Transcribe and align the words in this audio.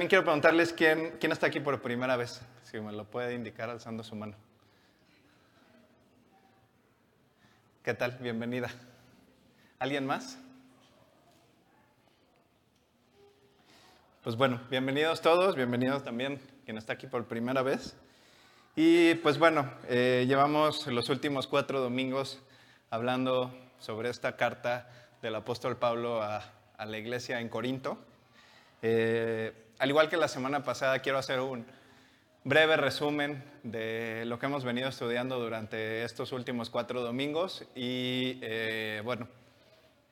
También 0.00 0.08
quiero 0.08 0.24
preguntarles 0.24 0.72
quién, 0.72 1.18
quién 1.20 1.30
está 1.30 1.48
aquí 1.48 1.60
por 1.60 1.82
primera 1.82 2.16
vez, 2.16 2.40
si 2.62 2.80
me 2.80 2.90
lo 2.90 3.04
puede 3.04 3.34
indicar 3.34 3.68
alzando 3.68 4.02
su 4.02 4.16
mano. 4.16 4.34
¿Qué 7.82 7.92
tal? 7.92 8.12
Bienvenida. 8.12 8.70
¿Alguien 9.78 10.06
más? 10.06 10.38
Pues 14.22 14.36
bueno, 14.36 14.62
bienvenidos 14.70 15.20
todos, 15.20 15.54
bienvenidos 15.54 16.02
también 16.02 16.40
quien 16.64 16.78
está 16.78 16.94
aquí 16.94 17.06
por 17.06 17.26
primera 17.26 17.60
vez. 17.60 17.94
Y 18.76 19.16
pues 19.16 19.38
bueno, 19.38 19.70
eh, 19.86 20.24
llevamos 20.26 20.86
los 20.86 21.10
últimos 21.10 21.46
cuatro 21.46 21.78
domingos 21.78 22.40
hablando 22.88 23.54
sobre 23.78 24.08
esta 24.08 24.38
carta 24.38 24.88
del 25.20 25.34
apóstol 25.34 25.76
Pablo 25.76 26.22
a, 26.22 26.42
a 26.78 26.86
la 26.86 26.96
iglesia 26.96 27.38
en 27.38 27.50
Corinto. 27.50 27.98
Eh, 28.80 29.66
al 29.80 29.88
igual 29.88 30.10
que 30.10 30.18
la 30.18 30.28
semana 30.28 30.62
pasada, 30.62 30.98
quiero 30.98 31.16
hacer 31.16 31.40
un 31.40 31.64
breve 32.44 32.76
resumen 32.76 33.42
de 33.62 34.24
lo 34.26 34.38
que 34.38 34.44
hemos 34.44 34.62
venido 34.62 34.90
estudiando 34.90 35.40
durante 35.40 36.04
estos 36.04 36.32
últimos 36.32 36.68
cuatro 36.68 37.00
domingos. 37.00 37.64
Y 37.74 38.38
eh, 38.42 39.00
bueno, 39.02 39.26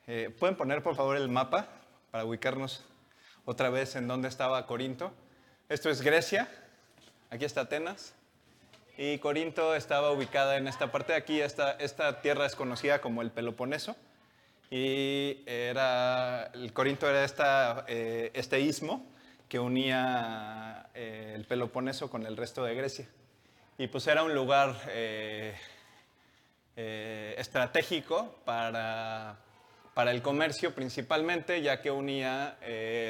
eh, 0.07 0.33
¿pueden 0.39 0.57
poner 0.57 0.81
por 0.81 0.95
favor 0.95 1.17
el 1.17 1.29
mapa 1.29 1.67
para 2.09 2.25
ubicarnos 2.25 2.83
otra 3.45 3.69
vez 3.69 3.95
en 3.95 4.07
dónde 4.07 4.27
estaba 4.27 4.65
Corinto? 4.65 5.11
Esto 5.69 5.91
es 5.91 6.01
Grecia, 6.01 6.49
aquí 7.29 7.45
está 7.45 7.61
Atenas. 7.61 8.15
Y 8.97 9.19
Corinto 9.19 9.75
estaba 9.75 10.09
ubicada 10.09 10.57
en 10.57 10.67
esta 10.67 10.91
parte 10.91 11.11
de 11.13 11.19
aquí. 11.19 11.41
Esta, 11.41 11.73
esta 11.73 12.21
tierra 12.21 12.47
es 12.47 12.55
conocida 12.55 13.01
como 13.01 13.21
el 13.21 13.29
Peloponeso. 13.29 13.95
Y 14.71 15.43
era, 15.45 16.45
el 16.55 16.73
Corinto 16.73 17.07
era 17.07 17.23
esta, 17.23 17.85
este 17.87 18.61
istmo 18.61 19.05
que 19.49 19.59
unía 19.59 20.89
eh, 20.93 21.33
el 21.35 21.43
Peloponeso 21.45 22.09
con 22.09 22.25
el 22.25 22.37
resto 22.37 22.63
de 22.63 22.75
Grecia. 22.75 23.07
Y 23.79 23.87
pues 23.87 24.05
era 24.05 24.23
un 24.23 24.35
lugar 24.35 24.75
eh, 24.89 25.55
eh, 26.75 27.33
estratégico 27.37 28.35
para, 28.45 29.37
para, 29.95 30.11
el 30.11 30.21
comercio 30.21 30.75
principalmente, 30.75 31.63
ya 31.63 31.81
que 31.81 31.89
unía 31.89 32.57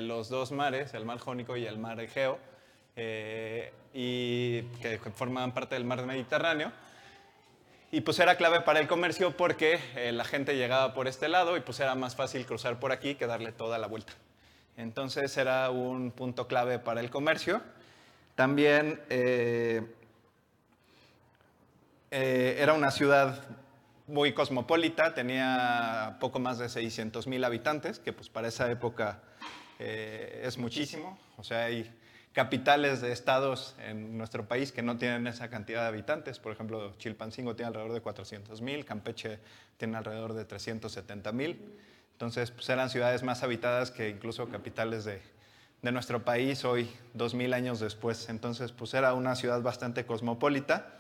los 0.01 0.29
dos 0.29 0.51
mares, 0.53 0.93
el 0.93 1.03
mar 1.03 1.19
Jónico 1.19 1.57
y 1.57 1.65
el 1.65 1.77
mar 1.77 1.99
Egeo, 1.99 2.39
y 3.93 4.61
que 4.81 4.99
formaban 5.13 5.53
parte 5.53 5.75
del 5.75 5.83
mar 5.83 6.05
Mediterráneo. 6.05 6.71
Y 7.91 8.01
pues 8.01 8.19
era 8.19 8.37
clave 8.37 8.61
para 8.61 8.79
el 8.79 8.87
comercio 8.87 9.35
porque 9.35 9.79
la 10.13 10.23
gente 10.23 10.55
llegaba 10.55 10.93
por 10.93 11.07
este 11.07 11.27
lado 11.27 11.57
y 11.57 11.61
pues 11.61 11.79
era 11.79 11.95
más 11.95 12.15
fácil 12.15 12.45
cruzar 12.45 12.79
por 12.79 12.91
aquí 12.91 13.15
que 13.15 13.25
darle 13.25 13.51
toda 13.51 13.79
la 13.79 13.87
vuelta. 13.87 14.13
Entonces 14.79 15.35
era 15.35 15.69
un 15.71 16.11
punto 16.11 16.47
clave 16.47 16.79
para 16.79 17.01
el 17.01 17.09
comercio. 17.09 17.61
También 18.35 19.01
eh, 19.09 19.85
eh, 22.11 22.55
era 22.57 22.73
una 22.73 22.89
ciudad 22.89 23.43
muy 24.07 24.31
cosmopolita, 24.31 25.13
tenía 25.13 26.15
poco 26.21 26.39
más 26.39 26.59
de 26.59 26.69
600 26.69 27.27
mil 27.27 27.43
habitantes, 27.43 27.99
que 27.99 28.13
pues 28.13 28.29
para 28.29 28.47
esa 28.47 28.71
época 28.71 29.21
eh, 29.79 30.43
es 30.45 30.57
muchísimo. 30.57 31.19
O 31.35 31.43
sea, 31.43 31.65
hay 31.65 31.93
capitales 32.31 33.01
de 33.01 33.11
estados 33.11 33.75
en 33.85 34.17
nuestro 34.17 34.47
país 34.47 34.71
que 34.71 34.81
no 34.81 34.95
tienen 34.97 35.27
esa 35.27 35.49
cantidad 35.49 35.81
de 35.81 35.87
habitantes. 35.89 36.39
Por 36.39 36.53
ejemplo, 36.53 36.93
Chilpancingo 36.97 37.53
tiene 37.53 37.67
alrededor 37.67 37.91
de 37.91 37.99
400 37.99 38.61
mil, 38.61 38.85
Campeche 38.85 39.39
tiene 39.75 39.97
alrededor 39.97 40.33
de 40.33 40.45
370 40.45 41.33
mil. 41.33 41.59
Entonces, 42.19 42.51
pues 42.51 42.67
eran 42.67 42.89
ciudades 42.89 43.23
más 43.23 43.43
habitadas 43.43 43.91
que 43.91 44.09
incluso 44.09 44.49
capitales 44.49 45.05
de, 45.05 45.21
nuestro 45.89 46.25
país 46.25 46.65
hoy, 46.65 46.91
dos 47.13 47.33
mil 47.33 47.53
años 47.53 47.79
después. 47.79 48.27
Entonces, 48.27 48.73
pues 48.73 48.93
era 48.93 49.13
una 49.13 49.37
ciudad 49.37 49.61
bastante 49.61 50.05
cosmopolita 50.05 50.99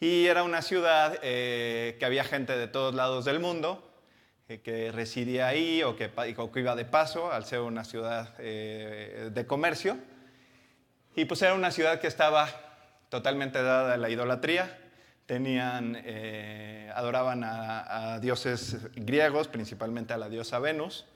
y 0.00 0.24
era 0.24 0.42
una 0.42 0.62
ciudad 0.62 1.18
eh, 1.22 1.96
que 1.98 2.06
había 2.06 2.24
gente 2.24 2.56
de 2.56 2.66
todos 2.66 2.94
lados 2.94 3.26
del 3.26 3.40
mundo 3.40 3.92
eh, 4.48 4.62
que 4.62 4.90
residía 4.90 5.48
ahí 5.48 5.82
o 5.82 5.96
que, 5.96 6.10
o 6.38 6.50
que, 6.50 6.60
iba 6.60 6.74
de 6.74 6.86
paso 6.86 7.30
al 7.30 7.44
ser 7.44 7.60
una 7.60 7.84
ciudad 7.84 8.32
eh, 8.38 9.28
de 9.34 9.46
comercio. 9.46 9.98
Y 11.14 11.26
pues 11.26 11.42
era 11.42 11.52
una 11.52 11.72
ciudad 11.72 12.00
que 12.00 12.06
estaba 12.06 12.48
totalmente 13.10 13.62
dada 13.62 13.92
a 13.92 13.96
la 13.98 14.08
idolatría, 14.08 14.83
tenían, 15.26 15.96
eh, 16.04 16.90
adoraban 16.94 17.42
a, 17.44 18.18
dioses 18.20 18.78
griegos, 18.94 19.48
principalmente 19.48 20.12
a 20.12 20.18
la 20.18 20.28
diosa 20.28 20.58
Venus, 20.58 21.06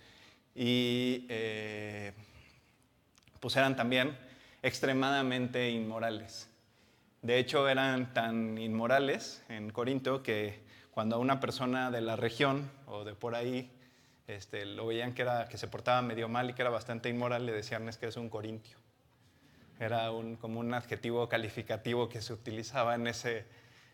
y 0.54 1.26
eh, 1.28 2.12
pues 3.41 3.56
eran 3.56 3.76
también 3.76 4.16
extremadamente 4.62 5.70
inmorales. 5.70 6.48
De 7.22 7.38
hecho, 7.38 7.68
eran 7.68 8.12
tan 8.14 8.58
inmorales 8.58 9.42
en 9.48 9.70
Corinto 9.70 10.22
que 10.22 10.60
cuando 10.91 11.16
a 11.16 11.18
una 11.18 11.41
persona 11.41 11.91
de 11.91 12.00
la 12.00 12.16
región 12.16 12.70
o 12.86 13.04
de 13.04 13.14
por 13.14 13.34
ahí 13.34 13.70
este, 14.26 14.66
lo 14.66 14.86
veían 14.86 15.14
que, 15.14 15.22
era, 15.22 15.48
que 15.48 15.58
se 15.58 15.68
portaba 15.68 16.02
medio 16.02 16.28
mal 16.28 16.50
y 16.50 16.54
que 16.54 16.62
era 16.62 16.70
bastante 16.70 17.08
inmoral, 17.08 17.47
le 17.47 17.52
decían 17.52 17.88
es 17.88 17.97
que 17.97 18.06
es 18.06 18.16
un 18.16 18.28
corintio. 18.28 18.76
Era 19.80 20.10
un, 20.10 20.36
como 20.36 20.60
un 20.60 20.74
adjetivo 20.74 21.28
calificativo 21.28 22.08
que 22.08 22.20
se 22.20 22.32
utilizaba 22.32 22.94
en 22.94 23.06
ese, 23.06 23.47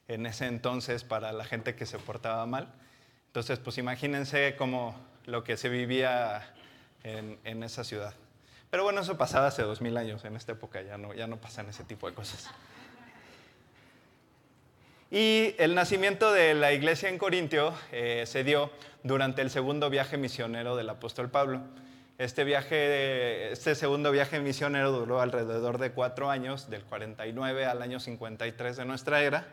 en 0.09 0.27
ese 0.27 0.47
entonces 0.47 1.05
para 1.05 1.33
la 1.33 1.45
gente 1.45 1.75
que 1.75 1.87
se 1.87 1.99
portaba 1.99 2.45
mal. 2.47 2.69
Entonces, 3.27 3.59
pues 3.59 3.79
imagínense 3.79 4.55
como 4.57 4.95
lo 5.27 5.45
que 5.45 5.57
se 5.57 5.69
vivía 5.69 6.55
en, 7.03 7.63
esa 7.63 7.85
ciudad. 7.85 8.15
Pero 8.71 8.83
bueno, 8.83 9.01
eso 9.01 9.17
pasaba 9.17 9.49
hace 9.49 9.63
dos 9.63 9.81
mil 9.81 9.97
años, 9.97 10.25
en 10.25 10.37
esta 10.37 10.53
época 10.53 10.83
ya 10.83 10.99
no, 10.99 11.15
ya 11.15 11.27
no 11.27 11.37
pasan 11.37 11.69
ese 11.69 11.85
tipo 11.85 12.09
de 12.09 12.15
cosas. 12.15 12.51
Y 15.11 15.55
el 15.59 15.75
nacimiento 15.75 16.33
de 16.33 16.55
la 16.55 16.73
iglesia 16.73 17.09
en 17.09 17.19
Corintio 17.19 17.73
eh, 17.93 18.25
se 18.27 18.43
dio 18.43 18.71
durante 19.05 19.43
el 19.43 19.51
segundo 19.51 19.91
viaje 19.91 20.17
misionero 20.17 20.77
del 20.77 20.89
apóstol 20.91 21.31
Pablo. 21.31 21.61
Este, 22.19 22.45
viaje, 22.45 23.53
este 23.53 23.75
segundo 23.75 24.11
viaje 24.11 24.41
misionero 24.41 24.93
duró 24.93 25.21
alrededor 25.21 25.79
de 25.79 25.93
cuatro 25.93 26.31
años, 26.31 26.71
del 26.71 26.83
49 26.83 27.67
al 27.67 27.83
año 27.83 28.01
53 28.01 28.77
de 28.77 28.85
nuestra 28.85 29.23
era. 29.23 29.47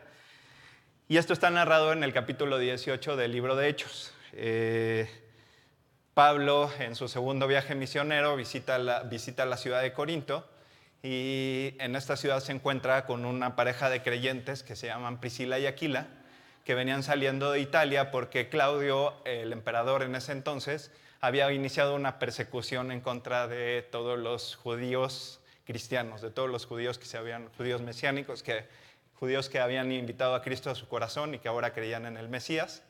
Y 1.08 1.16
esto 1.18 1.32
está 1.32 1.50
narrado 1.50 1.92
en 1.92 2.04
el 2.04 2.12
capítulo 2.12 2.58
18 2.58 3.16
del 3.16 3.32
libro 3.32 3.56
de 3.56 3.68
Hechos. 3.68 4.14
Eh, 4.32 5.10
Pablo, 6.14 6.70
en 6.78 6.94
su 6.94 7.08
segundo 7.08 7.46
viaje 7.46 7.74
misionero, 7.74 8.36
visita 8.36 8.78
la, 8.78 9.02
visita 9.02 9.44
la 9.44 9.56
ciudad 9.56 9.82
de 9.82 9.92
Corinto 9.92 10.48
y 11.02 11.74
en 11.80 11.96
esta 11.96 12.16
ciudad 12.16 12.40
se 12.40 12.52
encuentra 12.52 13.04
con 13.04 13.24
una 13.24 13.56
pareja 13.56 13.90
de 13.90 14.02
creyentes 14.02 14.62
que 14.62 14.76
se 14.76 14.86
llaman 14.86 15.20
Priscila 15.20 15.58
y 15.58 15.66
Aquila, 15.66 16.06
que 16.64 16.74
venían 16.74 17.02
saliendo 17.02 17.50
de 17.50 17.60
Italia 17.60 18.10
porque 18.10 18.48
Claudio, 18.48 19.14
el 19.24 19.52
emperador 19.52 20.04
en 20.04 20.14
ese 20.14 20.32
entonces, 20.32 20.92
había 21.20 21.52
iniciado 21.52 21.94
una 21.94 22.18
persecución 22.20 22.92
en 22.92 23.00
contra 23.00 23.48
de 23.48 23.82
todos 23.82 24.18
los 24.18 24.56
judíos 24.56 25.40
cristianos, 25.64 26.22
de 26.22 26.30
todos 26.30 26.48
los 26.48 26.64
judíos 26.64 26.98
que 26.98 27.06
se 27.06 27.18
habían, 27.18 27.48
judíos 27.58 27.82
mesiánicos 27.82 28.42
que 28.42 28.64
judíos 29.22 29.48
que 29.48 29.60
habían 29.60 29.92
invitado 29.92 30.34
a 30.34 30.42
Cristo 30.42 30.68
a 30.68 30.74
su 30.74 30.88
corazón 30.88 31.32
y 31.32 31.38
que 31.38 31.46
ahora 31.46 31.72
creían 31.72 32.06
en 32.06 32.16
el 32.16 32.28
Mesías. 32.28 32.82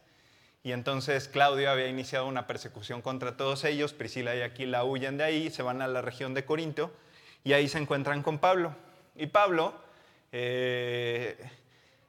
Y 0.62 0.72
entonces 0.72 1.28
Claudio 1.28 1.70
había 1.70 1.88
iniciado 1.88 2.26
una 2.26 2.46
persecución 2.46 3.02
contra 3.02 3.36
todos 3.36 3.64
ellos, 3.64 3.92
Priscila 3.92 4.34
y 4.34 4.40
Aquila 4.40 4.82
huyen 4.82 5.18
de 5.18 5.24
ahí, 5.24 5.50
se 5.50 5.62
van 5.62 5.82
a 5.82 5.88
la 5.88 6.00
región 6.00 6.32
de 6.32 6.46
Corinto 6.46 6.90
y 7.44 7.52
ahí 7.52 7.68
se 7.68 7.76
encuentran 7.76 8.22
con 8.22 8.38
Pablo. 8.38 8.74
Y 9.14 9.26
Pablo, 9.26 9.74
eh, 10.32 11.36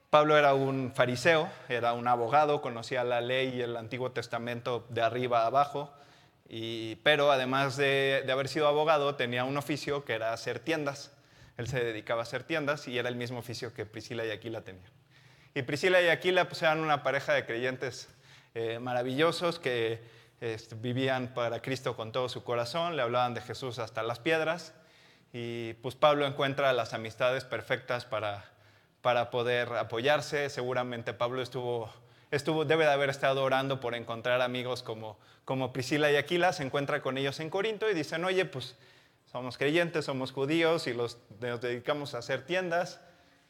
Pablo 0.10 0.38
era 0.38 0.54
un 0.54 0.94
fariseo, 0.96 1.50
era 1.68 1.92
un 1.92 2.08
abogado, 2.08 2.62
conocía 2.62 3.04
la 3.04 3.20
ley 3.20 3.54
y 3.54 3.62
el 3.62 3.76
Antiguo 3.76 4.14
Testamento 4.14 4.86
de 4.88 5.02
arriba 5.02 5.42
a 5.42 5.48
abajo, 5.48 5.92
y, 6.48 6.96
pero 7.04 7.30
además 7.30 7.76
de, 7.76 8.24
de 8.26 8.32
haber 8.32 8.48
sido 8.48 8.70
abogado 8.70 9.16
tenía 9.16 9.44
un 9.44 9.58
oficio 9.58 10.06
que 10.06 10.14
era 10.14 10.32
hacer 10.32 10.60
tiendas. 10.60 11.13
Él 11.58 11.68
se 11.68 11.84
dedicaba 11.84 12.22
a 12.22 12.24
hacer 12.24 12.44
tiendas 12.44 12.88
y 12.88 12.98
era 12.98 13.10
el 13.10 13.16
mismo 13.16 13.40
oficio 13.40 13.74
que 13.74 13.86
Priscila 13.86 14.26
y 14.26 14.32
Aquila 14.32 14.62
tenían. 14.62 14.92
Y 15.54 15.62
Priscila 15.62 16.02
y 16.02 16.10
Aquila 16.10 16.48
pues, 16.48 16.62
eran 16.62 16.80
una 16.80 17.04
pareja 17.04 17.34
de 17.34 17.46
creyentes 17.46 18.10
eh, 18.56 18.80
maravillosos 18.80 19.60
que 19.60 20.02
vivían 20.78 21.34
para 21.34 21.62
Cristo 21.62 21.96
con 21.96 22.12
todo 22.12 22.28
su 22.28 22.44
corazón, 22.44 22.98
le 22.98 23.02
hablaban 23.02 23.34
de 23.34 23.42
Jesús 23.42 23.80
hasta 23.80 24.04
las 24.04 24.20
piedras. 24.20 24.74
Y 25.32 25.74
pues 25.76 25.96
Pablo 25.96 26.28
encuentra 26.28 26.74
las 26.74 26.94
amistades 26.94 27.44
perfectas 27.44 28.06
para, 28.06 28.46
para 29.02 29.32
poder 29.32 29.74
apoyarse. 29.74 30.50
Seguramente 30.50 31.14
Pablo 31.14 31.42
estuvo, 31.42 31.92
estuvo, 32.30 32.66
debe 32.66 32.86
de 32.86 32.92
haber 32.92 33.10
estado 33.10 33.44
orando 33.44 33.80
por 33.80 33.96
encontrar 33.96 34.42
amigos 34.42 34.84
como, 34.84 35.18
como 35.46 35.74
Priscila 35.74 36.12
y 36.12 36.18
Aquila. 36.18 36.54
Se 36.54 36.64
encuentra 36.64 37.02
con 37.02 37.18
ellos 37.18 37.40
en 37.40 37.50
Corinto 37.50 37.90
y 37.90 37.96
dicen, 37.96 38.24
oye, 38.26 38.46
pues 38.46 38.76
somos 39.34 39.58
creyentes, 39.58 40.06
somos 40.06 40.32
judíos 40.32 40.86
y 40.86 40.94
los, 40.94 41.18
nos 41.42 41.60
dedicamos 41.60 42.14
a 42.14 42.20
hacer 42.20 42.46
tiendas, 42.46 43.02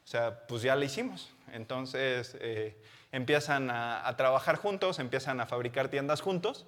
o 0.05 0.07
sea, 0.07 0.47
pues 0.47 0.61
ya 0.61 0.77
lo 0.77 0.83
hicimos. 0.85 1.33
Entonces 1.51 2.37
eh, 2.39 2.77
empiezan 3.11 3.69
a, 3.69 4.11
trabajar 4.15 4.55
juntos, 4.55 4.99
empiezan 4.99 5.41
a 5.41 5.45
fabricar 5.45 5.89
tiendas 5.89 6.21
juntos. 6.21 6.65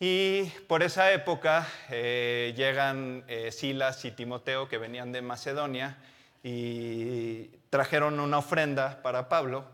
Y 0.00 0.44
por 0.68 0.82
esa 0.82 1.12
época 1.12 1.68
eh, 1.90 2.54
llegan 2.56 3.24
eh, 3.28 3.52
Silas 3.52 4.06
y 4.06 4.10
Timoteo 4.10 4.68
que 4.68 4.78
venían 4.78 5.12
de 5.12 5.20
Macedonia 5.20 5.98
y 6.42 7.48
trajeron 7.68 8.20
una 8.20 8.38
ofrenda 8.38 9.02
para 9.02 9.28
Pablo 9.28 9.66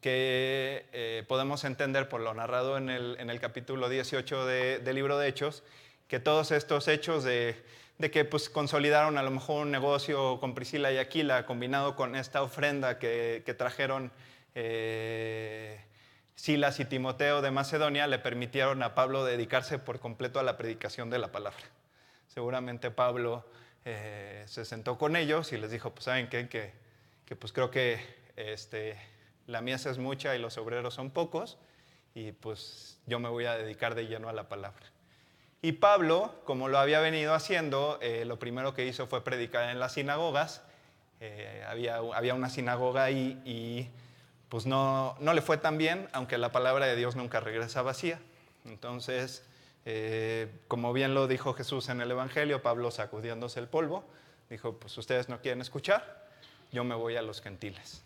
que 0.00 1.24
podemos 1.28 1.64
entender 1.64 2.10
por 2.10 2.20
lo 2.20 2.34
narrado 2.34 2.76
en 2.76 2.90
el, 2.90 3.40
capítulo 3.40 3.88
18 3.88 4.44
del 4.44 4.94
libro 4.94 5.16
de 5.16 5.28
Hechos, 5.28 5.62
que 6.14 6.20
todos 6.20 6.52
estos 6.52 6.86
hechos 6.86 7.24
de, 7.24 7.60
que 8.12 8.24
pues, 8.24 8.48
consolidaron 8.48 9.18
a 9.18 9.24
lo 9.24 9.32
mejor 9.32 9.62
un 9.62 9.72
negocio 9.72 10.38
con 10.38 10.54
Priscila 10.54 10.92
y 10.92 10.98
Aquila 10.98 11.44
combinado 11.44 11.96
con 11.96 12.14
esta 12.14 12.40
ofrenda 12.44 13.00
que, 13.00 13.42
trajeron 13.58 14.12
Silas 16.36 16.78
y 16.78 16.84
Timoteo 16.84 17.42
de 17.42 17.50
Macedonia 17.50 18.06
le 18.06 18.20
permitieron 18.20 18.84
a 18.84 18.94
Pablo 18.94 19.24
dedicarse 19.24 19.80
por 19.80 19.98
completo 19.98 20.38
a 20.38 20.44
la 20.44 20.56
predicación 20.56 21.10
de 21.10 21.18
la 21.18 21.32
palabra. 21.32 21.64
Seguramente 22.28 22.92
Pablo 22.92 23.44
eh, 23.84 24.44
se 24.46 24.64
sentó 24.64 24.96
con 24.98 25.16
ellos 25.16 25.52
y 25.52 25.56
les 25.56 25.72
dijo, 25.72 25.90
pues 25.90 26.04
saben 26.04 26.28
qué, 26.28 26.48
que, 26.48 26.70
que 27.26 27.34
pues 27.34 27.52
creo 27.52 27.72
que 27.72 27.98
este, 28.36 28.96
la 29.48 29.62
mies 29.62 29.84
es 29.86 29.98
mucha 29.98 30.36
y 30.36 30.38
los 30.38 30.58
obreros 30.58 30.94
son 30.94 31.10
pocos 31.10 31.58
y 32.14 32.30
pues 32.30 33.00
yo 33.04 33.18
me 33.18 33.28
voy 33.28 33.46
a 33.46 33.56
dedicar 33.56 33.96
de 33.96 34.06
lleno 34.06 34.28
a 34.28 34.32
la 34.32 34.48
palabra. 34.48 34.93
Y 35.64 35.72
Pablo, 35.72 36.34
como 36.44 36.68
lo 36.68 36.76
había 36.78 37.00
venido 37.00 37.32
haciendo, 37.32 37.98
eh, 38.02 38.26
lo 38.26 38.38
primero 38.38 38.74
que 38.74 38.84
hizo 38.84 39.06
fue 39.06 39.24
predicar 39.24 39.70
en 39.70 39.80
las 39.80 39.94
sinagogas. 39.94 40.60
Eh, 41.20 41.64
había, 41.66 41.96
había, 41.96 42.34
una 42.34 42.50
sinagoga 42.50 43.04
ahí 43.04 43.40
y 43.46 43.88
pues 44.50 44.66
no, 44.66 45.16
no 45.20 45.32
le 45.32 45.40
fue 45.40 45.56
tan 45.56 45.78
bien, 45.78 46.06
aunque 46.12 46.36
la 46.36 46.52
palabra 46.52 46.84
de 46.84 46.96
Dios 46.96 47.16
nunca 47.16 47.40
regresa 47.40 47.80
vacía. 47.80 48.20
Entonces, 48.66 49.42
eh, 49.86 50.52
como 50.68 50.92
bien 50.92 51.14
lo 51.14 51.28
dijo 51.28 51.54
Jesús 51.54 51.88
en 51.88 52.02
el 52.02 52.10
Evangelio, 52.10 52.60
Pablo 52.60 52.90
sacudiéndose 52.90 53.58
el 53.58 53.66
polvo, 53.66 54.04
dijo, 54.50 54.74
pues 54.74 54.98
ustedes 54.98 55.30
no 55.30 55.40
quieren 55.40 55.62
escuchar, 55.62 56.28
yo 56.72 56.84
me 56.84 56.94
voy 56.94 57.16
a 57.16 57.22
los 57.22 57.40
gentiles. 57.40 58.02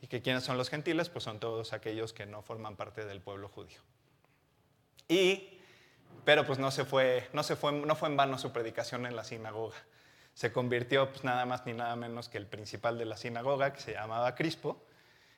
¿Y 0.00 0.06
que 0.06 0.22
quiénes 0.22 0.44
son 0.44 0.56
los 0.56 0.70
gentiles? 0.70 1.08
Pues 1.08 1.24
son 1.24 1.40
todos 1.40 1.72
aquellos 1.72 2.12
que 2.12 2.24
no 2.24 2.40
forman 2.42 2.76
parte 2.76 3.04
del 3.04 3.20
pueblo 3.20 3.48
judío. 3.48 3.80
Y, 5.08 5.53
pero 6.24 6.46
pues 6.46 6.58
no 6.58 6.70
se 6.70 6.84
fue, 6.84 7.28
no 7.32 7.42
se 7.42 7.56
fue, 7.56 7.72
no 7.72 7.94
fue 7.96 8.08
en 8.08 8.16
vano 8.16 8.38
su 8.38 8.52
predicación 8.52 9.06
en 9.06 9.16
la 9.16 9.24
sinagoga. 9.24 9.76
Se 10.34 10.52
convirtió 10.52 11.10
pues 11.10 11.24
nada 11.24 11.46
más 11.46 11.64
ni 11.66 11.72
nada 11.72 11.94
menos 11.96 12.28
que 12.28 12.38
el 12.38 12.46
principal 12.46 12.98
de 12.98 13.04
la 13.04 13.16
sinagoga, 13.16 13.72
que 13.72 13.80
se 13.80 13.92
llamaba 13.92 14.34
Crispo, 14.34 14.82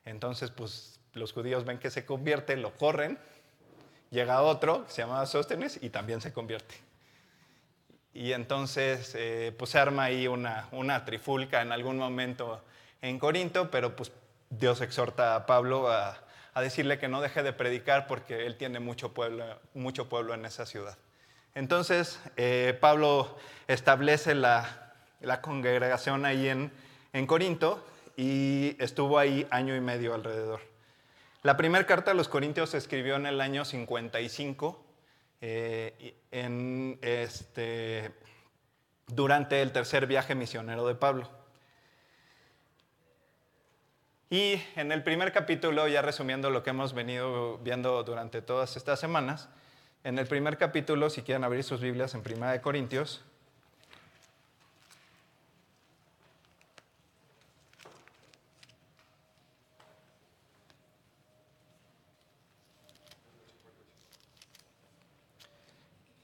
entonces, 0.06 0.50
pues 0.50 1.00
los 1.12 1.32
judíos 1.32 1.64
ven 1.64 1.78
que 1.78 1.90
se 1.90 2.06
convierte, 2.06 2.56
lo 2.56 2.72
corren, 2.76 3.18
llega 4.10 4.40
otro 4.40 4.86
que 4.86 4.92
se 4.92 5.02
llama 5.02 5.26
Sóstenes 5.26 5.78
y 5.82 5.90
también 5.90 6.20
se 6.20 6.32
convierte. 6.32 6.76
Y 8.14 8.32
entonces, 8.32 9.14
eh, 9.16 9.54
pues 9.58 9.72
se 9.72 9.78
arma 9.78 10.04
ahí 10.04 10.28
una, 10.28 10.68
una 10.70 11.04
trifulca 11.04 11.60
en 11.60 11.72
algún 11.72 11.98
momento 11.98 12.62
en 13.02 13.18
Corinto, 13.18 13.70
pero 13.70 13.94
pues 13.94 14.12
Dios 14.48 14.80
exhorta 14.80 15.34
a 15.34 15.44
Pablo 15.44 15.90
a, 15.90 16.16
decirle 16.60 16.98
que 16.98 17.08
no 17.08 17.20
deje 17.20 17.42
de 17.42 17.52
predicar 17.52 18.06
porque 18.06 18.46
él 18.46 18.56
tiene 18.56 18.80
mucho 18.80 19.12
pueblo, 19.12 19.44
mucho 19.74 20.08
pueblo 20.08 20.34
en 20.34 20.44
esa 20.46 20.66
ciudad. 20.66 20.96
Entonces, 21.56 22.20
eh, 22.36 22.76
Pablo 22.80 23.34
establece 23.66 24.34
la, 24.34 24.92
congregación 25.40 26.26
ahí 26.26 26.48
en, 26.48 26.70
Corinto 27.26 27.82
y 28.14 28.76
estuvo 28.78 29.18
ahí 29.18 29.46
año 29.50 29.74
y 29.74 29.80
medio 29.80 30.12
alrededor. 30.12 30.60
La 31.42 31.56
primera 31.56 31.86
carta 31.86 32.10
a 32.10 32.14
los 32.14 32.28
Corintios 32.28 32.70
se 32.70 32.78
escribió 32.78 33.16
en 33.16 33.24
el 33.24 33.40
año 33.40 33.64
55, 33.64 34.84
eh, 35.40 36.14
este, 37.00 38.12
durante 39.06 39.62
el 39.62 39.72
tercer 39.72 40.06
viaje 40.06 40.34
misionero 40.34 40.86
de 40.86 40.94
Pablo. 40.94 41.30
Y 44.28 44.60
en 44.74 44.90
el 44.90 45.04
primer 45.04 45.32
capítulo, 45.32 45.86
ya 45.86 46.02
resumiendo 46.02 46.50
lo 46.50 46.64
que 46.64 46.70
hemos 46.70 46.94
venido 46.94 47.58
viendo 47.58 48.02
durante 48.02 48.42
todas 48.42 48.76
estas 48.76 48.98
semanas, 48.98 49.48
en 50.02 50.18
el 50.18 50.26
primer 50.26 50.58
capítulo, 50.58 51.10
si 51.10 51.22
quieren 51.22 51.44
abrir 51.44 51.62
sus 51.62 51.80
Biblias 51.80 52.14
en 52.14 52.22
Primera 52.22 52.50
de 52.50 52.60
Corintios, 52.60 53.22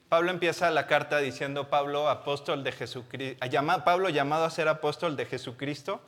Pablo 0.08 0.30
empieza 0.32 0.70
la 0.72 0.88
carta 0.88 1.18
diciendo, 1.18 1.70
Pablo, 1.70 2.08
apóstol 2.08 2.64
de 2.64 2.72
Jesucristo, 2.72 3.46
Pablo 3.84 4.08
llamado 4.08 4.44
a 4.44 4.50
ser 4.50 4.66
apóstol 4.66 5.16
de 5.16 5.24
Jesucristo 5.24 6.02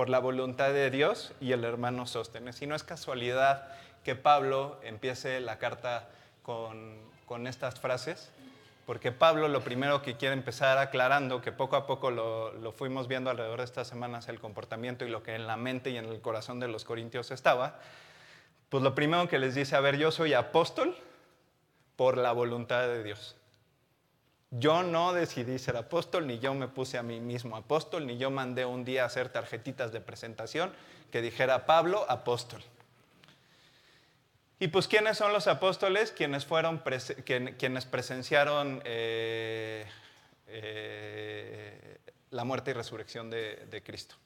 por 0.00 0.08
la 0.08 0.18
voluntad 0.18 0.72
de 0.72 0.88
Dios 0.88 1.34
y 1.42 1.52
el 1.52 1.62
hermano 1.62 2.06
Sóstenes. 2.06 2.62
Y 2.62 2.66
no 2.66 2.74
es 2.74 2.82
casualidad 2.82 3.68
que 4.02 4.14
Pablo 4.14 4.80
empiece 4.82 5.40
la 5.40 5.58
carta 5.58 6.08
con, 6.42 7.46
estas 7.46 7.78
frases, 7.78 8.30
porque 8.86 9.12
Pablo 9.12 9.46
lo 9.48 9.60
primero 9.60 10.00
que 10.00 10.16
quiere 10.16 10.32
empezar 10.32 10.78
aclarando, 10.78 11.42
que 11.42 11.52
poco 11.52 11.76
a 11.76 11.86
poco 11.86 12.10
lo, 12.10 12.50
lo, 12.54 12.72
fuimos 12.72 13.08
viendo 13.08 13.28
alrededor 13.28 13.58
de 13.58 13.66
estas 13.66 13.88
semanas, 13.88 14.28
el 14.28 14.40
comportamiento 14.40 15.04
y 15.04 15.10
lo 15.10 15.22
que 15.22 15.34
en 15.34 15.46
la 15.46 15.58
mente 15.58 15.90
y 15.90 15.98
en 15.98 16.06
el 16.06 16.22
corazón 16.22 16.60
de 16.60 16.68
los 16.68 16.86
corintios 16.86 17.30
estaba, 17.30 17.78
pues 18.70 18.82
lo 18.82 18.94
primero 18.94 19.28
que 19.28 19.38
les 19.38 19.54
dice, 19.54 19.76
a 19.76 19.80
ver, 19.80 19.98
yo 19.98 20.10
soy 20.10 20.32
apóstol 20.32 20.96
por 21.96 22.16
la 22.16 22.32
voluntad 22.32 22.86
de 22.86 23.04
Dios. 23.04 23.36
Yo 24.50 24.82
no 24.82 25.12
decidí 25.12 25.58
ser 25.60 25.76
apóstol, 25.76 26.26
ni 26.26 26.40
yo 26.40 26.54
me 26.54 26.66
puse 26.66 26.98
a 26.98 27.04
mí 27.04 27.20
mismo 27.20 27.56
apóstol, 27.56 28.06
ni 28.06 28.18
yo 28.18 28.30
mandé 28.30 28.64
un 28.64 28.84
día 28.84 29.04
hacer 29.04 29.28
tarjetitas 29.28 29.92
de 29.92 30.00
presentación 30.00 30.72
que 31.12 31.22
dijera 31.22 31.66
Pablo 31.66 32.04
apóstol. 32.08 32.60
Y 34.58 34.68
pues, 34.68 34.88
¿quiénes 34.88 35.16
son 35.16 35.32
los 35.32 35.46
apóstoles? 35.46 36.10
Quienes, 36.10 36.44
fueron 36.44 36.82
quienes 37.56 37.86
presenciaron 37.86 38.82
eh, 38.84 39.86
eh, 40.48 41.98
la 42.30 42.44
muerte 42.44 42.72
y 42.72 42.74
resurrección 42.74 43.30
de, 43.30 43.82
Cristo. 43.84 44.16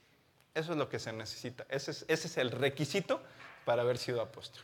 Eso 0.55 0.71
es 0.71 0.77
lo 0.77 0.89
que 0.89 0.99
se 0.99 1.13
necesita. 1.13 1.65
ese 1.69 2.05
es 2.07 2.37
el 2.37 2.51
requisito 2.51 3.21
para 3.63 3.83
haber 3.83 3.97
sido 3.97 4.21
apóstol. 4.21 4.63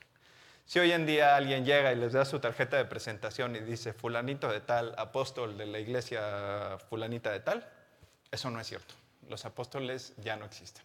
Si 0.72 0.80
hoy 0.80 0.94
en 0.94 1.06
día 1.06 1.36
alguien 1.36 1.66
llega 1.66 1.92
y 1.92 1.98
les 1.98 2.14
da 2.14 2.24
su 2.24 2.40
tarjeta 2.40 2.78
de 2.78 2.86
presentación 2.86 3.58
y 3.58 3.60
dice 3.60 3.92
fulanito 3.92 4.48
de 4.48 4.62
tal, 4.62 4.96
apóstol 4.98 5.58
de 5.58 5.66
la 5.66 5.80
iglesia 5.80 6.78
fulanita 6.90 7.30
de 7.30 7.42
tal, 7.42 7.70
eso 8.32 8.50
no 8.50 8.58
es 8.58 8.68
cierto. 8.68 8.94
Los 9.28 9.44
apóstoles 9.44 10.14
ya 10.24 10.38
no 10.38 10.46
existen. 10.46 10.82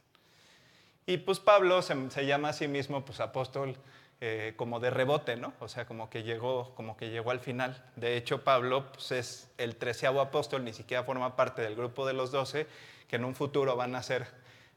Y 1.06 1.18
pues 1.18 1.38
Pablo 1.38 1.82
se, 1.82 2.26
llama 2.26 2.48
a 2.48 2.52
sí 2.52 2.66
mismo 2.66 3.04
pues 3.04 3.20
apóstol 3.20 3.76
eh, 4.20 4.54
como 4.56 4.80
de 4.80 4.90
rebote, 4.90 5.36
¿no? 5.36 5.52
O 5.60 5.68
sea, 5.68 5.86
como 5.86 6.10
que 6.10 6.24
llegó, 6.24 6.74
como 6.74 6.96
que 6.96 7.10
llegó 7.10 7.30
al 7.30 7.38
final. 7.38 7.80
De 7.94 8.16
hecho, 8.16 8.42
Pablo 8.42 8.90
pues, 8.90 9.12
es 9.12 9.50
el 9.56 9.76
treceavo 9.76 10.20
apóstol, 10.20 10.64
ni 10.64 10.72
siquiera 10.72 11.04
forma 11.04 11.36
parte 11.36 11.62
del 11.62 11.76
grupo 11.76 12.04
de 12.08 12.12
los 12.12 12.32
doce, 12.32 12.66
que 13.06 13.14
en 13.14 13.24
un 13.24 13.36
futuro 13.36 13.76
van 13.76 13.94
a 13.94 14.02
ser 14.02 14.26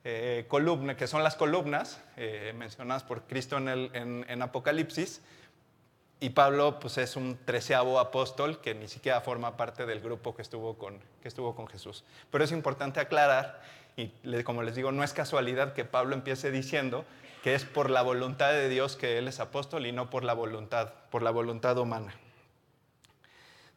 eh, 0.03 0.45
columna, 0.47 0.95
que 0.95 1.07
son 1.07 1.23
las 1.23 1.35
columnas 1.35 2.01
eh, 2.17 2.53
mencionadas 2.57 3.03
por 3.03 3.23
Cristo 3.23 3.57
en, 3.57 4.41
Apocalipsis. 4.41 5.21
Y 6.21 6.31
Pablo 6.31 6.79
pues, 6.79 6.97
es 6.97 7.15
un 7.15 7.37
treceavo 7.45 7.99
apóstol 7.99 8.59
que 8.61 8.75
ni 8.75 8.87
siquiera 8.87 9.21
forma 9.21 9.55
parte 9.55 9.85
del 9.85 10.01
grupo 10.01 10.35
que 10.35 10.41
estuvo 10.41 10.77
con, 10.77 10.99
que 11.21 11.27
estuvo 11.27 11.55
con 11.55 11.67
Jesús. 11.67 12.03
Pero 12.31 12.43
es 12.43 12.51
importante 12.51 12.99
aclarar, 12.99 13.61
y 13.95 14.09
como 14.43 14.63
les 14.63 14.75
digo, 14.75 14.91
no 14.91 15.03
es 15.03 15.13
casualidad 15.13 15.73
que 15.73 15.85
Pablo 15.85 16.15
empiece 16.15 16.51
diciendo 16.51 17.05
que 17.43 17.55
es 17.55 17.65
por 17.65 17.89
la 17.89 18.01
voluntad 18.01 18.51
de 18.51 18.67
Dios 18.69 18.95
que 18.95 19.17
él 19.17 19.27
es 19.27 19.39
apóstol 19.39 19.85
y 19.85 19.91
no 19.91 20.09
por 20.09 20.23
la 20.23 20.33
voluntad, 20.33 20.93
por 21.09 21.21
la 21.21 21.31
voluntad 21.31 21.77
humana. 21.77 22.13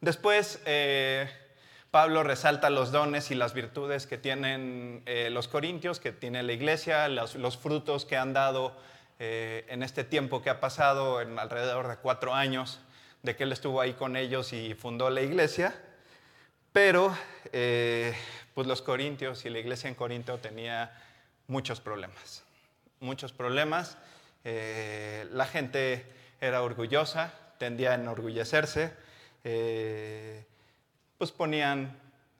Después, 0.01 0.61
eh, 0.65 1.29
Pablo 1.93 2.23
resalta 2.23 2.71
los 2.71 2.91
dones 2.91 3.29
y 3.29 3.35
las 3.35 3.53
virtudes 3.53 4.07
que 4.07 4.17
tienen 4.17 5.03
eh, 5.05 5.29
los 5.29 5.47
corintios, 5.47 5.99
que 5.99 6.11
tiene 6.11 6.41
la 6.41 6.51
iglesia, 6.51 7.07
los, 7.07 7.55
frutos 7.55 8.03
que 8.05 8.17
han 8.17 8.33
dado 8.33 8.75
eh, 9.19 9.63
en 9.69 9.83
este 9.83 10.03
tiempo 10.03 10.41
que 10.41 10.49
ha 10.49 10.59
pasado, 10.59 11.21
en 11.21 11.37
alrededor 11.37 11.87
de 11.87 11.97
cuatro 11.97 12.33
años, 12.33 12.79
de 13.21 13.35
que 13.35 13.43
él 13.43 13.51
estuvo 13.51 13.79
ahí 13.79 13.93
con 13.93 14.15
ellos 14.15 14.53
y 14.53 14.73
fundó 14.73 15.11
la 15.11 15.21
iglesia. 15.21 15.79
Pero 16.71 17.15
eh, 17.51 18.15
pues 18.55 18.65
los 18.65 18.81
corintios 18.81 19.45
y 19.45 19.51
la 19.51 19.59
iglesia 19.59 19.87
en 19.87 19.93
Corinto 19.93 20.39
tenía 20.39 20.99
muchos 21.45 21.79
problemas, 21.79 22.43
muchos 23.01 23.33
problemas. 23.33 23.99
la 24.43 25.45
gente 25.45 26.07
era 26.41 26.63
orgullosa, 26.63 27.31
tendía 27.59 27.91
a 27.91 27.95
enorgullecerse 27.95 28.93
pues 31.23 31.31
ponían, 31.31 31.97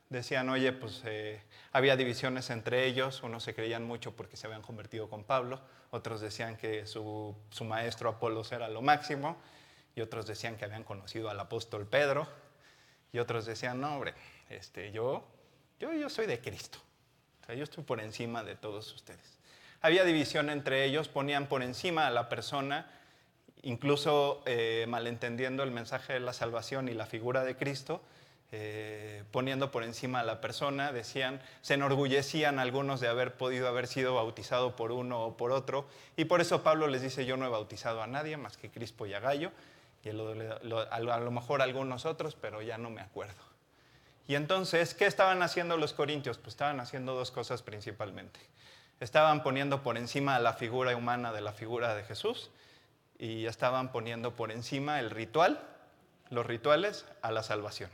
decían, 0.10 0.50
oye, 0.50 0.74
pues 0.74 1.04
eh, 1.06 1.42
había 1.72 1.96
divisiones 1.96 2.50
entre 2.50 2.86
ellos, 2.86 3.24
unos 3.24 3.42
se 3.42 3.56
creían 3.56 3.86
mucho 3.86 4.14
porque 4.14 4.36
se 4.36 4.46
habían 4.46 4.62
convertido 4.62 5.10
con 5.10 5.24
Pablo, 5.24 5.62
otros 5.92 6.20
decían 6.20 6.58
que 6.58 6.86
su, 6.86 7.34
maestro 7.62 8.10
Apolos 8.10 8.52
era 8.52 8.68
lo 8.68 8.82
máximo, 8.82 9.38
y 9.96 10.02
otros 10.02 10.28
decían 10.28 10.58
que 10.58 10.66
habían 10.66 10.84
conocido 10.84 11.30
al 11.30 11.40
apóstol 11.40 11.88
Pedro, 11.88 12.28
y 13.14 13.20
otros 13.20 13.46
decían, 13.46 13.80
no, 13.80 13.94
hombre, 13.96 14.16
este, 14.50 14.92
yo, 14.92 15.26
yo, 15.80 15.94
yo 15.94 16.10
soy 16.10 16.26
de 16.26 16.42
Cristo. 16.42 16.78
O 17.42 17.46
sea, 17.46 17.56
yo 17.56 17.64
estoy 17.64 17.86
por 17.86 18.02
encima 18.02 18.44
de 18.44 18.56
todos 18.58 18.94
ustedes. 18.94 19.40
Había 19.80 20.04
división 20.04 20.50
entre 20.50 20.84
ellos, 20.84 21.08
ponían 21.08 21.48
por 21.48 21.64
encima 21.64 22.06
a 22.06 22.12
la 22.12 22.28
persona, 22.28 22.92
incluso 23.62 24.44
eh, 24.46 24.88
malentendiendo 24.90 25.64
el 25.64 25.72
mensaje 25.72 26.12
de 26.12 26.20
la 26.20 26.34
salvación 26.34 26.90
y 26.90 26.94
la 26.94 27.06
figura 27.06 27.46
de 27.46 27.56
Cristo, 27.56 28.04
eh, 28.56 29.24
poniendo 29.32 29.72
por 29.72 29.84
encima 29.84 30.20
a 30.20 30.24
la 30.24 30.40
persona, 30.40 30.92
decían, 30.92 31.42
se 31.62 31.74
enorgullecían 31.74 32.60
algunos 32.60 33.00
de 33.00 33.08
haber 33.08 33.34
podido 33.34 33.68
haber 33.68 33.88
sido 33.88 34.14
bautizado 34.14 34.76
por 34.76 34.92
uno 34.92 35.26
o 35.26 35.38
por 35.38 35.52
otro, 35.52 35.88
y 36.18 36.26
por 36.26 36.40
eso 36.40 36.62
Pablo 36.62 36.86
les 36.86 37.02
dice, 37.02 37.26
yo 37.26 37.36
no 37.36 37.48
he 37.48 37.50
bautizado 37.50 38.04
a 38.04 38.06
nadie 38.06 38.38
más 38.38 38.58
que 38.58 38.70
Crispo 38.70 39.08
y 39.08 39.16
a 39.16 39.20
Gallo, 39.20 39.52
y 40.04 40.10
a 40.10 40.14
lo 41.00 41.32
mejor 41.32 41.64
algunos 41.64 42.06
otros, 42.06 42.36
pero 42.36 42.62
ya 42.62 42.78
no 42.78 42.92
me 42.92 43.02
acuerdo. 43.02 43.42
Y 44.28 44.36
entonces, 44.36 44.94
¿qué 44.94 45.08
estaban 45.08 45.42
haciendo 45.42 45.76
los 45.76 45.94
corintios? 45.94 46.38
Pues 46.38 46.50
estaban 46.50 46.80
haciendo 46.80 47.16
dos 47.16 47.32
cosas 47.32 47.64
principalmente. 47.64 48.40
Estaban 49.00 49.42
poniendo 49.42 49.82
por 49.82 49.98
encima 49.98 50.38
la 50.38 50.54
figura 50.54 50.96
humana 50.96 51.34
de 51.34 51.42
la 51.42 51.54
figura 51.54 51.96
de 51.96 52.04
Jesús 52.04 52.52
y 53.18 53.48
estaban 53.48 53.92
poniendo 53.92 54.36
por 54.36 54.52
encima 54.52 55.00
el 55.00 55.10
ritual, 55.10 55.60
los 56.30 56.46
rituales, 56.46 57.06
a 57.24 57.32
la 57.32 57.42
salvación. 57.42 57.90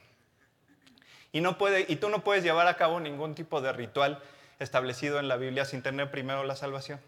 Y, 1.32 1.42
no 1.42 1.58
puede, 1.58 1.86
y 1.88 1.98
tú 1.98 2.10
no 2.10 2.24
puedes 2.24 2.44
llevar 2.44 2.68
a 2.68 2.76
cabo 2.76 3.00
ningún 3.00 3.36
tipo 3.36 3.62
de 3.62 3.72
ritual 3.72 4.22
establecido 4.60 5.20
en 5.20 5.28
la 5.28 5.38
Biblia 5.38 5.66
sin 5.66 5.82
tener 5.82 6.12
primero 6.12 6.44
la 6.44 6.56
salvación. 6.56 7.00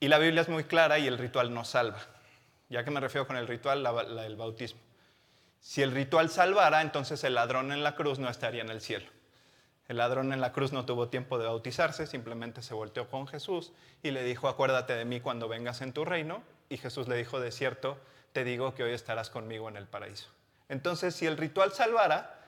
Y 0.00 0.08
la 0.08 0.18
Biblia 0.18 0.42
es 0.42 0.48
muy 0.48 0.64
clara 0.64 0.98
y 0.98 1.06
el 1.06 1.18
ritual 1.18 1.52
no 1.52 1.64
salva. 1.64 1.98
¿Ya 2.68 2.84
que 2.84 2.90
me 2.90 3.00
refiero 3.00 3.26
con 3.26 3.36
el 3.36 3.48
ritual? 3.48 3.84
el 4.18 4.36
bautismo. 4.36 4.80
Si 5.60 5.82
el 5.82 5.92
ritual 5.92 6.30
salvara, 6.30 6.82
entonces 6.82 7.24
el 7.24 7.34
ladrón 7.34 7.72
en 7.72 7.82
la 7.82 7.96
cruz 7.96 8.18
no 8.18 8.28
estaría 8.28 8.62
en 8.62 8.70
el 8.70 8.80
cielo. 8.80 9.06
El 9.88 9.96
ladrón 9.96 10.32
en 10.32 10.40
la 10.40 10.52
cruz 10.52 10.72
no 10.72 10.84
tuvo 10.84 11.08
tiempo 11.08 11.38
de 11.38 11.46
bautizarse, 11.46 12.06
simplemente 12.06 12.62
se 12.62 12.74
volteó 12.74 13.08
con 13.08 13.26
Jesús 13.26 13.72
y 14.02 14.10
le 14.10 14.22
dijo, 14.22 14.48
acuérdate 14.48 14.94
de 14.94 15.06
mí 15.06 15.20
cuando 15.20 15.48
vengas 15.48 15.80
en 15.80 15.92
tu 15.92 16.04
reino. 16.04 16.42
Y 16.68 16.76
Jesús 16.76 17.08
le 17.08 17.16
dijo, 17.16 17.40
de 17.40 17.50
cierto, 17.50 17.98
te 18.32 18.44
digo 18.44 18.74
que 18.74 18.84
hoy 18.84 18.92
estarás 18.92 19.30
conmigo 19.30 19.68
en 19.68 19.76
el 19.76 19.86
paraíso. 19.86 20.28
Entonces, 20.68 21.14
si 21.14 21.26
el 21.26 21.36
ritual 21.36 21.72
salvara, 21.72 22.38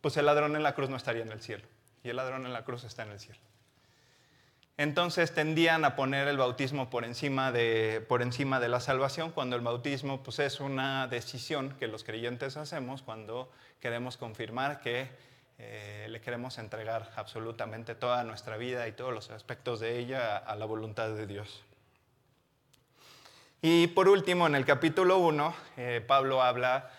pues 0.00 0.16
el 0.16 0.26
ladrón 0.26 0.56
en 0.56 0.62
la 0.62 0.74
cruz 0.74 0.90
no 0.90 0.96
estaría 0.96 1.22
en 1.22 1.32
el 1.32 1.40
cielo. 1.40 1.64
Y 2.02 2.10
el 2.10 2.16
ladrón 2.16 2.44
en 2.44 2.52
la 2.52 2.64
cruz 2.64 2.84
está 2.84 3.04
en 3.04 3.12
el 3.12 3.20
cielo. 3.20 3.40
Entonces 4.76 5.32
tendían 5.32 5.84
a 5.84 5.94
poner 5.94 6.26
el 6.26 6.36
bautismo 6.36 6.90
por 6.90 7.04
encima 7.04 7.52
de, 7.52 8.04
por 8.08 8.22
encima 8.22 8.58
de 8.58 8.68
la 8.68 8.80
salvación, 8.80 9.30
cuando 9.30 9.54
el 9.54 9.62
bautismo 9.62 10.22
pues, 10.22 10.40
es 10.40 10.58
una 10.58 11.06
decisión 11.06 11.76
que 11.78 11.86
los 11.86 12.02
creyentes 12.02 12.56
hacemos 12.56 13.02
cuando 13.02 13.50
queremos 13.80 14.16
confirmar 14.16 14.80
que 14.80 15.08
eh, 15.58 16.08
le 16.10 16.20
queremos 16.20 16.58
entregar 16.58 17.12
absolutamente 17.14 17.94
toda 17.94 18.24
nuestra 18.24 18.56
vida 18.56 18.88
y 18.88 18.92
todos 18.92 19.14
los 19.14 19.30
aspectos 19.30 19.78
de 19.78 19.98
ella 19.98 20.36
a, 20.36 20.56
la 20.56 20.64
voluntad 20.64 21.10
de 21.10 21.28
Dios. 21.28 21.62
Y 23.62 23.86
por 23.86 24.08
último, 24.08 24.48
en 24.48 24.56
el 24.56 24.64
capítulo 24.64 25.18
1, 25.18 25.54
eh, 25.76 26.04
Pablo 26.04 26.42
habla 26.42 26.90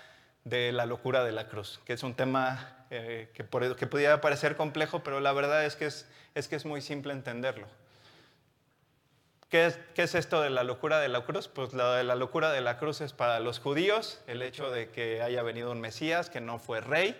de 0.45 0.71
la 0.71 0.85
locura 0.85 1.23
de 1.25 1.33
la 1.33 1.47
cruz, 1.49 1.81
que 1.85 1.93
es 1.93 2.03
un 2.03 2.15
tema 2.15 2.85
eh, 2.89 3.29
que, 3.33 3.43
por, 3.43 3.75
que 3.75 3.85
pudiera 3.85 4.21
parecer 4.21 4.55
complejo, 4.55 5.03
pero 5.03 5.19
la 5.19 5.33
verdad 5.33 5.65
es 5.65 5.75
que 5.75 5.87
es 5.87 6.07
es 6.35 6.49
que 6.49 6.57
es 6.57 6.65
muy 6.65 6.81
simple 6.81 7.13
entenderlo. 7.13 7.65
¿Qué 9.49 9.73
es, 9.95 10.15
esto 10.15 10.41
de 10.41 10.49
la 10.49 10.63
locura 10.65 10.99
de 10.99 11.07
la 11.07 11.23
cruz? 11.23 11.47
Pues 11.47 11.73
la, 11.73 12.03
la 12.03 12.15
locura 12.15 12.51
de 12.51 12.59
la 12.59 12.77
cruz 12.77 12.99
es 12.99 13.13
para 13.13 13.39
los 13.39 13.59
judíos 13.59 14.19
el 14.27 14.41
hecho 14.41 14.69
de 14.69 14.89
que 14.89 15.21
haya 15.21 15.43
venido 15.43 15.71
un 15.71 15.79
Mesías 15.79 16.29
que 16.29 16.41
no 16.41 16.59
fue 16.59 16.81
rey, 16.81 17.15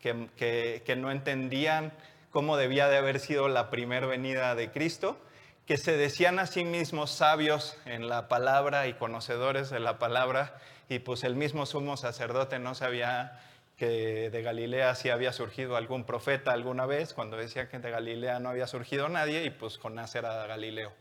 que, 0.00 0.82
que 0.84 0.96
no 0.96 1.10
entendían 1.10 1.92
cómo 2.30 2.56
debía 2.56 2.88
de 2.88 2.96
haber 2.96 3.20
sido 3.20 3.48
la 3.48 3.70
primera 3.70 4.06
venida 4.06 4.54
de 4.54 4.70
Cristo, 4.70 5.18
que 5.66 5.76
se 5.76 5.96
decían 5.96 6.38
a 6.38 6.46
sí 6.46 6.64
mismos 6.64 7.10
sabios 7.10 7.76
en 7.84 8.08
la 8.08 8.28
palabra 8.28 8.86
y 8.86 8.94
conocedores 8.94 9.68
de 9.68 9.80
la 9.80 9.98
palabra, 9.98 10.58
y 10.88 10.98
pues 10.98 11.24
el 11.24 11.34
mismo 11.36 11.66
sumo 11.66 11.96
sacerdote 11.96 12.58
no 12.58 12.74
sabía 12.74 13.40
que 13.76 14.30
de 14.30 14.42
Galilea 14.42 14.94
sí 14.94 15.10
había 15.10 15.32
surgido 15.32 15.76
algún 15.76 16.04
profeta 16.04 16.52
alguna 16.52 16.86
vez, 16.86 17.12
cuando 17.12 17.36
decía 17.36 17.68
que 17.68 17.78
de 17.78 17.90
Galilea 17.90 18.38
no 18.38 18.48
había 18.48 18.66
surgido 18.66 19.08
nadie, 19.08 19.44
y 19.44 19.50
pues 19.50 19.78
Jonás 19.78 20.14
era 20.14 20.46
Galileo. 20.46 20.92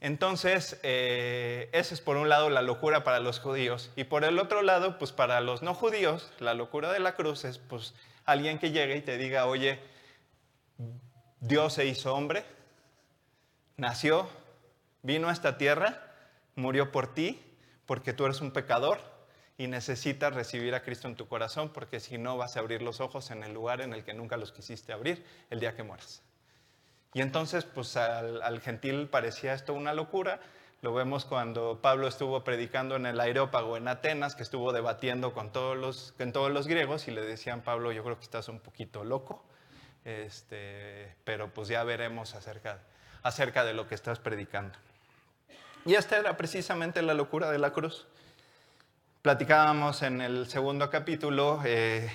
Entonces, 0.00 0.80
eh, 0.82 1.68
esa 1.72 1.92
es 1.92 2.00
por 2.00 2.16
un 2.16 2.30
lado 2.30 2.48
la 2.48 2.62
locura 2.62 3.04
para 3.04 3.20
los 3.20 3.38
judíos, 3.38 3.90
y 3.96 4.04
por 4.04 4.24
el 4.24 4.38
otro 4.38 4.62
lado, 4.62 4.98
pues 4.98 5.12
para 5.12 5.40
los 5.40 5.62
no 5.62 5.74
judíos, 5.74 6.32
la 6.38 6.54
locura 6.54 6.92
de 6.92 7.00
la 7.00 7.14
cruz 7.14 7.44
es 7.44 7.58
pues 7.58 7.94
alguien 8.24 8.58
que 8.58 8.70
llegue 8.70 8.96
y 8.96 9.02
te 9.02 9.18
diga, 9.18 9.44
oye, 9.44 9.78
Dios 11.40 11.74
se 11.74 11.84
hizo 11.84 12.14
hombre, 12.14 12.44
nació, 13.76 14.28
vino 15.02 15.28
a 15.28 15.32
esta 15.32 15.58
tierra, 15.58 16.02
murió 16.54 16.92
por 16.92 17.12
ti, 17.12 17.42
porque 17.90 18.12
tú 18.12 18.24
eres 18.24 18.40
un 18.40 18.52
pecador, 18.52 19.00
y 19.58 19.66
necesitas 19.66 20.32
recibir 20.32 20.76
a 20.76 20.82
Cristo 20.84 21.08
en 21.08 21.16
tu 21.16 21.26
corazón 21.26 21.70
porque 21.70 21.98
si 21.98 22.18
no 22.18 22.36
vas 22.36 22.56
a 22.56 22.60
abrir 22.60 22.82
los 22.82 23.00
ojos 23.00 23.32
en 23.32 23.42
el 23.42 23.52
lugar 23.52 23.80
en 23.80 23.92
el 23.92 24.04
que 24.04 24.14
nunca 24.14 24.36
los 24.36 24.52
quisiste 24.52 24.92
abrir 24.92 25.26
el 25.50 25.58
día 25.58 25.74
que 25.74 25.82
mueras. 25.82 26.22
Y 27.14 27.20
entonces, 27.20 27.64
pues 27.64 27.96
al, 27.96 28.60
gentil 28.60 29.08
parecía 29.08 29.54
esto 29.54 29.74
una 29.74 29.92
locura. 29.92 30.38
Lo 30.82 30.94
vemos 30.94 31.24
cuando 31.24 31.80
Pablo 31.82 32.06
estuvo 32.06 32.44
predicando 32.44 32.94
en 32.94 33.06
el 33.06 33.18
Areópago 33.18 33.76
en 33.76 33.88
Atenas, 33.88 34.36
que 34.36 34.44
estuvo 34.44 34.72
debatiendo 34.72 35.34
con 35.34 35.50
todos 35.50 35.76
los, 35.76 36.14
con 36.16 36.30
todos 36.30 36.52
los 36.52 36.68
griegos 36.68 37.08
y 37.08 37.10
le 37.10 37.22
decían, 37.22 37.60
Pablo, 37.60 37.90
yo 37.90 38.04
creo 38.04 38.16
que 38.16 38.24
estás 38.24 38.48
un 38.48 38.60
poquito 38.60 39.02
loco, 39.02 39.44
este, 40.04 41.16
pero 41.24 41.52
pues 41.52 41.66
ya 41.66 41.82
veremos 41.82 42.36
acerca, 42.36 42.84
acerca 43.24 43.64
de 43.64 43.74
lo 43.74 43.88
que 43.88 43.96
estás 43.96 44.20
predicando. 44.20 44.78
Y 45.86 45.94
esta 45.94 46.18
era 46.18 46.36
precisamente 46.36 47.00
la 47.00 47.14
locura 47.14 47.50
de 47.50 47.58
la 47.58 47.72
cruz. 47.72 48.06
Platicábamos 49.22 50.02
en 50.02 50.20
el 50.20 50.46
segundo 50.46 50.90
capítulo 50.90 51.62
eh, 51.64 52.10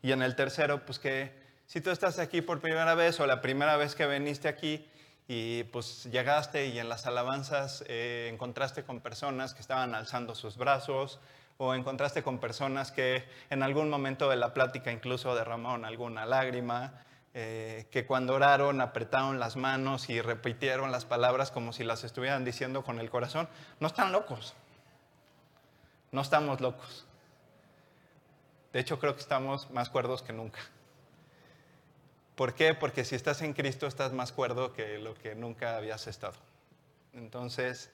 y 0.00 0.12
en 0.12 0.22
el 0.22 0.36
tercero, 0.36 0.84
pues 0.86 1.00
que 1.00 1.32
si 1.66 1.80
tú 1.80 1.90
estás 1.90 2.20
aquí 2.20 2.40
por 2.40 2.60
primera 2.60 2.94
vez 2.94 3.18
o 3.18 3.26
la 3.26 3.40
primera 3.40 3.76
vez 3.76 3.96
que 3.96 4.06
viniste 4.06 4.46
aquí 4.46 4.86
y 5.26 5.64
pues 5.64 6.04
llegaste 6.04 6.66
y 6.66 6.78
en 6.78 6.88
las 6.88 7.06
alabanzas 7.06 7.84
eh, 7.88 8.30
encontraste 8.32 8.84
con 8.84 9.00
personas 9.00 9.54
que 9.54 9.60
estaban 9.60 9.96
alzando 9.96 10.36
sus 10.36 10.56
brazos 10.56 11.18
o 11.56 11.74
encontraste 11.74 12.22
con 12.22 12.38
personas 12.38 12.92
que 12.92 13.24
en 13.50 13.64
algún 13.64 13.90
momento 13.90 14.30
de 14.30 14.36
la 14.36 14.54
plática 14.54 14.92
incluso 14.92 15.34
derramaron 15.34 15.84
alguna 15.84 16.26
lágrima, 16.26 16.92
eh, 17.34 17.86
que 17.90 18.06
cuando 18.06 18.34
oraron 18.34 18.80
apretaron 18.80 19.38
las 19.38 19.56
manos 19.56 20.08
y 20.08 20.20
repitieron 20.20 20.90
las 20.90 21.04
palabras 21.04 21.50
como 21.50 21.72
si 21.72 21.84
las 21.84 22.04
estuvieran 22.04 22.44
diciendo 22.44 22.82
con 22.82 22.98
el 22.98 23.10
corazón, 23.10 23.48
no 23.80 23.86
están 23.86 24.12
locos. 24.12 24.54
No 26.10 26.22
estamos 26.22 26.60
locos. 26.60 27.06
De 28.72 28.80
hecho, 28.80 28.98
creo 28.98 29.14
que 29.14 29.20
estamos 29.20 29.70
más 29.70 29.90
cuerdos 29.90 30.22
que 30.22 30.32
nunca. 30.32 30.60
¿Por 32.34 32.54
qué? 32.54 32.74
Porque 32.74 33.04
si 33.04 33.14
estás 33.14 33.42
en 33.42 33.52
Cristo 33.52 33.86
estás 33.86 34.12
más 34.12 34.32
cuerdo 34.32 34.72
que 34.72 34.98
lo 34.98 35.14
que 35.14 35.34
nunca 35.34 35.76
habías 35.76 36.06
estado. 36.06 36.36
Entonces, 37.12 37.90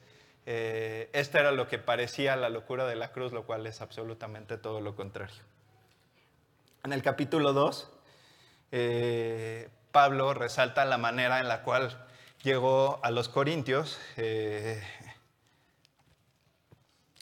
eh, 0.47 1.09
esta 1.13 1.41
era 1.41 1.53
lo 1.53 1.67
que 1.67 1.79
parecía 1.79 2.37
la 2.37 2.51
locura 2.51 2.87
de 2.87 2.95
la 2.95 3.11
cruz, 3.13 3.33
lo 3.33 3.47
cual 3.47 3.67
es 3.67 3.81
absolutamente 3.81 4.59
todo 4.59 4.81
lo 4.81 4.95
contrario. 4.95 5.43
En 6.85 6.93
el 6.93 7.03
capítulo 7.03 7.55
2, 7.55 7.91
eh, 8.77 9.69
Pablo 9.93 10.35
resalta 10.35 10.85
la 10.85 10.99
manera 10.99 11.39
en 11.39 11.47
la 11.47 11.63
cual 11.63 11.97
llegó 12.43 12.99
a 13.05 13.13
los 13.13 13.29
corintios. 13.29 14.01
Eh, 14.17 14.83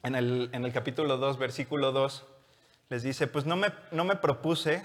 en 0.02 0.14
el, 0.14 0.72
capítulo 0.72 1.18
2, 1.18 1.36
versículo 1.36 1.92
2, 1.92 2.24
les 2.88 3.02
dice, 3.02 3.26
pues 3.26 3.44
no 3.44 3.56
me, 3.56 3.70
no 3.90 4.04
me 4.04 4.16
propuse, 4.16 4.82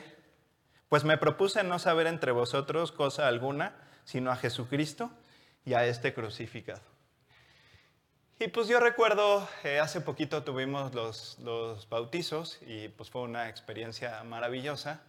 pues 0.90 1.06
me 1.06 1.18
propuse 1.18 1.64
no 1.64 1.80
saber 1.80 2.06
entre 2.06 2.34
vosotros 2.34 2.92
cosa 2.92 3.30
alguna, 3.30 3.74
sino 4.04 4.30
a 4.30 4.36
Jesucristo 4.36 5.10
y 5.64 5.74
a 5.74 5.86
este 5.86 6.14
crucificado. 6.14 6.82
Y 8.40 8.50
pues 8.50 8.68
yo 8.68 8.82
recuerdo, 8.82 9.48
eh, 9.64 9.80
hace 9.80 10.02
poquito 10.02 10.44
tuvimos 10.44 10.94
los, 10.94 11.40
los, 11.40 11.88
bautizos 11.88 12.60
y 12.68 12.90
pues 12.90 13.10
fue 13.10 13.22
una 13.22 13.48
experiencia 13.48 14.22
maravillosa 14.26 15.02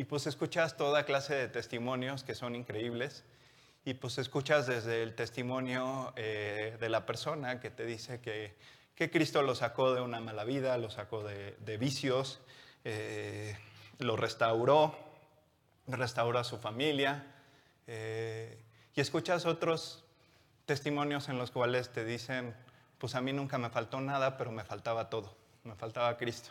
y 0.00 0.04
pues 0.04 0.26
escuchas 0.26 0.76
toda 0.76 1.04
clase 1.04 1.34
de 1.34 1.48
testimonios 1.48 2.24
que 2.24 2.34
son 2.34 2.54
increíbles 2.54 3.24
y 3.84 3.94
pues 3.94 4.18
escuchas 4.18 4.66
desde 4.66 5.02
el 5.02 5.14
testimonio 5.14 6.12
eh, 6.16 6.76
de 6.80 6.88
la 6.88 7.04
persona 7.04 7.60
que 7.60 7.70
te 7.70 7.84
dice 7.84 8.20
que 8.20 8.54
que 9.00 9.10
Cristo 9.10 9.40
lo 9.40 9.54
sacó 9.54 9.94
de 9.94 10.02
una 10.02 10.20
mala 10.20 10.44
vida, 10.44 10.76
lo 10.76 10.90
sacó 10.90 11.22
de, 11.22 11.76
vicios, 11.78 12.38
eh, 12.84 13.56
lo 13.98 14.14
restauró, 14.14 14.94
restauró 15.86 16.38
a 16.38 16.44
su 16.44 16.58
familia. 16.58 17.24
Eh, 17.86 18.62
y 18.94 19.00
escuchas 19.00 19.46
otros 19.46 20.04
testimonios 20.66 21.30
en 21.30 21.38
los 21.38 21.50
cuales 21.50 21.88
te 21.94 22.04
dicen 22.04 22.54
pues 22.98 23.14
a 23.14 23.22
mí 23.22 23.32
nunca 23.32 23.56
me 23.56 23.70
faltó 23.70 24.02
nada, 24.02 24.36
pero 24.36 24.52
me 24.52 24.64
faltaba 24.64 25.08
todo, 25.08 25.34
me 25.64 25.74
faltaba 25.76 26.18
Cristo. 26.18 26.50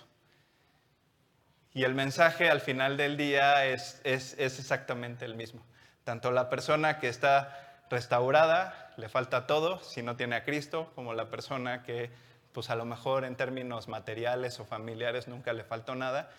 Y 1.74 1.84
el 1.84 1.94
mensaje 1.94 2.50
al 2.50 2.62
final 2.62 2.98
del 2.98 3.16
día 3.16 3.66
es, 3.66 4.02
es, 4.04 4.38
exactamente 4.40 5.26
el 5.26 5.36
mismo. 5.36 5.64
Tanto 6.04 6.32
la 6.32 6.50
persona 6.50 7.00
que 7.00 7.10
está 7.10 7.84
restaurada, 7.90 8.94
le 8.98 9.10
falta 9.10 9.48
todo 9.48 9.80
si 9.84 10.02
no 10.02 10.16
tiene 10.16 10.36
a 10.36 10.44
Cristo, 10.44 10.92
como 10.96 11.14
la 11.14 11.30
persona 11.30 11.84
que 11.84 12.10
pues 12.54 12.70
a 12.72 12.76
lo 12.76 12.86
mejor 12.86 13.26
en 13.26 13.36
términos 13.36 13.88
materiales 13.88 14.60
o 14.60 14.66
familiares 14.66 15.28
nunca 15.28 15.54
le 15.54 15.64
faltó 15.64 15.94
nada. 15.96 16.32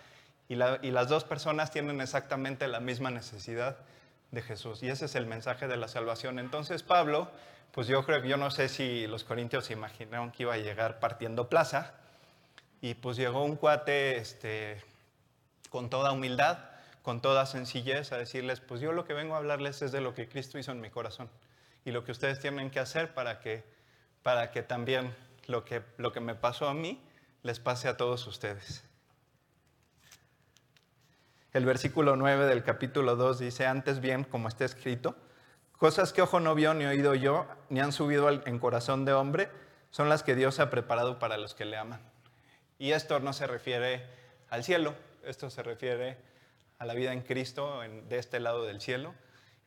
Y, 0.48 0.54
y 0.54 0.90
las 0.90 1.08
dos 1.08 1.22
personas 1.22 1.70
tienen 1.70 2.00
exactamente 2.00 2.66
la 2.66 2.80
misma 2.80 3.10
necesidad 3.10 3.76
de 4.32 4.42
Jesús. 4.42 4.82
Y 4.82 4.88
ese 4.88 5.04
es 5.04 5.14
el 5.14 5.26
mensaje 5.26 5.68
de 5.68 5.76
la 5.76 5.86
salvación. 5.86 6.40
Entonces 6.40 6.82
Pablo, 6.82 7.30
pues 7.72 7.86
yo 7.86 8.04
creo 8.04 8.24
yo 8.24 8.36
no 8.36 8.50
sé 8.50 8.68
si 8.68 9.06
los 9.06 9.22
corintios 9.22 9.66
se 9.66 9.74
imaginaron 9.74 10.32
que 10.32 10.42
iba 10.42 10.54
a 10.54 10.58
llegar 10.58 10.98
partiendo 10.98 11.48
plaza. 11.48 11.94
Y 12.80 12.94
pues 12.94 13.16
llegó 13.16 13.44
un 13.44 13.56
cuate 13.56 14.16
este, 14.16 14.82
con 15.70 15.88
toda 15.88 16.12
humildad, 16.12 16.58
con 17.02 17.22
toda 17.22 17.46
sencillez, 17.46 18.12
a 18.12 18.18
decirles, 18.18 18.60
pues 18.60 18.82
yo 18.82 18.92
lo 18.92 19.06
que 19.06 19.14
vengo 19.14 19.34
a 19.34 19.38
hablarles 19.38 19.80
es 19.80 19.92
de 19.92 20.02
lo 20.02 20.12
que 20.12 20.28
Cristo 20.28 20.58
hizo 20.58 20.72
en 20.72 20.80
mi 20.80 20.90
corazón 20.90 21.30
y 21.84 21.92
lo 21.92 22.04
que 22.04 22.12
ustedes 22.12 22.40
tienen 22.40 22.70
que 22.70 22.80
hacer 22.80 23.14
para 23.14 23.40
que, 23.40 23.64
para 24.22 24.50
que 24.50 24.62
también 24.62 25.14
lo 25.46 25.64
que, 25.64 25.82
lo 25.96 26.12
que 26.12 26.20
me 26.20 26.34
pasó 26.34 26.68
a 26.68 26.74
mí 26.74 27.00
les 27.42 27.58
pase 27.58 27.88
a 27.88 27.96
todos 27.96 28.26
ustedes. 28.26 28.84
El 31.52 31.64
versículo 31.64 32.14
9 32.16 32.46
del 32.46 32.62
capítulo 32.62 33.16
2 33.16 33.38
dice, 33.38 33.66
antes 33.66 34.00
bien, 34.00 34.24
como 34.24 34.46
está 34.46 34.64
escrito, 34.64 35.16
cosas 35.78 36.12
que 36.12 36.22
ojo 36.22 36.38
no 36.38 36.54
vio 36.54 36.74
ni 36.74 36.84
oído 36.84 37.14
yo, 37.14 37.46
ni 37.70 37.80
han 37.80 37.92
subido 37.92 38.28
en 38.28 38.58
corazón 38.58 39.04
de 39.04 39.14
hombre, 39.14 39.48
son 39.90 40.08
las 40.08 40.22
que 40.22 40.36
Dios 40.36 40.60
ha 40.60 40.70
preparado 40.70 41.18
para 41.18 41.38
los 41.38 41.54
que 41.54 41.64
le 41.64 41.76
aman. 41.76 42.00
Y 42.78 42.92
esto 42.92 43.18
no 43.18 43.32
se 43.32 43.46
refiere 43.46 44.06
al 44.48 44.62
cielo, 44.62 44.94
esto 45.24 45.50
se 45.50 45.62
refiere 45.62 46.16
a 46.78 46.86
la 46.86 46.94
vida 46.94 47.12
en 47.12 47.22
Cristo 47.22 47.80
de 48.08 48.18
este 48.18 48.40
lado 48.40 48.64
del 48.64 48.80
cielo 48.80 49.14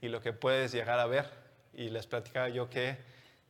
y 0.02 0.08
lo 0.10 0.22
que 0.22 0.34
puedes 0.34 0.72
llegar 0.72 1.00
a 1.00 1.06
ver. 1.06 1.30
Y 1.74 1.90
les 1.90 2.08
platicaba 2.08 2.50
yo 2.50 2.70
que 2.70 2.98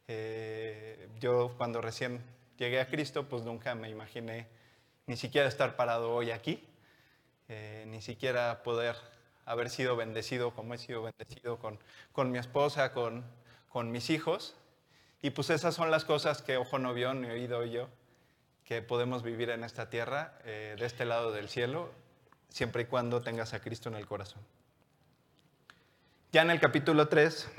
eh, 0.07 1.09
yo 1.19 1.55
cuando 1.57 1.81
recién 1.81 2.21
llegué 2.57 2.79
a 2.79 2.87
Cristo, 2.87 3.27
pues 3.27 3.43
nunca 3.43 3.75
me 3.75 3.89
imaginé 3.89 4.47
ni 5.07 5.17
siquiera 5.17 5.47
estar 5.47 5.75
parado 5.75 6.13
hoy 6.13 6.31
aquí, 6.31 6.63
eh, 7.49 7.85
ni 7.87 8.01
siquiera 8.01 8.63
poder 8.63 8.95
haber 9.45 9.69
sido 9.69 9.95
bendecido 9.95 10.53
como 10.53 10.73
he 10.73 10.77
sido 10.77 11.03
bendecido 11.03 11.57
con, 11.59 11.79
con 12.11 12.31
mi 12.31 12.37
esposa, 12.37 12.93
con, 12.93 13.25
con 13.69 13.91
mis 13.91 14.09
hijos. 14.09 14.55
Y 15.21 15.29
pues 15.31 15.49
esas 15.49 15.75
son 15.75 15.89
las 15.91 16.05
cosas 16.05 16.41
que 16.41 16.57
ojo 16.57 16.79
no 16.79 16.93
vio 16.93 17.13
ni 17.13 17.27
oído 17.29 17.65
yo 17.65 17.89
que 18.65 18.81
podemos 18.81 19.23
vivir 19.23 19.49
en 19.49 19.63
esta 19.63 19.89
tierra, 19.89 20.37
eh, 20.45 20.75
de 20.77 20.85
este 20.85 21.05
lado 21.05 21.31
del 21.31 21.49
cielo, 21.49 21.91
siempre 22.49 22.83
y 22.83 22.85
cuando 22.85 23.21
tengas 23.21 23.53
a 23.53 23.59
Cristo 23.59 23.89
en 23.89 23.95
el 23.95 24.05
corazón. 24.05 24.41
Ya 26.31 26.41
en 26.41 26.49
el 26.49 26.59
capítulo 26.59 27.07
3, 27.07 27.49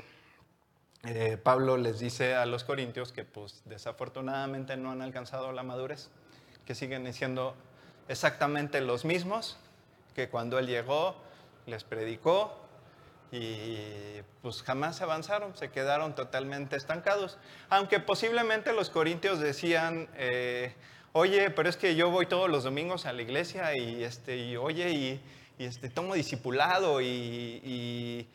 eh, 1.03 1.37
Pablo 1.37 1.77
les 1.77 1.99
dice 1.99 2.35
a 2.35 2.45
los 2.45 2.63
corintios 2.63 3.11
que 3.11 3.23
pues 3.23 3.61
desafortunadamente 3.65 4.75
no 4.75 4.91
han 4.91 5.01
alcanzado 5.01 5.51
la 5.51 5.63
madurez, 5.63 6.09
que 6.65 6.73
siguen 6.73 7.11
siendo 7.13 7.55
exactamente 8.07 8.81
los 8.81 9.05
mismos 9.05 9.57
que 10.15 10.29
cuando 10.29 10.57
él 10.57 10.67
llegó, 10.67 11.15
les 11.67 11.83
predicó 11.83 12.64
y 13.31 14.21
pues 14.41 14.61
jamás 14.61 15.01
avanzaron, 15.01 15.55
se 15.57 15.71
quedaron 15.71 16.15
totalmente 16.15 16.75
estancados. 16.75 17.37
Aunque 17.69 17.99
posiblemente 17.99 18.73
los 18.73 18.89
corintios 18.89 19.39
decían, 19.39 20.07
eh, 20.15 20.73
oye, 21.13 21.49
pero 21.49 21.69
es 21.69 21.77
que 21.77 21.95
yo 21.95 22.09
voy 22.11 22.27
todos 22.27 22.49
los 22.49 22.63
domingos 22.63 23.05
a 23.05 23.13
la 23.13 23.21
iglesia 23.21 23.75
y, 23.75 24.03
este, 24.03 24.37
y 24.37 24.57
oye, 24.57 24.91
y, 24.91 25.21
este, 25.57 25.89
tomo 25.89 26.13
discipulado 26.13 27.01
y, 27.01 28.27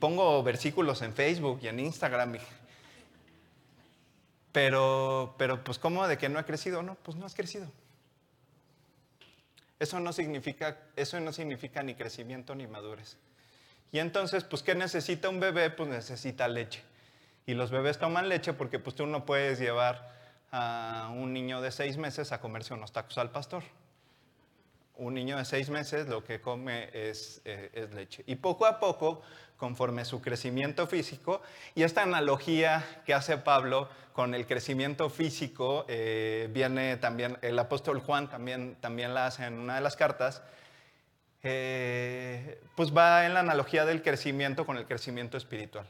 pongo 0.00 0.42
versículos 0.42 1.02
en 1.02 1.14
Facebook 1.14 1.60
y 1.62 1.68
en 1.68 1.80
Instagram. 1.80 2.36
Pero, 4.52 5.34
pero, 5.38 5.62
pues, 5.62 5.78
¿cómo 5.78 6.06
de 6.06 6.18
que 6.18 6.28
no 6.28 6.38
ha 6.38 6.44
crecido? 6.44 6.82
No, 6.82 6.94
pues 6.96 7.16
no 7.16 7.26
has 7.26 7.34
crecido. 7.34 7.70
Eso 9.78 10.00
no 10.00 10.12
significa, 10.12 10.78
eso 10.96 11.20
no 11.20 11.32
significa 11.32 11.82
ni 11.82 11.94
crecimiento 11.94 12.54
ni 12.54 12.66
madurez. 12.66 13.16
Y 13.92 13.98
entonces, 13.98 14.44
pues, 14.44 14.62
¿qué 14.62 14.74
necesita 14.74 15.28
un 15.28 15.40
bebé? 15.40 15.70
Pues 15.70 15.88
necesita 15.88 16.48
leche. 16.48 16.82
Y 17.46 17.54
los 17.54 17.70
bebés 17.70 17.98
toman 17.98 18.28
leche 18.28 18.52
porque 18.52 18.78
pues 18.78 18.94
tú 18.94 19.06
no 19.06 19.24
puedes 19.24 19.58
llevar 19.58 20.12
a 20.52 21.10
un 21.14 21.32
niño 21.32 21.60
de 21.62 21.70
seis 21.70 21.96
meses 21.96 22.32
a 22.32 22.40
comerse 22.40 22.74
unos 22.74 22.92
tacos 22.92 23.16
al 23.16 23.30
pastor. 23.30 23.62
Un 24.96 25.14
niño 25.14 25.38
de 25.38 25.44
seis 25.44 25.70
meses 25.70 26.08
lo 26.08 26.24
que 26.24 26.40
come 26.40 26.90
es, 26.92 27.40
eh, 27.46 27.88
leche. 27.94 28.22
Y 28.26 28.36
poco 28.36 28.66
a 28.66 28.80
poco, 28.80 29.22
conforme 29.56 30.04
su 30.04 30.20
crecimiento 30.20 30.86
físico, 30.86 31.40
y 31.74 31.84
esta 31.84 32.02
analogía 32.02 32.84
que 33.06 33.14
hace 33.14 33.38
Pablo 33.38 33.88
con 34.12 34.34
el 34.34 34.46
crecimiento 34.46 35.08
físico, 35.08 35.86
eh, 35.88 36.48
viene 36.52 36.96
también, 36.96 37.38
el 37.40 37.58
apóstol 37.58 38.00
Juan 38.00 38.28
también, 38.28 38.76
también 38.80 39.14
la 39.14 39.26
hace 39.26 39.44
en 39.46 39.54
una 39.54 39.76
de 39.76 39.80
las 39.80 39.96
cartas, 39.96 40.42
eh, 41.42 42.60
pues 42.74 42.96
va 42.96 43.26
en 43.26 43.34
la 43.34 43.40
analogía 43.40 43.84
del 43.84 44.02
crecimiento 44.02 44.66
con 44.66 44.76
el 44.76 44.86
crecimiento 44.86 45.36
espiritual. 45.36 45.86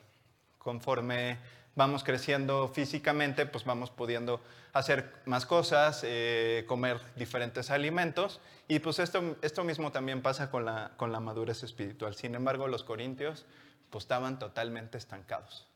Conforme 0.58 1.38
vamos 1.74 2.02
creciendo 2.04 2.68
físicamente, 2.68 3.46
pues 3.46 3.64
vamos 3.64 3.90
pudiendo 3.90 4.40
hacer 4.72 5.12
más 5.24 5.46
cosas, 5.46 6.02
eh, 6.04 6.64
comer 6.66 7.00
diferentes 7.16 7.70
alimentos. 7.70 8.40
Y 8.66 8.80
pues 8.80 8.98
esto, 8.98 9.36
esto 9.42 9.64
mismo 9.64 9.92
también 9.92 10.20
pasa 10.20 10.50
con 10.50 10.64
la, 10.64 10.90
con 10.96 11.12
la 11.12 11.20
madurez 11.20 11.62
espiritual. 11.62 12.14
Sin 12.14 12.34
embargo, 12.34 12.68
los 12.68 12.84
corintios 12.84 13.46
pues 13.90 14.04
estaban 14.04 14.38
totalmente 14.38 14.98
estancados. 14.98 15.66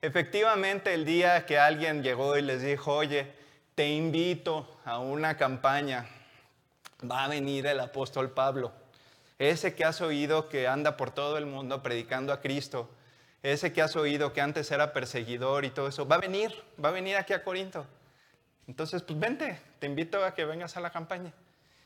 Efectivamente, 0.00 0.94
el 0.94 1.04
día 1.04 1.44
que 1.44 1.58
alguien 1.58 2.02
llegó 2.04 2.36
y 2.36 2.42
les 2.42 2.62
dijo, 2.62 2.94
oye, 2.94 3.32
te 3.74 3.88
invito 3.88 4.78
a 4.84 4.98
una 5.00 5.36
campaña, 5.36 6.06
va 7.10 7.24
a 7.24 7.28
venir 7.28 7.66
el 7.66 7.80
apóstol 7.80 8.30
Pablo, 8.30 8.72
ese 9.38 9.74
que 9.74 9.84
has 9.84 10.00
oído 10.00 10.48
que 10.48 10.66
anda 10.66 10.96
por 10.96 11.10
todo 11.10 11.38
el 11.38 11.46
mundo 11.46 11.82
predicando 11.82 12.32
a 12.32 12.40
Cristo, 12.40 12.90
ese 13.42 13.72
que 13.72 13.82
has 13.82 13.94
oído 13.96 14.32
que 14.32 14.40
antes 14.40 14.70
era 14.70 14.92
perseguidor 14.92 15.64
y 15.64 15.70
todo 15.70 15.88
eso, 15.88 16.06
va 16.06 16.16
a 16.16 16.20
venir, 16.20 16.52
va 16.82 16.88
a 16.88 16.92
venir 16.92 17.16
aquí 17.16 17.32
a 17.32 17.44
Corinto. 17.44 17.86
Entonces, 18.66 19.02
pues 19.02 19.18
vente, 19.18 19.58
te 19.78 19.86
invito 19.86 20.24
a 20.24 20.34
que 20.34 20.44
vengas 20.44 20.76
a 20.76 20.80
la 20.80 20.90
campaña. 20.90 21.32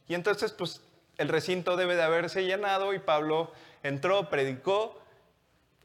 Y 0.09 0.15
entonces, 0.15 0.53
pues 0.53 0.81
el 1.19 1.29
recinto 1.29 1.77
debe 1.77 1.95
de 1.95 2.03
haberse 2.03 2.45
llenado 2.45 2.95
y 2.95 2.99
Pablo 2.99 3.53
entró, 3.83 4.29
predicó, 4.31 4.99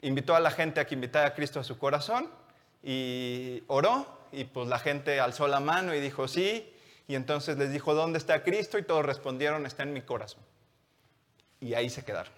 invitó 0.02 0.36
a 0.36 0.40
la 0.40 0.52
gente 0.52 0.80
a 0.80 0.88
que 0.88 0.96
invitara 0.96 1.28
a 1.28 1.34
Cristo 1.34 1.60
a 1.60 1.64
su 1.64 1.78
corazón 1.78 2.30
y 2.82 3.64
oró 3.68 4.18
y 4.32 4.46
pues 4.46 4.68
la 4.68 4.80
gente 4.80 5.20
alzó 5.20 5.48
la 5.48 5.60
mano 5.60 5.94
y 5.94 6.00
dijo 6.00 6.28
sí 6.28 6.74
y 7.08 7.16
entonces 7.16 7.58
les 7.58 7.72
dijo, 7.72 7.94
¿dónde 7.94 8.18
está 8.18 8.44
Cristo? 8.44 8.78
Y 8.78 8.84
todos 8.84 9.06
respondieron, 9.06 9.66
está 9.66 9.84
en 9.84 9.94
mi 9.94 10.02
corazón. 10.02 10.42
Y 11.60 11.74
ahí 11.74 11.90
se 11.90 12.04
quedaron. 12.04 12.32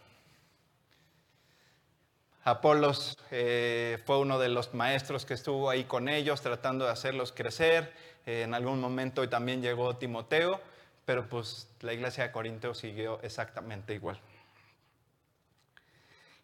Apolos 2.45 3.17
eh, 3.31 4.01
fue 4.05 4.17
uno 4.17 4.39
de 4.39 4.49
los 4.49 4.73
maestros 4.73 5.25
que 5.25 5.33
estuvo 5.33 5.69
ahí 5.69 5.83
con 5.83 6.07
ellos 6.07 6.41
tratando 6.41 6.85
de 6.85 6.91
hacerlos 6.91 7.31
crecer. 7.31 7.93
Eh, 8.25 8.43
en 8.43 8.53
algún 8.53 8.79
momento 8.79 9.27
también 9.27 9.61
llegó 9.61 9.97
Timoteo, 9.97 10.59
pero 11.05 11.27
pues 11.27 11.67
la 11.81 11.93
iglesia 11.93 12.23
de 12.23 12.31
Corinto 12.31 12.73
siguió 12.73 13.19
exactamente 13.21 13.93
igual. 13.93 14.19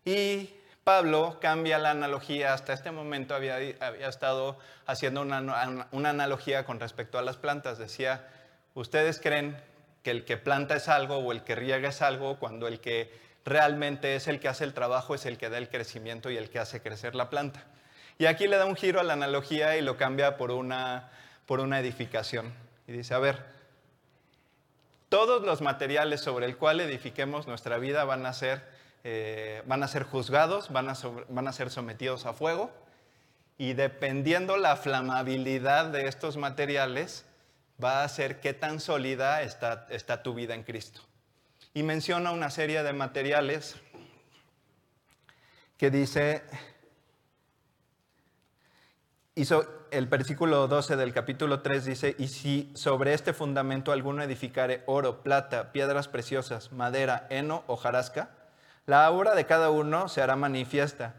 Y 0.03 0.53
Pablo 0.83 1.39
cambia 1.41 1.79
la 1.79 1.91
analogía, 1.91 2.53
hasta 2.53 2.73
este 2.73 2.91
momento 2.91 3.33
había, 3.33 3.55
había 3.55 4.07
estado 4.07 4.59
haciendo 4.85 5.21
una, 5.21 5.87
una 5.91 6.09
analogía 6.09 6.65
con 6.65 6.79
respecto 6.79 7.17
a 7.17 7.23
las 7.23 7.37
plantas. 7.37 7.79
Decía, 7.79 8.29
ustedes 8.75 9.19
creen 9.19 9.57
que 10.05 10.11
el 10.11 10.23
que 10.23 10.37
planta 10.37 10.75
es 10.75 10.87
algo 10.87 11.17
o 11.17 11.31
el 11.31 11.41
que 11.41 11.55
riega 11.55 11.89
es 11.89 12.03
algo 12.03 12.37
cuando 12.37 12.67
el 12.67 12.79
que 12.79 13.11
realmente 13.43 14.15
es 14.15 14.27
el 14.27 14.39
que 14.39 14.47
hace 14.47 14.63
el 14.63 14.75
trabajo, 14.75 15.15
es 15.15 15.25
el 15.25 15.39
que 15.39 15.49
da 15.49 15.57
el 15.57 15.67
crecimiento 15.67 16.29
y 16.29 16.37
el 16.37 16.51
que 16.51 16.59
hace 16.59 16.79
crecer 16.79 17.15
la 17.15 17.31
planta. 17.31 17.63
Y 18.19 18.27
aquí 18.27 18.47
le 18.47 18.57
da 18.57 18.67
un 18.67 18.75
giro 18.75 18.99
a 18.99 19.03
la 19.03 19.13
analogía 19.13 19.75
y 19.77 19.81
lo 19.81 19.97
cambia 19.97 20.37
por 20.37 20.51
una, 20.51 21.09
por 21.47 21.59
una 21.59 21.79
edificación. 21.79 22.53
Y 22.87 22.91
dice, 22.91 23.15
a 23.15 23.17
ver, 23.17 23.45
todos 25.09 25.41
los 25.41 25.61
materiales 25.61 26.21
sobre 26.21 26.45
el 26.45 26.55
cual 26.55 26.81
edifiquemos 26.81 27.47
nuestra 27.47 27.79
vida 27.79 28.03
van 28.03 28.27
a 28.27 28.33
ser, 28.33 28.61
eh, 29.03 29.63
van 29.65 29.81
a 29.81 29.87
ser 29.87 30.03
juzgados, 30.03 30.71
van 30.71 30.87
a, 30.87 30.93
van 31.29 31.47
a 31.47 31.51
ser 31.51 31.71
sometidos 31.71 32.27
a 32.27 32.33
fuego, 32.33 32.69
y 33.57 33.73
dependiendo 33.73 34.57
la 34.57 34.75
flamabilidad 34.75 35.87
de 35.87 36.07
estos 36.07 36.37
materiales, 36.37 37.25
va 37.83 38.03
a 38.03 38.09
ser 38.09 38.39
qué 38.39 38.53
tan 38.53 38.79
sólida 38.79 39.41
está, 39.41 39.87
está 39.89 40.23
tu 40.23 40.33
vida 40.33 40.53
en 40.53 40.63
Cristo. 40.63 41.01
Y 41.73 41.83
menciona 41.83 42.31
una 42.31 42.49
serie 42.49 42.83
de 42.83 42.93
materiales 42.93 43.75
que 45.77 45.91
dice, 45.91 46.43
hizo, 49.35 49.87
el 49.91 50.07
versículo 50.07 50.67
12 50.67 50.95
del 50.95 51.13
capítulo 51.13 51.61
3 51.61 51.85
dice, 51.85 52.15
y 52.17 52.29
si 52.29 52.71
sobre 52.75 53.13
este 53.13 53.33
fundamento 53.33 53.91
alguno 53.91 54.23
edificare 54.23 54.83
oro, 54.85 55.21
plata, 55.21 55.71
piedras 55.71 56.07
preciosas, 56.07 56.71
madera, 56.71 57.27
heno 57.29 57.63
o 57.67 57.75
jarasca, 57.75 58.29
la 58.85 59.09
obra 59.11 59.35
de 59.35 59.45
cada 59.45 59.69
uno 59.69 60.07
se 60.07 60.21
hará 60.21 60.35
manifiesta, 60.35 61.15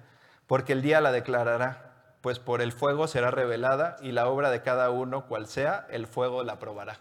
porque 0.47 0.73
el 0.73 0.83
día 0.83 1.01
la 1.01 1.13
declarará, 1.13 1.86
pues 2.27 2.41
por 2.41 2.61
el 2.61 2.73
fuego 2.73 3.07
será 3.07 3.31
revelada 3.31 3.99
y 4.03 4.11
la 4.11 4.29
obra 4.29 4.51
de 4.51 4.61
cada 4.61 4.91
uno, 4.91 5.29
cual 5.29 5.47
sea, 5.47 5.87
el 5.91 6.09
fuego 6.09 6.43
la 6.43 6.59
probará. 6.59 6.99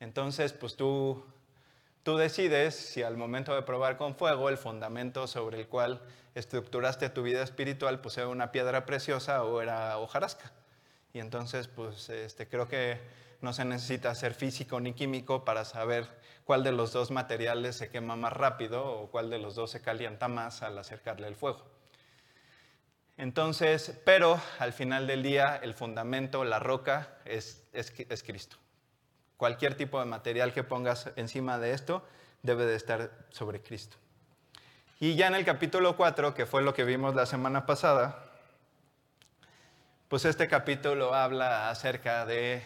Entonces, 0.00 0.52
pues 0.52 0.76
tú, 0.76 1.24
tú 2.02 2.18
decides 2.18 2.74
si 2.74 3.02
al 3.02 3.16
momento 3.16 3.54
de 3.54 3.62
probar 3.62 3.96
con 3.96 4.14
fuego 4.14 4.50
el 4.50 4.58
fundamento 4.58 5.26
sobre 5.28 5.60
el 5.60 5.66
cual 5.66 6.02
estructuraste 6.34 7.08
tu 7.08 7.22
vida 7.22 7.42
espiritual, 7.42 8.02
pues 8.02 8.18
era 8.18 8.28
una 8.28 8.52
piedra 8.52 8.84
preciosa 8.84 9.44
o 9.44 9.62
era 9.62 9.96
hojarasca. 9.96 10.52
Y 11.14 11.20
entonces, 11.20 11.66
pues 11.66 12.10
este, 12.10 12.46
creo 12.46 12.68
que 12.68 13.00
no 13.40 13.54
se 13.54 13.64
necesita 13.64 14.14
ser 14.14 14.34
físico 14.34 14.78
ni 14.78 14.92
químico 14.92 15.46
para 15.46 15.64
saber 15.64 16.06
cuál 16.44 16.64
de 16.64 16.72
los 16.72 16.92
dos 16.92 17.10
materiales 17.10 17.76
se 17.76 17.88
quema 17.88 18.14
más 18.14 18.34
rápido 18.34 18.84
o 18.84 19.10
cuál 19.10 19.30
de 19.30 19.38
los 19.38 19.54
dos 19.54 19.70
se 19.70 19.80
calienta 19.80 20.28
más 20.28 20.62
al 20.62 20.76
acercarle 20.76 21.28
el 21.28 21.34
fuego. 21.34 21.73
Entonces, 23.16 24.00
pero 24.04 24.40
al 24.58 24.72
final 24.72 25.06
del 25.06 25.22
día, 25.22 25.58
el 25.62 25.74
fundamento, 25.74 26.44
la 26.44 26.58
roca, 26.58 27.16
es, 27.24 27.62
es, 27.72 28.22
Cristo. 28.22 28.56
Cualquier 29.36 29.76
tipo 29.76 30.00
de 30.00 30.06
material 30.06 30.52
que 30.52 30.64
pongas 30.64 31.10
encima 31.16 31.58
de 31.58 31.72
esto 31.72 32.04
debe 32.42 32.66
de 32.66 32.74
estar 32.74 33.10
sobre 33.30 33.60
Cristo. 33.60 33.96
Y 34.98 35.14
ya 35.14 35.28
en 35.28 35.34
el 35.34 35.44
capítulo 35.44 35.96
4, 35.96 36.34
que 36.34 36.46
fue 36.46 36.62
lo 36.62 36.74
que 36.74 36.84
vimos 36.84 37.14
la 37.14 37.26
semana 37.26 37.66
pasada, 37.66 38.24
pues 40.08 40.24
este 40.24 40.48
capítulo 40.48 41.14
habla 41.14 41.70
acerca 41.70 42.26
de 42.26 42.62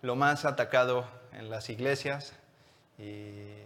lo 0.00 0.16
más 0.16 0.44
atacado 0.44 1.06
en 1.32 1.50
las 1.50 1.70
iglesias 1.70 2.34
y, 2.98 3.62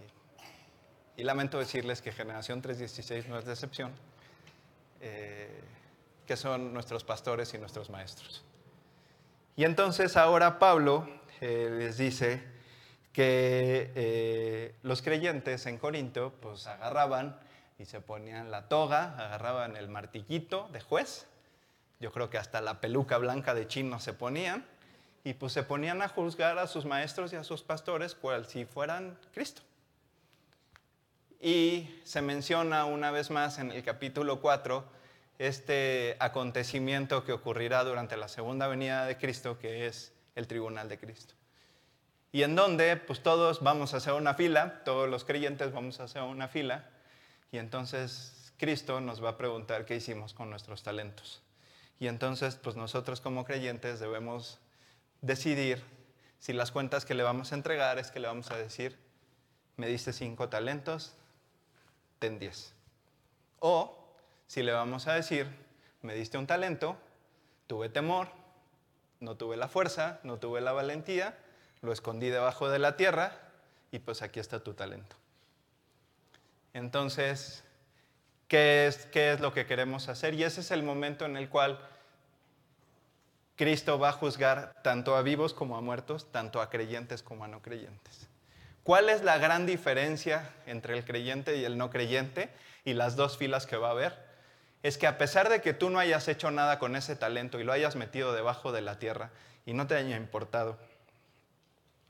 lamento 1.17 1.59
decirles 1.59 2.03
que 2.03 2.13
Generación 2.13 2.63
316 2.63 3.29
no 3.29 3.39
es 3.39 3.45
decepción, 3.45 3.93
que 6.27 6.37
son 6.37 6.73
nuestros 6.75 7.05
pastores 7.05 7.55
y 7.55 7.59
nuestros 7.59 7.91
maestros. 7.91 8.45
Y 9.57 9.65
entonces 9.65 10.17
ahora 10.17 10.59
Pablo 10.59 11.09
eh, 11.41 11.75
les 11.79 11.97
dice 11.97 12.43
que 13.13 13.93
eh, 13.95 14.75
los 14.83 15.01
creyentes 15.01 15.65
en 15.67 15.79
Corinto 15.79 16.35
pues 16.41 16.67
agarraban 16.67 17.39
y 17.79 17.87
se 17.87 18.01
ponían 18.01 18.51
la 18.51 18.69
toga, 18.69 19.15
agarraban 19.19 19.77
el 19.77 19.89
martillito 19.89 20.69
de 20.73 20.81
juez, 20.81 21.27
yo 22.01 22.13
creo 22.13 22.29
que 22.29 22.39
hasta 22.39 22.61
la 22.61 22.81
peluca 22.81 23.17
blanca 23.19 23.55
de 23.55 23.67
chino 23.67 24.01
se 24.01 24.13
ponían, 24.13 24.67
y 25.25 25.35
pues 25.35 25.53
se 25.53 25.63
ponían 25.63 26.03
a 26.03 26.09
juzgar 26.09 26.59
a 26.59 26.69
sus 26.69 26.85
maestros 26.85 27.33
y 27.33 27.37
a 27.37 27.43
sus 27.43 27.63
pastores 27.63 28.15
cual 28.15 28.47
si 28.47 28.65
fueran 28.65 29.19
Cristo. 29.35 29.63
Y 31.41 32.01
se 32.05 32.23
menciona 32.23 32.85
una 32.85 33.11
vez 33.11 33.31
más 33.31 33.59
en 33.59 33.73
el 33.73 33.83
capítulo 33.83 34.41
4 34.41 34.96
este 35.39 36.17
acontecimiento 36.19 37.25
que 37.25 37.33
ocurrirá 37.33 37.85
durante 37.85 38.17
la 38.17 38.29
segunda 38.29 38.69
venida 38.69 39.05
de 39.05 39.17
Cristo, 39.17 39.59
que 39.59 39.87
es 39.87 40.13
el 40.35 40.47
tribunal 40.47 40.89
de 40.89 40.99
Cristo. 40.99 41.35
Y 42.33 42.43
en 42.43 42.55
donde 42.57 42.97
pues 42.97 43.23
todos 43.23 43.63
vamos 43.63 43.95
a 43.95 43.99
hacer 43.99 44.13
una 44.13 44.35
fila, 44.35 44.83
todos 44.85 45.09
los 45.09 45.25
creyentes 45.25 45.73
vamos 45.73 46.01
a 46.01 46.05
hacer 46.05 46.23
una 46.23 46.49
fila, 46.49 46.91
y 47.53 47.59
entonces 47.59 48.53
Cristo 48.59 49.01
nos 49.01 49.23
va 49.23 49.31
a 49.31 49.37
preguntar 49.39 49.85
qué 49.85 49.97
hicimos 49.97 50.35
con 50.35 50.51
nuestros 50.51 50.83
talentos. 50.83 51.43
Y 51.99 52.09
entonces, 52.09 52.57
pues 52.57 52.77
nosotros 52.77 53.21
como 53.21 53.45
creyentes 53.45 54.01
debemos 54.01 54.59
decidir 55.23 55.83
si 56.39 56.53
las 56.53 56.71
cuentas 56.71 57.05
que 57.05 57.15
le 57.15 57.23
vamos 57.23 57.53
a 57.53 57.55
entregar 57.55 57.99
es 57.99 58.11
que 58.11 58.21
le 58.21 58.29
vamos 58.29 58.51
a 58.51 58.57
decir, 58.57 58.99
me 59.77 59.87
diste 59.87 60.13
cinco 60.13 60.49
talentos, 60.49 61.15
ten 62.19 62.39
diez. 62.39 62.75
O 63.61 64.06
si 64.47 64.63
le 64.63 64.73
vamos 64.73 65.07
a 65.09 65.15
decir, 65.15 65.47
me 66.03 66.15
diste 66.15 66.39
un 66.39 66.47
talento, 66.47 66.97
tuve 67.67 67.89
temor, 67.89 68.29
no 69.21 69.37
tuve 69.37 69.57
la 69.57 69.69
fuerza, 69.69 70.21
no 70.23 70.39
tuve 70.39 70.61
la 70.61 70.73
valentía, 70.73 71.37
lo 71.83 71.93
escondí 71.93 72.29
debajo 72.29 72.69
de 72.69 72.79
la 72.79 72.97
tierra 72.97 73.33
y 73.91 73.99
pues 73.99 74.23
aquí 74.23 74.41
está 74.41 74.61
tu 74.61 74.75
talento. 74.75 75.17
Entonces, 76.75 77.65
¿qué 78.49 78.87
es, 78.87 79.07
¿qué 79.07 79.33
es 79.33 79.41
lo 79.41 79.53
que 79.53 79.67
queremos 79.67 80.09
hacer? 80.09 80.35
Y 80.35 80.45
ese 80.45 80.61
es 80.61 80.71
el 80.71 80.83
momento 80.83 81.25
en 81.25 81.37
el 81.37 81.49
cual 81.49 81.81
Cristo 83.57 83.99
va 83.99 84.11
a 84.11 84.13
juzgar 84.13 84.75
tanto 84.83 85.17
a 85.17 85.23
vivos 85.23 85.55
como 85.55 85.79
a 85.79 85.81
muertos, 85.81 86.31
tanto 86.31 86.61
a 86.61 86.69
creyentes 86.69 87.23
como 87.23 87.45
a 87.45 87.49
no 87.49 87.63
creyentes. 87.63 88.29
¿Cuál 88.83 89.09
es 89.09 89.23
la 89.23 89.39
gran 89.39 89.67
diferencia 89.67 90.51
entre 90.67 90.97
el 90.97 91.05
creyente 91.05 91.57
y 91.57 91.65
el 91.65 91.79
no 91.79 91.91
creyente 91.91 92.51
y 92.85 92.93
las 92.93 93.17
dos 93.17 93.39
filas 93.39 93.67
que 93.67 93.77
va 93.77 93.89
a 93.89 93.93
haber? 93.93 94.26
Es 94.87 94.99
que 94.99 95.09
a 95.09 95.19
pesar 95.19 95.49
de 95.49 95.61
que 95.61 95.75
tú 95.75 95.91
no 95.91 95.99
hayas 95.99 96.29
hecho 96.29 96.53
nada 96.53 96.79
con 96.79 96.95
ese 96.95 97.17
talento 97.17 97.59
y 97.59 97.65
lo 97.65 97.73
hayas 97.73 97.97
metido 97.97 98.33
debajo 98.33 98.71
de 98.71 98.83
la 98.83 99.01
tierra 99.01 99.33
y 99.65 99.73
no 99.73 99.89
te 99.89 99.97
haya 99.97 100.17
importado, 100.17 100.79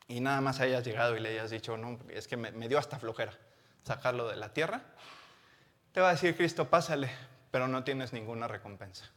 y 0.09 0.21
nada 0.21 0.43
más 0.43 0.61
hayas 0.61 0.85
llegado 0.85 1.17
y 1.17 1.21
le 1.21 1.31
hayas 1.31 1.49
dicho, 1.49 1.79
no, 1.79 1.99
es 2.11 2.29
que 2.29 2.37
me, 2.37 2.53
me 2.53 2.69
dio 2.69 2.79
hasta 2.79 2.99
flojera 2.99 3.33
sacarlo 3.83 4.29
de 4.29 4.37
la 4.37 4.53
tierra, 4.53 4.83
te 5.93 6.03
va 6.03 6.11
a 6.11 6.13
decir 6.13 6.37
Cristo, 6.37 6.69
pásale, 6.69 7.09
pero 7.51 7.67
no 7.67 7.83
tienes 7.83 8.13
ninguna 8.13 8.47
recompensa. 8.47 9.11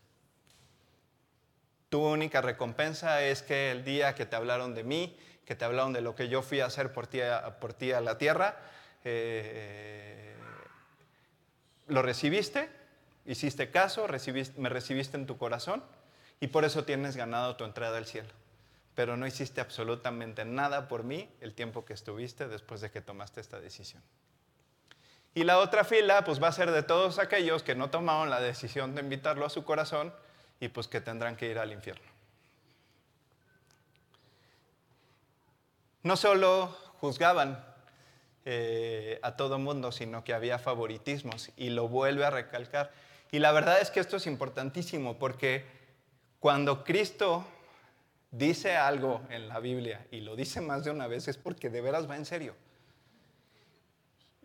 Tu 1.89 2.01
única 2.01 2.39
recompensa 2.39 3.21
es 3.23 3.41
que 3.41 3.71
el 3.71 3.83
día 3.83 4.15
que 4.15 4.25
te 4.25 4.37
hablaron 4.37 4.73
de 4.73 4.85
mí, 4.85 5.19
que 5.43 5.57
te 5.57 5.65
hablaron 5.65 5.91
de 5.91 5.99
lo 5.99 6.15
que 6.15 6.29
yo 6.29 6.43
fui 6.43 6.61
a 6.61 6.67
hacer 6.67 6.93
por 6.93 7.07
ti 7.07 7.19
por 7.59 7.73
ti 7.73 7.91
a 7.91 7.99
la 7.99 8.17
tierra, 8.17 8.55
eh, 9.03 10.33
lo 11.87 12.01
recibiste, 12.01 12.78
hiciste 13.31 13.69
caso, 13.69 14.07
me 14.57 14.69
recibiste 14.69 15.17
en 15.17 15.25
tu 15.25 15.37
corazón 15.37 15.83
y 16.39 16.47
por 16.47 16.65
eso 16.65 16.83
tienes 16.83 17.15
ganado 17.15 17.55
tu 17.55 17.63
entrada 17.63 17.97
al 17.97 18.05
cielo. 18.05 18.29
Pero 18.95 19.17
no 19.17 19.27
hiciste 19.27 19.61
absolutamente 19.61 20.45
nada 20.45 20.87
por 20.87 21.03
mí 21.03 21.29
el 21.39 21.53
tiempo 21.53 21.85
que 21.85 21.93
estuviste 21.93 22.47
después 22.47 22.81
de 22.81 22.91
que 22.91 23.01
tomaste 23.01 23.39
esta 23.39 23.59
decisión. 23.59 24.01
Y 25.35 25.43
la 25.43 25.59
otra 25.59 25.83
fila 25.83 26.23
pues 26.23 26.41
va 26.41 26.47
a 26.47 26.51
ser 26.51 26.71
de 26.71 26.83
todos 26.83 27.19
aquellos 27.19 27.63
que 27.63 27.75
no 27.75 27.89
tomaron 27.89 28.29
la 28.29 28.41
decisión 28.41 28.95
de 28.95 29.01
invitarlo 29.01 29.45
a 29.45 29.49
su 29.49 29.63
corazón 29.63 30.13
y 30.59 30.69
pues 30.69 30.87
que 30.87 30.99
tendrán 30.99 31.35
que 31.35 31.49
ir 31.49 31.59
al 31.59 31.71
infierno. 31.71 32.07
No 36.01 36.17
solo 36.17 36.75
juzgaban 36.99 37.63
eh, 38.45 39.19
a 39.21 39.35
todo 39.35 39.59
mundo, 39.59 39.91
sino 39.91 40.23
que 40.23 40.33
había 40.33 40.57
favoritismos 40.57 41.51
y 41.55 41.69
lo 41.69 41.87
vuelve 41.87 42.25
a 42.25 42.31
recalcar. 42.31 42.91
Y 43.31 43.39
la 43.39 43.51
verdad 43.51 43.79
es 43.81 43.91
que 43.91 43.99
esto 43.99 44.17
es 44.17 44.27
importantísimo 44.27 45.17
porque 45.17 45.65
cuando 46.39 46.83
Cristo 46.83 47.45
dice 48.31 48.75
algo 48.75 49.21
en 49.29 49.47
la 49.47 49.59
Biblia 49.59 50.05
y 50.11 50.21
lo 50.21 50.35
dice 50.35 50.61
más 50.61 50.83
de 50.83 50.91
una 50.91 51.07
vez 51.07 51.27
es 51.27 51.37
porque 51.37 51.69
de 51.69 51.81
veras 51.81 52.09
va 52.09 52.15
en 52.15 52.25
serio. 52.25 52.55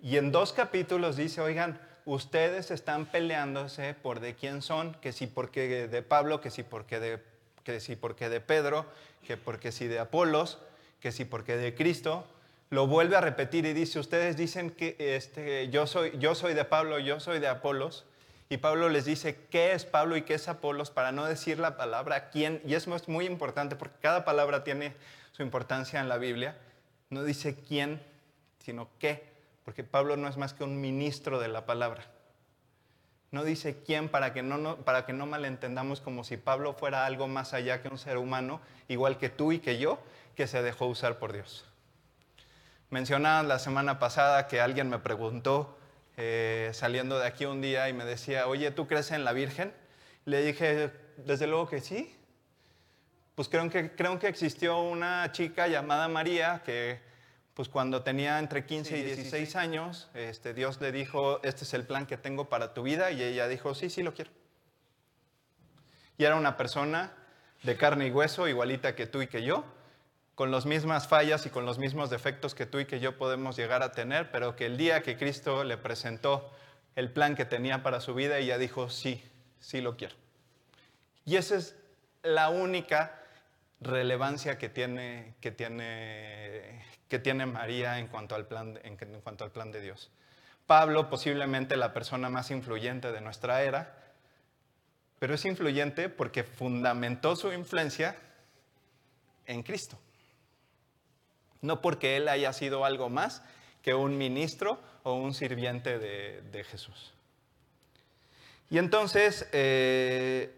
Y 0.03 0.19
en 0.19 0.33
dos 0.33 0.53
capítulos 0.53 1.17
dice, 1.17 1.41
oigan, 1.41 1.81
ustedes 2.05 2.71
están 2.71 3.07
peleándose 3.07 3.95
por 3.95 4.21
de 4.21 4.35
quién 4.35 4.61
son, 4.61 4.95
que 5.01 5.13
si 5.13 5.27
porque 5.27 5.89
de 5.89 6.03
Pablo, 6.03 6.41
que 6.43 6.51
si 6.51 6.63
porque 6.63 7.01
de, 7.01 7.23
que 7.63 7.81
si 7.81 7.97
porque 7.97 8.29
de 8.29 8.41
Pedro, 8.41 8.85
que 9.27 9.39
porque 9.39 9.73
si 9.73 9.87
de 9.87 9.99
Apolos, 9.99 10.59
que 11.01 11.13
si 11.13 11.25
porque 11.25 11.57
de 11.57 11.75
Cristo. 11.75 12.27
Lo 12.71 12.87
vuelve 12.87 13.17
a 13.17 13.21
repetir 13.21 13.65
y 13.67 13.73
dice, 13.73 13.99
ustedes 13.99 14.37
dicen 14.37 14.71
que 14.71 14.97
este, 14.99 15.69
yo, 15.71 15.87
soy, 15.87 16.13
yo 16.19 16.35
soy 16.35 16.55
de 16.55 16.65
Pablo, 16.65 16.99
yo 16.99 17.21
soy 17.21 17.39
de 17.39 17.49
Apolos. 17.49 18.05
Y 18.49 18.59
Pablo 18.59 18.89
les 18.89 19.05
dice 19.05 19.47
qué 19.51 19.73
es 19.73 19.85
Pablo 19.85 20.17
y 20.17 20.23
qué 20.23 20.35
es 20.35 20.49
Apolos 20.49 20.91
para 20.91 21.13
no 21.13 21.25
decir 21.25 21.59
la 21.59 21.77
palabra 21.77 22.31
quién. 22.31 22.61
Y 22.67 22.75
eso 22.75 22.95
es 22.95 23.09
muy 23.09 23.27
importante 23.27 23.77
porque 23.77 23.97
cada 24.01 24.25
palabra 24.25 24.65
tiene 24.65 24.95
su 25.33 25.43
importancia 25.43 26.01
en 26.01 26.09
la 26.09 26.19
Biblia. 26.19 26.57
No 27.11 27.25
dice 27.25 27.57
quién, 27.67 28.03
sino 28.59 28.89
qué 28.99 29.35
porque 29.65 29.83
Pablo 29.83 30.17
no 30.17 30.29
es 30.29 30.37
más 30.37 30.53
que 30.53 30.63
un 30.63 30.81
ministro 30.81 31.41
de 31.41 31.49
la 31.49 31.65
palabra. 31.65 32.05
No 33.31 33.43
dice 33.43 33.83
quién 33.85 34.09
para 34.09 34.33
que 34.33 34.43
no, 34.43 34.77
para 34.77 35.07
que 35.07 35.13
no 35.13 35.27
malentendamos 35.27 36.01
como 36.01 36.23
si 36.23 36.37
Pablo 36.37 36.75
fuera 36.75 37.07
algo 37.07 37.27
más 37.27 37.55
allá 37.55 37.83
que 37.83 37.89
un 37.89 37.99
ser 37.99 38.19
humano, 38.19 38.61
igual 38.87 39.19
que 39.19 39.31
tú 39.31 39.51
y 39.53 39.59
que 39.59 39.79
yo, 39.79 39.99
que 40.37 40.47
se 40.47 40.63
dejó 40.63 40.87
usar 40.87 41.19
por 41.19 41.33
Dios. 41.33 41.65
Mencionaba 42.91 43.43
la 43.43 43.59
semana 43.59 43.99
pasada 43.99 44.47
que 44.47 44.61
alguien 44.61 44.89
me 44.89 44.99
preguntó, 44.99 45.77
eh, 46.17 46.71
saliendo 46.73 47.19
de 47.19 47.27
aquí 47.27 47.45
un 47.45 47.61
día, 47.61 47.89
y 47.89 47.93
me 47.93 48.05
decía, 48.05 48.47
oye, 48.47 48.71
¿tú 48.71 48.87
crees 48.87 49.11
en 49.11 49.25
la 49.25 49.33
Virgen? 49.33 49.73
Le 50.25 50.43
dije, 50.43 50.91
desde 51.19 51.47
luego 51.47 51.69
que 51.69 51.81
sí. 51.81 52.15
Pues 53.35 53.49
creo 53.49 53.69
que, 53.69 53.91
creo 53.93 54.19
que 54.19 54.29
existió 54.29 54.81
una 54.81 55.33
chica 55.33 55.67
llamada 55.67 56.07
María 56.09 56.63
que 56.65 57.01
pues 57.55 57.69
cuando 57.69 58.03
tenía 58.03 58.41
entre 58.41 58.67
15 58.67 58.99
y 58.99 59.03
16 59.05 59.55
años, 59.55 60.11
este, 60.15 60.55
Dios 60.55 60.81
le 60.81 60.91
dijo, 60.91 61.41
este 61.45 61.63
es 61.63 61.73
el 61.73 61.85
plan 61.85 62.05
que 62.05 62.17
tengo 62.17 62.49
para 62.49 62.75
tu 62.75 62.83
vida, 62.83 63.13
y 63.13 63.23
ella 63.23 63.47
dijo, 63.47 63.75
sí, 63.77 63.91
sí 63.91 64.03
lo 64.03 64.13
quiero. 64.13 64.33
Y 66.19 66.25
era 66.25 66.35
una 66.35 66.57
persona 66.57 67.13
de 67.63 67.77
carne 67.77 68.09
y 68.09 68.11
hueso, 68.11 68.49
igualita 68.49 68.97
que 68.97 69.07
tú 69.07 69.23
y 69.23 69.29
que 69.29 69.45
yo, 69.45 69.65
con 70.35 70.51
las 70.51 70.67
mismas 70.67 71.07
fallas 71.07 71.47
y 71.47 71.51
con 71.51 71.65
los 71.65 71.79
mismos 71.79 72.11
defectos 72.11 72.55
que 72.55 72.67
tú 72.67 72.81
y 72.81 72.87
que 72.87 73.01
yo 73.01 73.17
podemos 73.17 73.57
llegar 73.57 73.83
a 73.83 73.93
tener, 73.93 74.31
pero 74.31 74.57
que 74.57 74.67
el 74.67 74.77
día 74.77 75.03
que 75.03 75.17
Cristo 75.17 75.65
le 75.65 75.77
presentó 75.77 76.51
el 76.97 77.11
plan 77.11 77.35
que 77.35 77.45
tenía 77.45 77.83
para 77.83 78.01
su 78.01 78.15
vida, 78.15 78.39
ella 78.39 78.59
dijo, 78.59 78.91
sí, 78.91 79.23
sí 79.61 79.81
lo 79.81 79.97
quiero. 79.97 80.15
Y 81.25 81.37
esa 81.37 81.57
es 81.57 81.77
la 82.23 82.49
única 82.51 83.21
relevancia 83.81 84.59
que 84.59 84.69
tiene, 84.69 85.35
que 85.41 85.51
tiene, 85.51 86.85
que 87.09 87.19
tiene 87.19 87.47
María 87.47 87.99
en 87.99 88.09
cuanto, 88.09 88.35
al 88.35 88.47
plan, 88.47 88.79
en 88.83 88.97
cuanto 89.21 89.45
al 89.45 89.51
plan 89.51 89.71
de 89.71 89.81
Dios. 89.81 90.11
Pablo, 90.67 91.11
posiblemente 91.11 91.77
la 91.77 91.93
persona 91.93 92.31
más 92.31 92.51
influyente 92.51 93.13
de 93.13 93.21
nuestra 93.21 93.63
era, 93.63 93.99
pero 95.19 95.35
es 95.35 95.45
influyente 95.45 96.09
porque 96.09 96.43
fundamentó 96.43 97.37
su 97.37 97.53
influencia 97.53 98.17
en 99.47 99.63
Cristo. 99.63 99.99
No 101.65 101.81
porque 101.81 102.17
él 102.17 102.29
haya 102.29 102.53
sido 102.53 102.85
algo 102.85 103.09
más 103.09 103.43
que 103.83 103.95
un 103.95 104.19
ministro 104.19 104.79
o 105.03 105.15
un 105.15 105.35
sirviente 105.35 105.99
de, 105.99 106.65
Jesús. 106.65 107.13
Y 108.71 108.79
entonces 108.79 109.49
eh, 109.53 110.55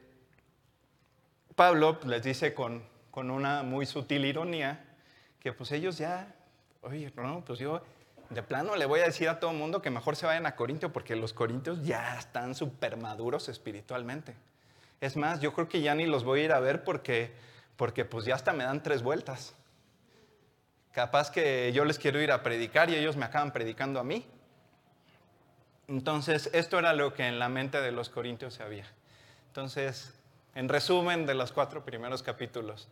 Pablo 1.55 1.99
les 2.05 2.23
dice 2.23 2.55
con, 2.55 2.83
con 3.11 3.31
una 3.31 3.63
muy 3.63 3.87
sutil 3.87 4.25
ironía 4.25 4.85
que 5.41 5.53
pues 5.53 5.71
ellos 5.73 5.97
ya, 5.97 6.35
oye, 6.83 7.13
no, 7.17 7.45
pues 7.45 7.59
yo 7.59 7.83
de 8.31 8.43
plano 8.43 8.75
le 8.75 8.87
voy 8.87 9.01
a 9.01 9.05
decir 9.05 9.29
a 9.29 9.39
todo 9.39 9.53
el 9.53 9.57
mundo 9.57 9.81
que 9.81 9.91
mejor 9.91 10.17
se 10.17 10.27
vayan 10.27 10.47
a 10.47 10.57
Corintio 10.57 10.93
porque 10.93 11.15
los 11.15 11.33
corintios 11.33 11.85
ya 11.85 12.19
están 12.19 12.55
súper 12.55 12.97
maduros 12.97 13.49
espiritualmente. 13.49 14.35
Es 15.01 15.17
más, 15.17 15.41
yo 15.41 15.53
creo 15.53 15.69
que 15.69 15.81
ya 15.81 15.95
ni 15.95 16.07
los 16.07 16.25
voy 16.25 16.41
a 16.41 16.45
ir 16.45 16.53
a 16.53 16.61
ver 16.61 16.83
porque, 16.83 17.33
porque 17.77 18.05
pues 18.05 18.25
ya 18.25 18.35
hasta 18.35 18.53
me 18.53 18.65
dan 18.65 18.83
tres 18.83 19.03
vueltas. 19.03 19.55
Capaz 20.97 21.31
que 21.31 21.71
yo 21.75 21.85
les 21.85 21.99
quiero 21.99 22.23
ir 22.23 22.33
a 22.33 22.43
predicar 22.43 22.89
y 22.89 22.95
ellos 22.95 23.19
me 23.19 23.27
acaban 23.27 23.53
predicando 23.53 24.01
a 24.01 24.03
mí. 24.03 24.27
Entonces, 25.89 26.49
esto 26.55 26.79
era 26.79 26.95
lo 26.95 27.13
que 27.13 27.27
en 27.27 27.39
la 27.39 27.51
mente 27.51 27.83
de 27.83 27.93
los 27.93 28.09
corintios 28.09 28.61
había. 28.61 28.87
Entonces, 29.49 30.15
en 30.55 30.71
resumen 30.71 31.27
de 31.27 31.35
los 31.35 31.53
cuatro 31.53 31.85
primeros 31.85 32.23
capítulos, 32.23 32.89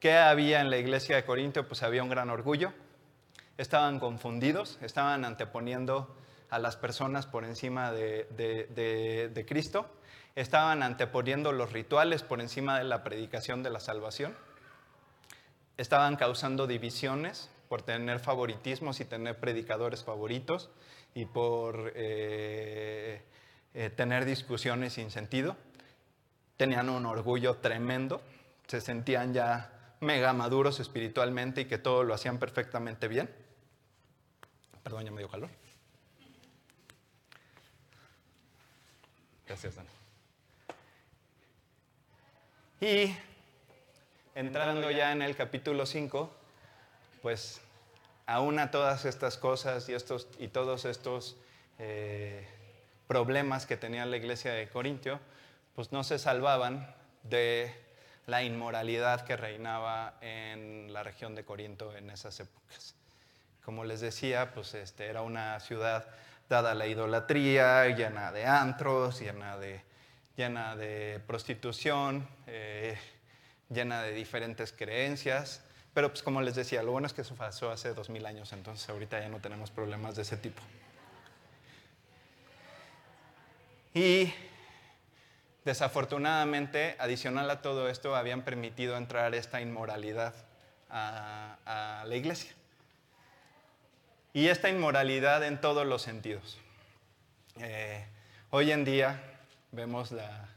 ¿qué 0.00 0.18
había 0.18 0.60
en 0.60 0.68
la 0.68 0.76
iglesia 0.76 1.16
de 1.16 1.24
Corintio? 1.24 1.66
Pues 1.66 1.82
había 1.82 2.02
un 2.02 2.10
gran 2.10 2.28
orgullo, 2.28 2.74
estaban 3.56 4.00
confundidos, 4.00 4.78
estaban 4.82 5.24
anteponiendo 5.24 6.14
a 6.50 6.58
las 6.58 6.76
personas 6.76 7.24
por 7.24 7.46
encima 7.46 7.90
de, 7.90 9.46
Cristo, 9.48 9.88
estaban 10.34 10.82
anteponiendo 10.82 11.52
los 11.52 11.72
rituales 11.72 12.22
por 12.22 12.42
encima 12.42 12.76
de 12.76 12.84
la 12.84 13.02
predicación 13.02 13.62
de 13.62 13.70
la 13.70 13.80
salvación, 13.80 14.36
estaban 15.76 16.16
causando 16.16 16.66
divisiones 16.66 17.50
por 17.68 17.82
tener 17.82 18.20
favoritismos 18.20 19.00
y 19.00 19.04
tener 19.04 19.38
predicadores 19.38 20.04
favoritos 20.04 20.70
y 21.14 21.26
por 21.26 21.92
eh, 21.94 23.22
eh, 23.74 23.90
tener 23.90 24.24
discusiones 24.24 24.94
sin 24.94 25.10
sentido. 25.10 25.56
Tenían 26.56 26.88
un 26.88 27.06
orgullo 27.06 27.56
tremendo, 27.56 28.22
se 28.66 28.80
sentían 28.80 29.34
ya 29.34 29.96
mega 30.00 30.32
maduros 30.32 30.80
espiritualmente 30.80 31.62
y 31.62 31.64
que 31.64 31.78
todo 31.78 32.04
lo 32.04 32.14
hacían 32.14 32.38
perfectamente 32.38 33.08
bien. 33.08 33.28
Perdón, 34.82 35.04
ya 35.04 35.10
me 35.10 35.18
dio 35.18 35.28
calor. 35.28 35.50
Gracias, 39.46 39.74
Dan. 39.74 39.86
Y 42.80 43.14
entrando 44.34 44.90
ya 44.90 45.12
en 45.12 45.22
el 45.22 45.36
capítulo 45.36 45.86
5, 45.86 46.30
pues 47.22 47.60
aún 48.26 48.58
a 48.58 48.70
todas 48.70 49.04
estas 49.04 49.36
cosas 49.36 49.88
y, 49.88 49.94
estos, 49.94 50.28
y 50.38 50.48
todos 50.48 50.84
estos 50.84 51.36
eh, 51.78 52.46
problemas 53.06 53.66
que 53.66 53.76
tenía 53.76 54.06
la 54.06 54.16
iglesia 54.16 54.52
de 54.52 54.68
Corintio, 54.68 55.20
pues 55.74 55.92
no 55.92 56.04
se 56.04 56.18
salvaban 56.18 56.94
de 57.22 57.72
la 58.26 58.42
inmoralidad 58.42 59.22
que 59.22 59.36
reinaba 59.36 60.14
en 60.20 60.92
la 60.92 61.02
región 61.02 61.34
de 61.34 61.44
Corinto 61.44 61.94
en 61.96 62.10
esas 62.10 62.40
épocas. 62.40 62.94
Como 63.64 63.84
les 63.84 64.00
decía, 64.00 64.52
pues 64.54 64.74
este, 64.74 65.06
era 65.06 65.22
una 65.22 65.60
ciudad 65.60 66.06
dada 66.48 66.72
a 66.72 66.74
la 66.74 66.86
idolatría, 66.86 67.86
llena 67.88 68.32
de 68.32 68.46
antros, 68.46 69.20
llena 69.20 69.56
de, 69.58 69.82
llena 70.36 70.76
de 70.76 71.20
prostitución, 71.26 72.28
eh, 72.46 72.98
llena 73.74 74.02
de 74.02 74.12
diferentes 74.12 74.72
creencias. 74.72 75.62
Pero 75.92 76.08
pues 76.08 76.22
como 76.22 76.40
les 76.40 76.54
decía, 76.54 76.82
lo 76.82 76.92
bueno 76.92 77.06
es 77.06 77.12
que 77.12 77.20
eso 77.20 77.34
pasó 77.34 77.70
hace 77.70 77.94
dos 77.94 78.08
mil 78.08 78.26
años, 78.26 78.52
entonces 78.52 78.88
ahorita 78.88 79.20
ya 79.20 79.28
no 79.28 79.38
tenemos 79.40 79.70
problemas 79.70 80.16
de 80.16 80.22
ese 80.22 80.36
tipo. 80.36 80.62
Y 83.92 84.32
desafortunadamente, 85.64 86.96
adicional 86.98 87.48
a 87.50 87.62
todo 87.62 87.88
esto, 87.88 88.16
habían 88.16 88.42
permitido 88.42 88.96
entrar 88.96 89.34
esta 89.34 89.60
inmoralidad 89.60 90.34
a 90.90 92.04
la 92.06 92.16
iglesia. 92.16 92.52
Y 94.32 94.48
esta 94.48 94.68
inmoralidad 94.68 95.44
en 95.44 95.60
todos 95.60 95.86
los 95.86 96.02
sentidos. 96.02 96.58
Eh, 97.60 98.04
hoy 98.50 98.72
en 98.72 98.84
día 98.84 99.22
vemos 99.70 100.10
la, 100.10 100.48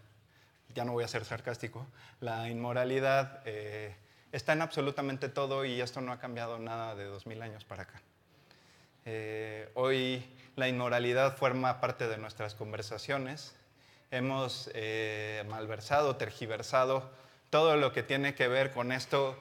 ya 0.78 0.86
no 0.86 0.94
voy 0.94 1.04
a 1.04 1.10
ser 1.10 1.26
sarcástico, 1.26 1.86
la 2.22 2.50
inmoralidad 2.50 3.42
eh, 3.46 3.96
está 4.32 4.54
en 4.54 4.62
absolutamente 4.62 5.28
todo 5.28 5.66
y 5.66 5.82
esto 5.82 6.00
no 6.00 6.13
ha 6.13 6.20
cambiado 6.20 6.58
nada 6.60 6.96
de 6.96 7.04
dos 7.04 7.26
mil 7.26 7.42
años 7.42 7.66
para 7.66 7.84
acá. 7.84 8.02
Eh, 9.04 9.70
hoy 9.74 10.24
la 10.56 10.70
inmoralidad 10.70 11.36
forma 11.36 11.82
parte 11.82 12.08
de 12.08 12.18
nuestras 12.18 12.56
conversaciones. 12.56 13.56
Hemos 14.12 14.72
malversado, 15.48 16.16
tergiversado 16.16 17.10
todo 17.50 17.76
lo 17.76 17.92
que 17.92 18.04
tiene 18.04 18.36
que 18.36 18.48
ver 18.48 18.72
con 18.72 18.94
esto 18.94 19.38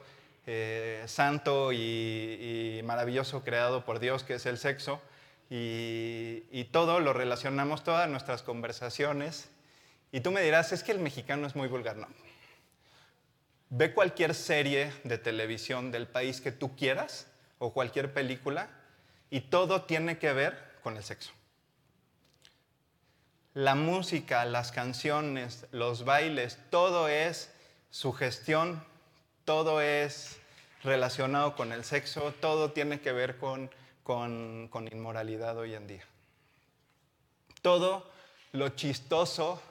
eh, 0.49 1.03
santo 1.07 1.73
y, 1.73 2.79
maravilloso 2.85 3.43
creado 3.43 3.83
por 3.83 3.99
Dios, 3.99 4.23
que 4.23 4.35
es 4.35 4.45
el 4.45 4.57
sexo, 4.57 5.01
y, 5.49 6.63
todo 6.71 7.01
lo 7.01 7.11
relacionamos, 7.11 7.83
todas 7.83 8.09
nuestras 8.09 8.43
conversaciones. 8.43 9.49
Y 10.11 10.21
tú 10.21 10.31
me 10.31 10.41
dirás, 10.41 10.71
es 10.71 10.83
que 10.83 10.91
el 10.91 10.99
mexicano 10.99 11.47
es 11.47 11.55
muy 11.55 11.67
vulgar. 11.67 11.97
No. 11.97 12.07
Ve 13.69 13.93
cualquier 13.93 14.33
serie 14.33 14.93
de 15.03 15.17
televisión 15.17 15.91
del 15.91 16.07
país 16.07 16.39
que 16.39 16.51
tú 16.51 16.75
quieras 16.75 17.27
o 17.59 17.73
cualquier 17.73 18.13
película 18.13 18.69
y 19.29 19.41
todo 19.41 19.83
tiene 19.83 20.17
que 20.17 20.31
ver 20.31 20.77
con 20.83 20.95
el 20.95 21.03
sexo. 21.03 21.31
La 23.53 23.75
música, 23.75 24.45
las 24.45 24.71
canciones, 24.71 25.65
los 25.71 26.05
bailes, 26.05 26.57
todo 26.69 27.07
es 27.09 27.51
sugestión 27.89 28.81
todo 29.47 29.79
es 29.79 30.41
relacionado 30.83 31.55
con 31.55 31.71
el 31.71 31.85
sexo, 31.85 32.33
todo 32.41 32.73
tiene 32.73 32.99
que 32.99 33.13
ver 33.13 33.37
con, 33.37 33.71
con, 34.03 34.89
inmoralidad 34.91 35.57
hoy 35.57 35.73
en 35.73 35.87
día. 35.87 36.03
Todo 37.61 38.11
lo 38.51 38.67
chistoso 38.67 39.61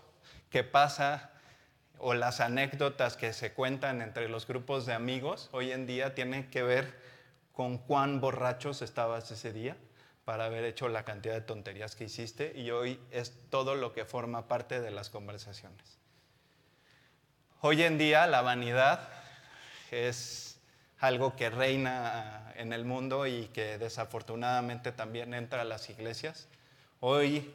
que 0.56 0.64
pasa 0.64 1.32
o 1.98 2.14
las 2.14 2.40
anécdotas 2.40 3.18
que 3.18 3.34
se 3.34 3.52
cuentan 3.52 4.00
entre 4.00 4.26
los 4.26 4.46
grupos 4.46 4.86
de 4.86 4.94
amigos 4.94 5.50
hoy 5.52 5.70
en 5.70 5.86
día 5.86 6.14
tienen 6.14 6.48
que 6.48 6.62
ver 6.62 6.94
con 7.52 7.76
cuán 7.76 8.22
borrachos 8.22 8.80
estabas 8.80 9.30
ese 9.30 9.52
día 9.52 9.76
para 10.24 10.46
haber 10.46 10.64
hecho 10.64 10.88
la 10.88 11.04
cantidad 11.04 11.34
de 11.34 11.42
tonterías 11.42 11.94
que 11.94 12.04
hiciste 12.04 12.54
y 12.56 12.70
hoy 12.70 12.98
es 13.10 13.34
todo 13.50 13.74
lo 13.74 13.92
que 13.92 14.06
forma 14.06 14.48
parte 14.48 14.80
de 14.80 14.90
las 14.90 15.10
conversaciones. 15.10 15.98
Hoy 17.60 17.82
en 17.82 17.98
día 17.98 18.26
la 18.26 18.40
vanidad 18.40 19.06
es 19.90 20.58
algo 21.00 21.36
que 21.36 21.50
reina 21.50 22.50
en 22.56 22.72
el 22.72 22.86
mundo 22.86 23.26
y 23.26 23.48
que 23.48 23.76
desafortunadamente 23.76 24.90
también 24.90 25.34
entra 25.34 25.60
a 25.60 25.64
las 25.66 25.90
iglesias. 25.90 26.48
Hoy 27.00 27.52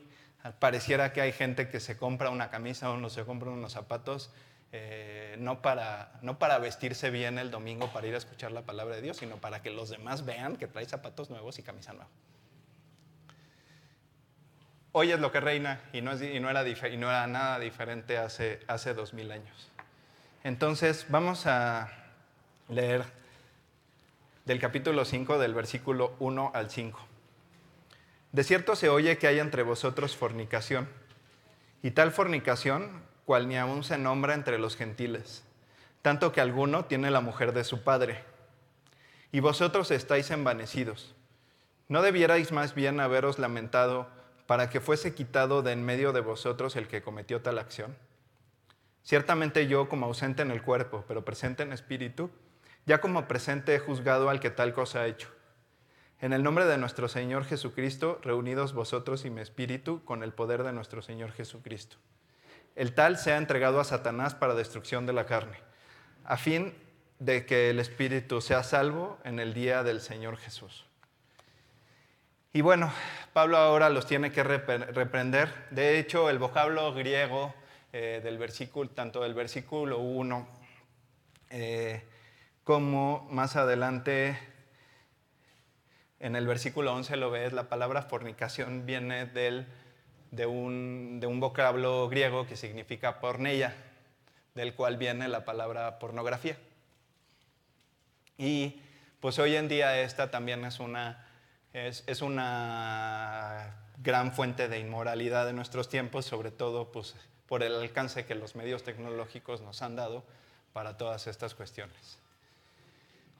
pareciera 0.59 1.13
que 1.13 1.21
hay 1.21 1.31
gente 1.31 1.69
que 1.69 1.79
se 1.79 1.97
compra 1.97 2.29
una 2.29 2.49
camisa 2.49 2.89
o 2.89 2.97
no 2.97 3.09
se 3.09 3.23
compra 3.23 3.49
unos 3.49 3.73
zapatos 3.73 4.31
eh, 4.73 5.35
no, 5.37 5.61
para, 5.61 6.13
no 6.21 6.39
para 6.39 6.57
vestirse 6.57 7.09
bien 7.09 7.37
el 7.37 7.51
domingo 7.51 7.91
para 7.91 8.07
ir 8.07 8.15
a 8.15 8.17
escuchar 8.17 8.53
la 8.53 8.61
palabra 8.61 8.95
de 8.95 9.01
Dios, 9.01 9.17
sino 9.17 9.35
para 9.35 9.61
que 9.61 9.69
los 9.69 9.89
demás 9.89 10.23
vean 10.23 10.55
que 10.55 10.67
trae 10.67 10.85
zapatos 10.85 11.29
nuevos 11.29 11.59
y 11.59 11.63
camisa 11.63 11.91
nueva. 11.91 12.09
Hoy 14.93 15.11
es 15.11 15.19
lo 15.19 15.31
que 15.31 15.39
reina 15.39 15.81
y 15.93 16.01
no, 16.01 16.11
era, 16.13 17.27
nada 17.27 17.59
diferente 17.59 18.17
hace, 18.17 18.59
hace 18.67 18.93
dos 18.93 19.13
mil 19.13 19.31
años. 19.31 19.69
Entonces, 20.43 21.05
vamos 21.09 21.47
a 21.47 21.91
leer 22.67 23.05
del 24.45 24.59
capítulo 24.59 25.05
5, 25.05 25.37
del 25.37 25.53
versículo 25.53 26.15
1 26.19 26.51
al 26.53 26.69
5. 26.69 26.99
De 28.31 28.43
cierto 28.43 28.75
se 28.75 28.87
oye 28.87 29.17
que 29.17 29.27
hay 29.27 29.39
entre 29.39 29.63
vosotros 29.63 30.15
fornicación, 30.15 30.87
y 31.83 31.91
tal 31.91 32.11
fornicación 32.11 33.03
cual 33.25 33.47
ni 33.47 33.57
aún 33.57 33.83
se 33.83 33.97
nombra 33.97 34.33
entre 34.33 34.57
los 34.57 34.77
gentiles, 34.77 35.43
tanto 36.01 36.31
que 36.31 36.41
alguno 36.41 36.85
tiene 36.85 37.11
la 37.11 37.21
mujer 37.21 37.53
de 37.53 37.63
su 37.63 37.83
padre. 37.83 38.23
Y 39.31 39.39
vosotros 39.39 39.91
estáis 39.91 40.31
envanecidos. 40.31 41.15
¿No 41.87 42.01
debierais 42.01 42.51
más 42.51 42.73
bien 42.73 42.99
haberos 42.99 43.37
lamentado 43.37 44.07
para 44.47 44.69
que 44.69 44.79
fuese 44.79 45.13
quitado 45.13 45.61
de 45.61 45.73
en 45.73 45.83
medio 45.83 46.13
de 46.13 46.21
vosotros 46.21 46.75
el 46.75 46.87
que 46.87 47.01
cometió 47.01 47.41
tal 47.41 47.59
acción? 47.59 47.97
Ciertamente 49.03 49.67
yo, 49.67 49.89
como 49.89 50.05
ausente 50.05 50.41
en 50.41 50.51
el 50.51 50.61
cuerpo, 50.61 51.03
pero 51.07 51.25
presente 51.25 51.63
en 51.63 51.73
espíritu, 51.73 52.29
ya 52.85 53.01
como 53.01 53.27
presente 53.27 53.75
he 53.75 53.79
juzgado 53.79 54.29
al 54.29 54.39
que 54.39 54.49
tal 54.49 54.73
cosa 54.73 55.01
ha 55.01 55.07
hecho. 55.07 55.29
En 56.21 56.33
el 56.33 56.43
nombre 56.43 56.65
de 56.65 56.77
nuestro 56.77 57.07
Señor 57.07 57.45
Jesucristo, 57.45 58.19
reunidos 58.21 58.73
vosotros 58.73 59.25
y 59.25 59.31
mi 59.31 59.41
espíritu 59.41 60.05
con 60.05 60.21
el 60.21 60.33
poder 60.33 60.61
de 60.61 60.71
nuestro 60.71 61.01
Señor 61.01 61.31
Jesucristo. 61.31 61.97
El 62.75 62.93
tal 62.93 63.17
sea 63.17 63.37
entregado 63.37 63.79
a 63.79 63.83
Satanás 63.83 64.35
para 64.35 64.53
destrucción 64.53 65.07
de 65.07 65.13
la 65.13 65.25
carne 65.25 65.57
a 66.23 66.37
fin 66.37 66.75
de 67.17 67.47
que 67.47 67.71
el 67.71 67.79
espíritu 67.79 68.39
sea 68.39 68.61
salvo 68.61 69.17
en 69.23 69.39
el 69.39 69.55
día 69.55 69.81
del 69.81 69.99
Señor 69.99 70.37
Jesús. 70.37 70.85
Y 72.53 72.61
bueno, 72.61 72.93
Pablo 73.33 73.57
ahora 73.57 73.89
los 73.89 74.05
tiene 74.05 74.31
que 74.31 74.43
reprender. 74.43 75.67
De 75.71 75.97
hecho, 75.97 76.29
el 76.29 76.37
vocablo 76.37 76.93
griego 76.93 77.53
eh, 77.93 78.21
del 78.23 78.37
versículo, 78.37 78.91
tanto 78.91 79.23
del 79.23 79.33
versículo 79.33 79.97
1 79.97 80.47
eh, 81.49 82.03
como 82.63 83.27
más 83.31 83.55
adelante 83.55 84.50
en 86.21 86.35
el 86.35 86.47
versículo 86.47 86.93
11 86.93 87.17
lo 87.17 87.31
ves, 87.31 87.51
la 87.51 87.67
palabra 87.67 88.03
fornicación 88.03 88.85
viene 88.85 89.25
del, 89.25 89.65
de, 90.29 90.45
un, 90.45 91.19
de 91.19 91.27
un 91.27 91.39
vocablo 91.39 92.07
griego 92.09 92.47
que 92.47 92.55
significa 92.55 93.19
porneia 93.19 93.75
del 94.53 94.75
cual 94.75 94.97
viene 94.97 95.27
la 95.27 95.45
palabra 95.45 95.97
pornografía. 95.97 96.57
Y 98.37 98.81
pues 99.19 99.39
hoy 99.39 99.55
en 99.55 99.67
día 99.67 99.99
esta 100.01 100.29
también 100.29 100.63
es 100.65 100.79
una, 100.79 101.27
es, 101.73 102.21
una 102.21 103.75
gran 103.97 104.31
fuente 104.31 104.67
de 104.67 104.79
inmoralidad 104.79 105.45
de 105.45 105.53
nuestros 105.53 105.89
tiempos, 105.89 106.25
sobre 106.25 106.51
todo 106.51 106.91
pues, 106.91 107.15
por 107.47 107.63
el 107.63 107.75
alcance 107.75 108.25
que 108.25 108.35
los 108.35 108.55
medios 108.55 108.83
tecnológicos 108.83 109.61
nos 109.61 109.81
han 109.81 109.95
dado 109.95 110.23
para 110.73 110.97
todas 110.97 111.27
estas 111.27 111.55
cuestiones. 111.55 112.19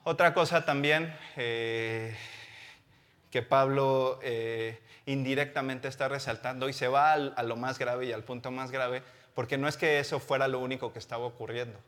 Otra 0.04 0.34
cosa 0.34 0.64
también 0.64 1.16
eh, 1.36 2.16
que 3.32 3.42
Pablo 3.42 4.20
eh, 4.22 4.78
indirectamente 5.06 5.88
está 5.88 6.06
resaltando 6.06 6.68
y 6.68 6.72
se 6.72 6.86
va 6.86 7.14
a 7.14 7.42
lo 7.42 7.56
más 7.56 7.78
grave 7.78 8.06
y 8.06 8.12
al 8.12 8.22
punto 8.22 8.52
más 8.52 8.70
grave 8.70 9.02
porque 9.34 9.56
no 9.56 9.66
es 9.66 9.76
que 9.76 9.98
eso 9.98 10.20
fuera 10.20 10.46
lo 10.46 10.60
único 10.60 10.92
que 10.92 10.98
estaba 10.98 11.24
ocurriendo. 11.24 11.80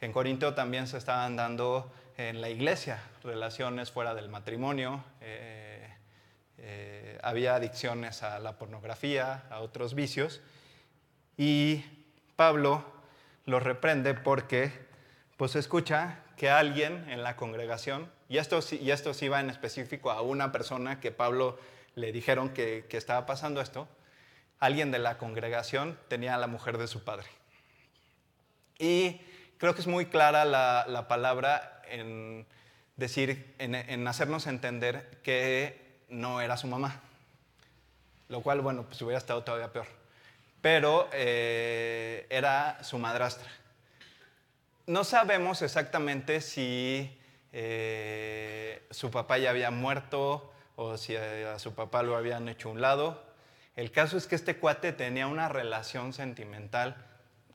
En 0.00 0.12
Corinto 0.12 0.54
también 0.54 0.86
se 0.86 0.96
estaban 0.96 1.36
dando 1.36 1.92
en 2.16 2.40
la 2.40 2.48
iglesia 2.48 3.02
relaciones 3.24 3.90
fuera 3.90 4.14
del 4.14 4.28
matrimonio, 4.28 5.02
eh, 5.20 5.92
eh, 6.58 7.18
había 7.22 7.56
adicciones 7.56 8.22
a 8.22 8.38
la 8.38 8.56
pornografía, 8.56 9.42
a 9.50 9.60
otros 9.60 9.94
vicios, 9.94 10.40
y 11.36 11.84
Pablo 12.36 12.84
los 13.44 13.62
reprende 13.62 14.14
porque 14.14 14.72
pues 15.40 15.56
escucha 15.56 16.18
que 16.36 16.50
alguien 16.50 17.08
en 17.08 17.22
la 17.22 17.34
congregación, 17.34 18.12
y 18.28 18.36
esto, 18.36 18.60
y 18.72 18.90
esto 18.90 19.14
sí 19.14 19.28
va 19.28 19.40
en 19.40 19.48
específico 19.48 20.10
a 20.10 20.20
una 20.20 20.52
persona 20.52 21.00
que 21.00 21.12
Pablo 21.12 21.58
le 21.94 22.12
dijeron 22.12 22.50
que, 22.50 22.84
que 22.90 22.98
estaba 22.98 23.24
pasando 23.24 23.62
esto, 23.62 23.88
alguien 24.58 24.90
de 24.90 24.98
la 24.98 25.16
congregación 25.16 25.98
tenía 26.08 26.34
a 26.34 26.38
la 26.38 26.46
mujer 26.46 26.76
de 26.76 26.86
su 26.86 27.04
padre. 27.04 27.26
Y 28.78 29.22
creo 29.56 29.74
que 29.74 29.80
es 29.80 29.86
muy 29.86 30.04
clara 30.04 30.44
la, 30.44 31.06
palabra 31.08 31.80
en 31.88 32.46
decir, 32.96 33.54
en, 33.56 34.06
hacernos 34.08 34.46
entender 34.46 35.22
que 35.22 36.02
no 36.10 36.42
era 36.42 36.58
su 36.58 36.66
mamá. 36.66 37.00
Lo 38.28 38.42
cual, 38.42 38.60
bueno, 38.60 38.82
pues 38.82 39.00
hubiera 39.00 39.16
estado 39.16 39.42
todavía 39.42 39.72
peor. 39.72 39.86
Pero 40.60 41.08
eh, 41.14 42.26
era 42.28 42.84
su 42.84 42.98
madrastra. 42.98 43.50
No 44.90 45.04
sabemos 45.04 45.62
exactamente 45.62 46.40
si 46.40 47.16
eh, 47.52 48.84
su 48.90 49.12
papá 49.12 49.38
ya 49.38 49.50
había 49.50 49.70
muerto 49.70 50.52
o 50.74 50.96
si 50.96 51.14
a 51.14 51.60
su 51.60 51.76
papá 51.76 52.02
lo 52.02 52.16
habían 52.16 52.48
hecho 52.48 52.70
un 52.70 52.80
lado. 52.80 53.22
El 53.76 53.92
caso 53.92 54.16
es 54.16 54.26
que 54.26 54.34
este 54.34 54.56
cuate 54.56 54.92
tenía 54.92 55.28
una 55.28 55.48
relación 55.48 56.12
sentimental, 56.12 56.96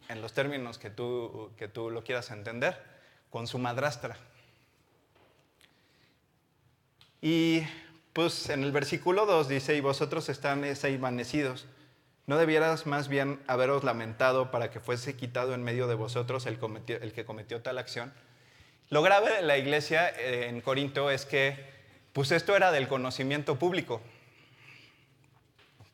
en 0.08 0.22
los 0.22 0.32
términos 0.32 0.78
que 0.78 0.90
tú, 0.90 1.52
que 1.58 1.68
tú 1.68 1.90
lo 1.90 2.06
quieras 2.06 2.32
entender, 2.32 2.82
con 3.30 3.48
su 3.48 3.60
madrastra. 3.60 4.16
Y 7.22 7.64
pues 8.14 8.50
en 8.50 8.64
el 8.64 8.72
versículo 8.72 9.26
2 9.26 9.50
dice, 9.50 9.76
y 9.76 9.82
vosotros 9.82 10.30
están 10.30 10.64
envanecidos. 10.64 11.66
¿No 12.28 12.38
debieras 12.38 12.88
más 12.88 13.08
bien 13.08 13.40
haberos 13.46 13.84
lamentado 13.84 14.50
para 14.50 14.72
que 14.72 14.80
fuese 14.80 15.16
quitado 15.16 15.54
en 15.54 15.64
medio 15.64 15.88
de 15.88 15.94
vosotros 15.94 16.48
el, 16.48 16.58
que 16.58 17.26
cometió 17.26 17.62
tal 17.62 17.78
acción? 17.78 18.12
Lo 18.90 19.04
grave 19.04 19.32
de 19.32 19.42
la 19.44 19.58
iglesia 19.58 20.10
eh, 20.10 20.48
en 20.50 20.62
Corinto 20.62 21.12
es 21.12 21.26
que 21.26 21.76
pues 22.14 22.32
esto 22.32 22.56
era 22.56 22.72
del 22.72 22.88
conocimiento 22.88 23.60
público. 23.60 24.02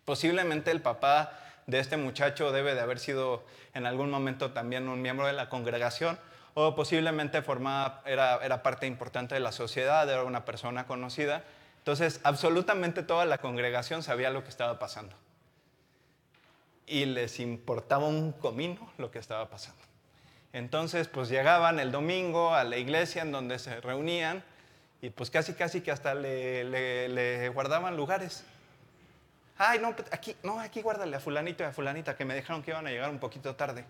Posiblemente 0.06 0.72
el 0.72 0.82
papá 0.82 1.38
de 1.68 1.80
este 1.80 1.98
muchacho 1.98 2.54
debe 2.54 2.76
de 2.76 2.82
haber 2.82 3.00
sido 3.00 3.44
en 3.74 3.86
algún 3.86 4.10
momento 4.10 4.52
también 4.52 4.88
un 4.88 5.02
miembro 5.02 5.28
de 5.28 5.34
la 5.34 5.50
congregación 5.50 6.18
o 6.54 6.76
posiblemente 6.76 7.42
formaba, 7.42 8.02
era, 8.06 8.40
era 8.44 8.64
parte 8.64 8.88
importante 8.88 9.36
de 9.36 9.42
la 9.42 9.52
sociedad, 9.52 10.10
era 10.10 10.24
una 10.24 10.46
persona 10.46 10.86
conocida. 10.86 11.44
Entonces, 11.80 12.22
absolutamente 12.24 13.04
toda 13.04 13.26
la 13.26 13.40
congregación 13.40 14.02
sabía 14.02 14.30
lo 14.30 14.44
que 14.44 14.50
estaba 14.50 14.80
pasando. 14.80 15.16
Y 16.92 17.06
les 17.06 17.40
importaba 17.40 18.06
un 18.06 18.34
comino 18.34 18.92
lo 18.98 19.12
que 19.12 19.20
estaba 19.20 19.50
pasando. 19.50 19.82
Entonces, 20.54 21.08
pues 21.08 21.30
llegaban 21.30 21.80
el 21.80 21.92
domingo 21.92 22.54
a 22.54 22.66
la 22.66 22.78
iglesia 22.78 23.22
en 23.22 23.32
donde 23.32 23.58
se 23.60 23.80
reunían 23.80 24.44
y 25.02 25.10
pues 25.10 25.32
casi, 25.32 25.54
casi 25.54 25.82
que 25.82 25.92
hasta 25.92 26.14
le, 26.14 26.66
le 27.08 27.50
guardaban 27.50 27.96
lugares. 27.96 28.44
Ay, 29.58 29.80
no, 29.80 29.96
pues, 29.96 30.12
aquí, 30.12 30.36
no, 30.44 30.60
aquí 30.60 30.82
guárdale 30.82 31.16
a 31.16 31.20
fulanito 31.20 31.64
y 31.64 31.68
a 31.68 31.72
fulanita 31.72 32.16
que 32.16 32.26
me 32.26 32.36
dijeron 32.36 32.64
que 32.64 32.72
iban 32.72 32.88
a 32.88 32.90
llegar 32.90 33.10
un 33.10 33.20
poquito 33.20 33.56
tarde. 33.56 33.86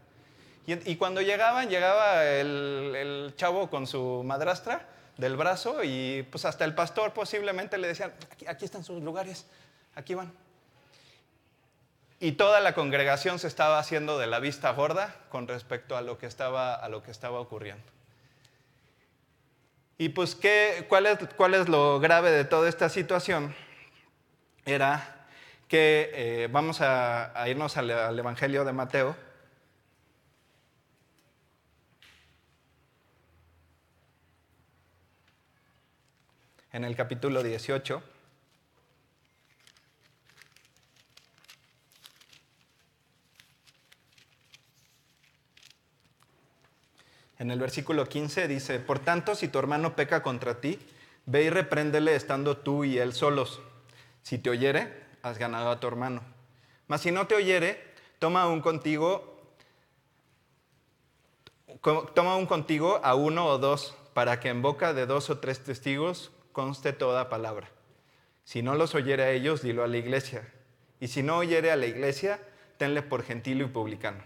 Y, 0.67 0.95
cuando 0.97 1.21
llegaban, 1.21 1.69
llegaba 1.69 2.25
el, 2.25 3.33
chavo 3.35 3.69
con 3.69 3.87
su 3.87 4.21
madrastra 4.23 4.85
del 5.17 5.35
brazo 5.35 5.83
y 5.83 6.23
pues 6.29 6.45
hasta 6.45 6.65
el 6.65 6.75
pastor 6.75 7.13
posiblemente 7.13 7.77
le 7.77 7.87
decía, 7.87 8.13
aquí, 8.31 8.45
aquí 8.45 8.65
están 8.65 8.83
sus 8.83 9.01
lugares, 9.01 9.47
aquí 9.95 10.13
van. 10.13 10.31
Y 12.23 12.33
toda 12.33 12.59
la 12.59 12.75
congregación 12.75 13.39
se 13.39 13.47
estaba 13.47 13.79
haciendo 13.79 14.19
de 14.19 14.27
la 14.27 14.39
vista 14.39 14.71
gorda 14.73 15.15
con 15.29 15.47
respecto 15.47 15.97
a 15.97 16.01
lo 16.01 16.19
que 16.19 16.27
estaba, 16.27 16.75
a 16.75 16.87
lo 16.87 17.01
que 17.01 17.09
estaba 17.09 17.39
ocurriendo. 17.39 17.83
Y 19.97 20.09
pues, 20.09 20.35
¿qué, 20.35 20.85
cuál, 20.87 21.07
es, 21.07 21.17
¿cuál 21.35 21.55
es 21.55 21.67
lo 21.67 21.99
grave 21.99 22.29
de 22.29 22.45
toda 22.45 22.69
esta 22.69 22.89
situación? 22.89 23.55
Era 24.67 25.25
que 25.67 26.11
eh, 26.13 26.47
vamos 26.51 26.81
a, 26.81 27.33
irnos 27.47 27.75
al, 27.77 27.89
Evangelio 27.89 28.65
de 28.65 28.73
Mateo. 28.73 29.15
En 36.71 36.83
el 36.85 36.95
capítulo 36.95 37.41
18. 37.41 38.10
En 47.41 47.49
el 47.49 47.59
versículo 47.59 48.05
15 48.05 48.47
dice, 48.47 48.79
por 48.79 48.99
tanto, 48.99 49.33
si 49.33 49.47
tu 49.47 49.57
hermano 49.57 49.95
peca 49.95 50.21
contra 50.21 50.61
ti, 50.61 50.77
ve 51.25 51.45
y 51.45 51.49
repréndele 51.49 52.15
estando 52.15 52.57
tú 52.57 52.83
y 52.83 52.99
él 52.99 53.13
solos. 53.13 53.61
Si 54.21 54.37
te 54.37 54.51
oyere, 54.51 54.93
has 55.23 55.39
ganado 55.39 55.71
a 55.71 55.79
tu 55.79 55.87
hermano. 55.87 56.21
Mas 56.85 57.01
si 57.01 57.11
no 57.11 57.25
te 57.25 57.33
oyere, 57.33 57.83
toma 58.19 58.45
un 58.45 58.61
contigo, 58.61 59.41
toma 62.13 62.35
un 62.35 62.45
contigo 62.45 63.01
a 63.03 63.15
uno 63.15 63.47
o 63.47 63.57
dos, 63.57 63.95
para 64.13 64.39
que 64.39 64.49
en 64.49 64.61
boca 64.61 64.93
de 64.93 65.07
dos 65.07 65.31
o 65.31 65.39
tres 65.39 65.63
testigos 65.63 66.29
conste 66.51 66.93
toda 66.93 67.27
palabra. 67.27 67.71
Si 68.43 68.61
no 68.61 68.75
los 68.75 68.93
oyere 68.93 69.23
a 69.23 69.31
ellos, 69.31 69.63
dilo 69.63 69.83
a 69.83 69.87
la 69.87 69.97
iglesia. 69.97 70.47
Y 70.99 71.07
si 71.07 71.23
no 71.23 71.37
oyere 71.37 71.71
a 71.71 71.75
la 71.75 71.87
iglesia, 71.87 72.39
tenle 72.77 73.01
por 73.01 73.23
gentil 73.23 73.61
y 73.61 73.65
publicano. 73.65 74.23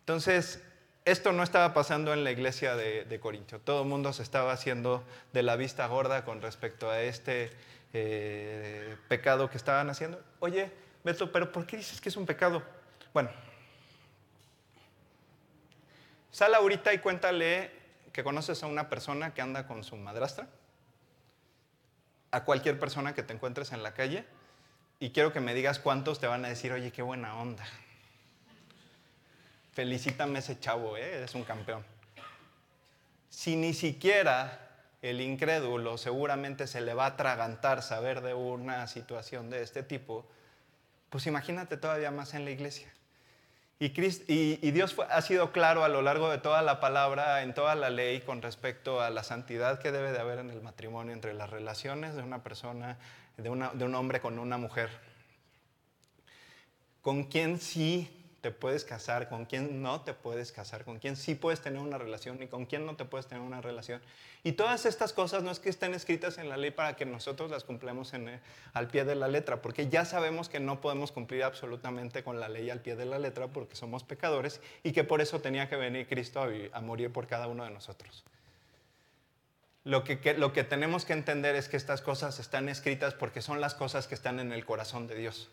Entonces, 0.00 0.62
esto 1.06 1.32
no 1.32 1.42
estaba 1.42 1.72
pasando 1.72 2.12
en 2.12 2.24
la 2.24 2.32
iglesia 2.32 2.76
de, 2.76 3.04
de 3.04 3.20
Corinto. 3.20 3.58
Todo 3.60 3.82
el 3.82 3.88
mundo 3.88 4.12
se 4.12 4.22
estaba 4.22 4.52
haciendo 4.52 5.02
de 5.32 5.42
la 5.42 5.56
vista 5.56 5.86
gorda 5.86 6.24
con 6.24 6.42
respecto 6.42 6.90
a 6.90 7.00
este 7.00 7.50
eh, 7.94 8.96
pecado 9.08 9.48
que 9.48 9.56
estaban 9.56 9.88
haciendo. 9.88 10.22
Oye, 10.40 10.70
Beto, 11.04 11.32
pero 11.32 11.52
¿por 11.52 11.64
qué 11.64 11.78
dices 11.78 12.00
que 12.00 12.08
es 12.08 12.16
un 12.16 12.26
pecado? 12.26 12.62
Bueno, 13.14 13.30
Sal 16.36 16.54
ahorita 16.54 16.92
y 16.92 16.98
cuéntale 16.98 17.70
que 18.12 18.22
conoces 18.22 18.62
a 18.62 18.66
una 18.66 18.90
persona 18.90 19.32
que 19.32 19.40
anda 19.40 19.66
con 19.66 19.82
su 19.84 19.96
madrastra, 19.96 20.48
a 22.30 22.44
cualquier 22.44 22.78
persona 22.78 23.14
que 23.14 23.22
te 23.22 23.32
encuentres 23.32 23.72
en 23.72 23.82
la 23.82 23.94
calle, 23.94 24.26
y 25.00 25.12
quiero 25.12 25.32
que 25.32 25.40
me 25.40 25.54
digas 25.54 25.78
cuántos 25.78 26.20
te 26.20 26.26
van 26.26 26.44
a 26.44 26.48
decir, 26.48 26.72
oye, 26.72 26.92
qué 26.92 27.00
buena 27.00 27.36
onda. 27.36 27.64
Felicítame 29.76 30.38
ese 30.38 30.58
chavo, 30.58 30.96
¿eh? 30.96 31.22
es 31.22 31.34
un 31.34 31.44
campeón. 31.44 31.84
Si 33.28 33.56
ni 33.56 33.74
siquiera 33.74 34.70
el 35.02 35.20
incrédulo 35.20 35.98
seguramente 35.98 36.66
se 36.66 36.80
le 36.80 36.94
va 36.94 37.04
a 37.04 37.08
atragantar 37.08 37.82
saber 37.82 38.22
de 38.22 38.32
una 38.32 38.86
situación 38.86 39.50
de 39.50 39.60
este 39.60 39.82
tipo, 39.82 40.26
pues 41.10 41.26
imagínate 41.26 41.76
todavía 41.76 42.10
más 42.10 42.32
en 42.32 42.46
la 42.46 42.52
iglesia. 42.52 42.90
Y, 43.78 43.90
Dios 44.70 44.96
ha 45.10 45.20
sido 45.20 45.52
claro 45.52 45.84
a 45.84 45.90
lo 45.90 46.00
largo 46.00 46.30
de 46.30 46.38
toda 46.38 46.62
la 46.62 46.80
palabra, 46.80 47.42
en 47.42 47.52
toda 47.52 47.74
la 47.74 47.90
ley, 47.90 48.22
con 48.22 48.40
respecto 48.40 49.02
a 49.02 49.10
la 49.10 49.24
santidad 49.24 49.78
que 49.78 49.92
debe 49.92 50.10
de 50.10 50.20
haber 50.20 50.38
en 50.38 50.48
el 50.48 50.62
matrimonio 50.62 51.12
entre 51.12 51.34
las 51.34 51.50
relaciones 51.50 52.14
de 52.16 52.22
una 52.22 52.42
persona, 52.42 52.96
de, 53.36 53.42
de 53.74 53.84
un 53.84 53.94
hombre 53.94 54.22
con 54.22 54.38
una 54.38 54.56
mujer. 54.56 54.88
Con 57.02 57.24
quién 57.24 57.60
sí 57.60 58.15
te 58.46 58.52
puedes 58.52 58.84
casar, 58.84 59.28
con 59.28 59.44
quién 59.44 59.82
no 59.82 60.02
te 60.02 60.14
puedes 60.14 60.52
casar, 60.52 60.84
con 60.84 61.00
quién 61.00 61.16
sí 61.16 61.34
puedes 61.34 61.60
tener 61.60 61.80
una 61.80 61.98
relación 61.98 62.40
y 62.40 62.46
con 62.46 62.64
quién 62.64 62.86
no 62.86 62.94
te 62.94 63.04
puedes 63.04 63.26
tener 63.26 63.42
una 63.42 63.60
relación. 63.60 64.00
Y 64.44 64.52
todas 64.52 64.86
estas 64.86 65.12
cosas 65.12 65.42
no 65.42 65.50
es 65.50 65.58
que 65.58 65.68
estén 65.68 65.94
escritas 65.94 66.38
en 66.38 66.48
la 66.48 66.56
ley 66.56 66.70
para 66.70 66.94
que 66.94 67.04
nosotros 67.06 67.50
las 67.50 67.64
cumplamos 67.64 68.14
en, 68.14 68.40
al 68.72 68.86
pie 68.86 69.04
de 69.04 69.16
la 69.16 69.26
letra, 69.26 69.62
porque 69.62 69.88
ya 69.88 70.04
sabemos 70.04 70.48
que 70.48 70.60
no 70.60 70.80
podemos 70.80 71.10
cumplir 71.10 71.42
absolutamente 71.42 72.22
con 72.22 72.38
la 72.38 72.48
ley 72.48 72.70
al 72.70 72.80
pie 72.80 72.94
de 72.94 73.04
la 73.04 73.18
letra 73.18 73.48
porque 73.48 73.74
somos 73.74 74.04
pecadores 74.04 74.60
y 74.84 74.92
que 74.92 75.02
por 75.02 75.20
eso 75.20 75.40
tenía 75.40 75.68
que 75.68 75.74
venir 75.74 76.06
Cristo 76.06 76.40
a, 76.40 76.48
a 76.72 76.80
morir 76.80 77.12
por 77.12 77.26
cada 77.26 77.48
uno 77.48 77.64
de 77.64 77.70
nosotros. 77.70 78.22
Lo 79.82 80.04
que, 80.04 80.34
lo 80.38 80.52
que 80.52 80.62
tenemos 80.62 81.04
que 81.04 81.14
entender 81.14 81.56
es 81.56 81.68
que 81.68 81.76
estas 81.76 82.00
cosas 82.00 82.38
están 82.38 82.68
escritas 82.68 83.14
porque 83.14 83.42
son 83.42 83.60
las 83.60 83.74
cosas 83.74 84.06
que 84.06 84.14
están 84.14 84.38
en 84.38 84.52
el 84.52 84.64
corazón 84.64 85.08
de 85.08 85.16
Dios. 85.16 85.50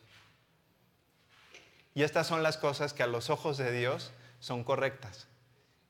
Y 1.96 2.04
estas 2.04 2.28
son 2.28 2.44
las 2.44 2.58
cosas 2.58 2.94
que 2.94 3.04
a 3.04 3.08
los 3.08 3.30
ojos 3.30 3.58
de 3.58 3.72
Dios 3.72 4.12
son 4.40 4.64
correctas. 4.64 5.28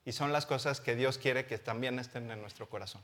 Y 0.05 0.11
son 0.11 0.33
las 0.33 0.45
cosas 0.45 0.81
que 0.81 0.95
Dios 0.95 1.17
quiere 1.17 1.45
que 1.45 1.57
también 1.57 1.97
estén 1.99 2.29
en 2.29 2.41
nuestro 2.41 2.69
corazón. 2.69 3.01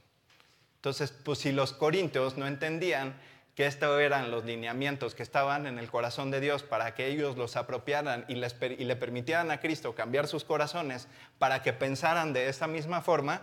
Entonces, 0.75 1.11
pues 1.11 1.39
si 1.39 1.51
los 1.51 1.73
corintios 1.73 2.37
no 2.37 2.45
entendían 2.47 3.15
que 3.55 3.65
estos 3.65 3.99
eran 3.99 4.31
los 4.31 4.45
lineamientos 4.45 5.15
que 5.15 5.23
estaban 5.23 5.67
en 5.67 5.79
el 5.79 5.89
corazón 5.89 6.31
de 6.31 6.39
Dios 6.39 6.63
para 6.63 6.95
que 6.95 7.07
ellos 7.07 7.35
los 7.35 7.57
apropiaran 7.57 8.23
y, 8.29 8.35
y 8.35 8.85
le 8.85 8.95
permitieran 8.95 9.51
a 9.51 9.59
Cristo 9.59 9.95
cambiar 9.95 10.27
sus 10.27 10.45
corazones 10.45 11.07
para 11.39 11.61
que 11.61 11.73
pensaran 11.73 12.31
de 12.31 12.47
esa 12.47 12.67
misma 12.67 13.01
forma, 13.01 13.41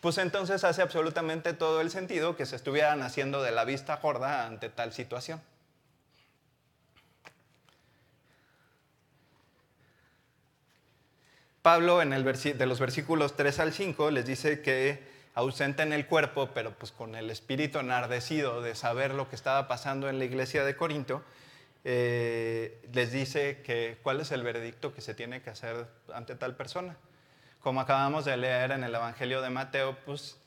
pues 0.00 0.18
entonces 0.18 0.62
hace 0.62 0.82
absolutamente 0.82 1.54
todo 1.54 1.80
el 1.80 1.90
sentido 1.90 2.36
que 2.36 2.46
se 2.46 2.54
estuvieran 2.54 3.02
haciendo 3.02 3.42
de 3.42 3.50
la 3.50 3.64
vista 3.64 3.96
gorda 3.96 4.46
ante 4.46 4.68
tal 4.68 4.92
situación. 4.92 5.40
Pablo 11.68 12.00
en 12.00 12.14
el 12.14 12.24
de 12.24 12.64
los 12.64 12.80
versículos 12.80 13.36
3 13.36 13.60
al 13.60 13.74
5 13.74 14.10
les 14.10 14.24
dice 14.24 14.62
que 14.62 15.02
ausente 15.34 15.82
en 15.82 15.92
el 15.92 16.06
cuerpo, 16.06 16.48
pero 16.54 16.72
pues 16.72 16.92
con 16.92 17.14
el 17.14 17.30
espíritu 17.30 17.78
enardecido 17.78 18.62
de 18.62 18.74
saber 18.74 19.12
lo 19.12 19.28
que 19.28 19.36
estaba 19.36 19.68
pasando 19.68 20.08
en 20.08 20.18
la 20.18 20.24
iglesia 20.24 20.64
de 20.64 20.76
Corinto, 20.76 21.22
eh, 21.84 22.80
les 22.94 23.12
dice 23.12 23.60
que 23.60 23.98
cuál 24.02 24.22
es 24.22 24.32
el 24.32 24.44
veredicto 24.44 24.94
que 24.94 25.02
se 25.02 25.12
tiene 25.12 25.42
que 25.42 25.50
hacer 25.50 25.88
ante 26.14 26.36
tal 26.36 26.56
persona. 26.56 26.96
Como 27.60 27.82
acabamos 27.82 28.24
de 28.24 28.38
leer 28.38 28.70
en 28.70 28.82
el 28.82 28.94
Evangelio 28.94 29.42
de 29.42 29.50
Mateo, 29.50 29.94
pues 30.06 30.38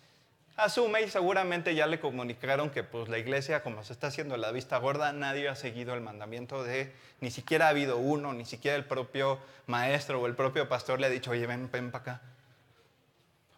asume 0.66 1.02
y 1.02 1.10
seguramente 1.10 1.76
ya 1.76 1.88
le 1.88 2.00
comunicaron 2.00 2.70
que 2.70 2.84
pues 2.84 3.10
la 3.10 3.18
iglesia, 3.18 3.64
como 3.64 3.84
se 3.84 3.94
está 3.94 4.08
haciendo 4.08 4.38
la 4.38 4.52
vista 4.52 4.78
gorda, 4.78 5.12
nadie 5.14 5.50
ha 5.50 5.56
seguido 5.56 5.94
el 5.94 6.02
mandamiento 6.02 6.64
de, 6.64 6.94
ni 7.20 7.32
siquiera 7.32 7.68
ha 7.68 7.70
habido 7.70 7.98
uno, 7.98 8.34
ni 8.34 8.46
siquiera 8.46 8.78
el 8.78 8.86
propio 8.86 9.40
maestro 9.68 10.22
o 10.22 10.28
el 10.28 10.36
propio 10.36 10.68
pastor 10.70 11.00
le 11.00 11.08
ha 11.08 11.10
dicho, 11.10 11.32
oye, 11.32 11.46
ven, 11.48 11.70
ven 11.72 11.92
para 11.92 12.02
acá. 12.02 12.22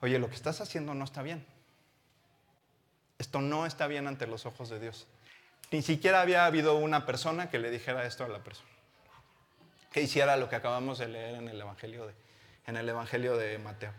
Oye, 0.02 0.20
lo 0.20 0.30
que 0.30 0.36
estás 0.36 0.62
haciendo 0.62 0.94
no 0.94 1.06
está 1.06 1.22
bien. 1.22 1.46
Esto 3.18 3.42
no 3.42 3.66
está 3.66 3.88
bien 3.88 4.08
ante 4.08 4.28
los 4.28 4.46
ojos 4.46 4.70
de 4.70 4.80
Dios. 4.80 5.08
Ni 5.72 5.82
siquiera 5.82 6.22
había 6.22 6.46
habido 6.46 6.76
una 6.76 7.06
persona 7.06 7.50
que 7.50 7.60
le 7.60 7.72
dijera 7.72 8.06
esto 8.06 8.26
a 8.26 8.28
la 8.28 8.40
persona. 8.40 8.70
Que 9.92 10.02
hiciera 10.02 10.36
lo 10.38 10.50
que 10.50 10.56
acabamos 10.56 10.98
de 10.98 11.08
leer 11.08 11.36
en 11.36 11.48
el 11.48 11.62
Evangelio 11.62 12.08
de, 12.08 12.14
en 12.68 12.78
el 12.78 12.88
evangelio 12.88 13.38
de 13.38 13.58
Mateo. 13.58 13.92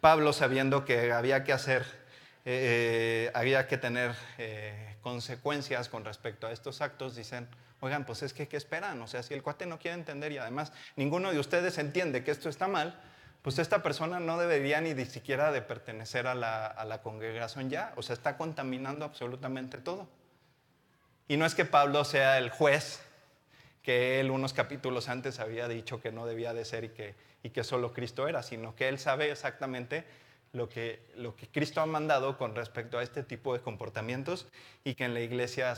Pablo, 0.00 0.32
sabiendo 0.32 0.84
que 0.84 1.12
había 1.12 1.44
que 1.44 1.52
hacer 1.52 2.03
eh, 2.44 3.30
había 3.34 3.66
que 3.66 3.78
tener 3.78 4.14
eh, 4.38 4.96
consecuencias 5.00 5.88
con 5.88 6.04
respecto 6.04 6.46
a 6.46 6.52
estos 6.52 6.80
actos, 6.80 7.16
dicen, 7.16 7.48
oigan, 7.80 8.04
pues 8.04 8.22
es 8.22 8.34
que, 8.34 8.48
¿qué 8.48 8.56
esperan? 8.56 9.00
O 9.00 9.06
sea, 9.06 9.22
si 9.22 9.34
el 9.34 9.42
cuate 9.42 9.66
no 9.66 9.78
quiere 9.78 9.96
entender 9.96 10.32
y 10.32 10.38
además 10.38 10.72
ninguno 10.96 11.32
de 11.32 11.38
ustedes 11.38 11.78
entiende 11.78 12.22
que 12.22 12.30
esto 12.30 12.48
está 12.48 12.68
mal, 12.68 13.00
pues 13.42 13.58
esta 13.58 13.82
persona 13.82 14.20
no 14.20 14.38
debería 14.38 14.80
ni 14.80 14.94
siquiera 15.04 15.52
de 15.52 15.62
pertenecer 15.62 16.26
a 16.26 16.34
la, 16.34 16.66
a 16.66 16.84
la 16.84 17.02
congregación 17.02 17.70
ya, 17.70 17.92
o 17.96 18.02
sea, 18.02 18.14
está 18.14 18.36
contaminando 18.36 19.04
absolutamente 19.04 19.78
todo. 19.78 20.08
Y 21.28 21.36
no 21.36 21.46
es 21.46 21.54
que 21.54 21.64
Pablo 21.64 22.04
sea 22.04 22.38
el 22.38 22.50
juez 22.50 23.00
que 23.82 24.18
él 24.18 24.30
unos 24.30 24.54
capítulos 24.54 25.10
antes 25.10 25.40
había 25.40 25.68
dicho 25.68 26.00
que 26.00 26.10
no 26.10 26.26
debía 26.26 26.54
de 26.54 26.64
ser 26.64 26.84
y 26.84 26.88
que, 26.88 27.14
y 27.42 27.50
que 27.50 27.64
solo 27.64 27.92
Cristo 27.92 28.26
era, 28.26 28.42
sino 28.42 28.74
que 28.74 28.88
él 28.88 28.98
sabe 28.98 29.30
exactamente 29.30 30.04
lo 30.54 30.68
que, 30.68 31.04
lo 31.16 31.36
que 31.36 31.48
Cristo 31.48 31.80
ha 31.80 31.86
mandado 31.86 32.38
con 32.38 32.54
respecto 32.54 32.98
a 32.98 33.02
este 33.02 33.22
tipo 33.22 33.52
de 33.52 33.60
comportamientos 33.60 34.46
y 34.84 34.94
que 34.94 35.04
en 35.04 35.12
la 35.12 35.20
iglesia 35.20 35.74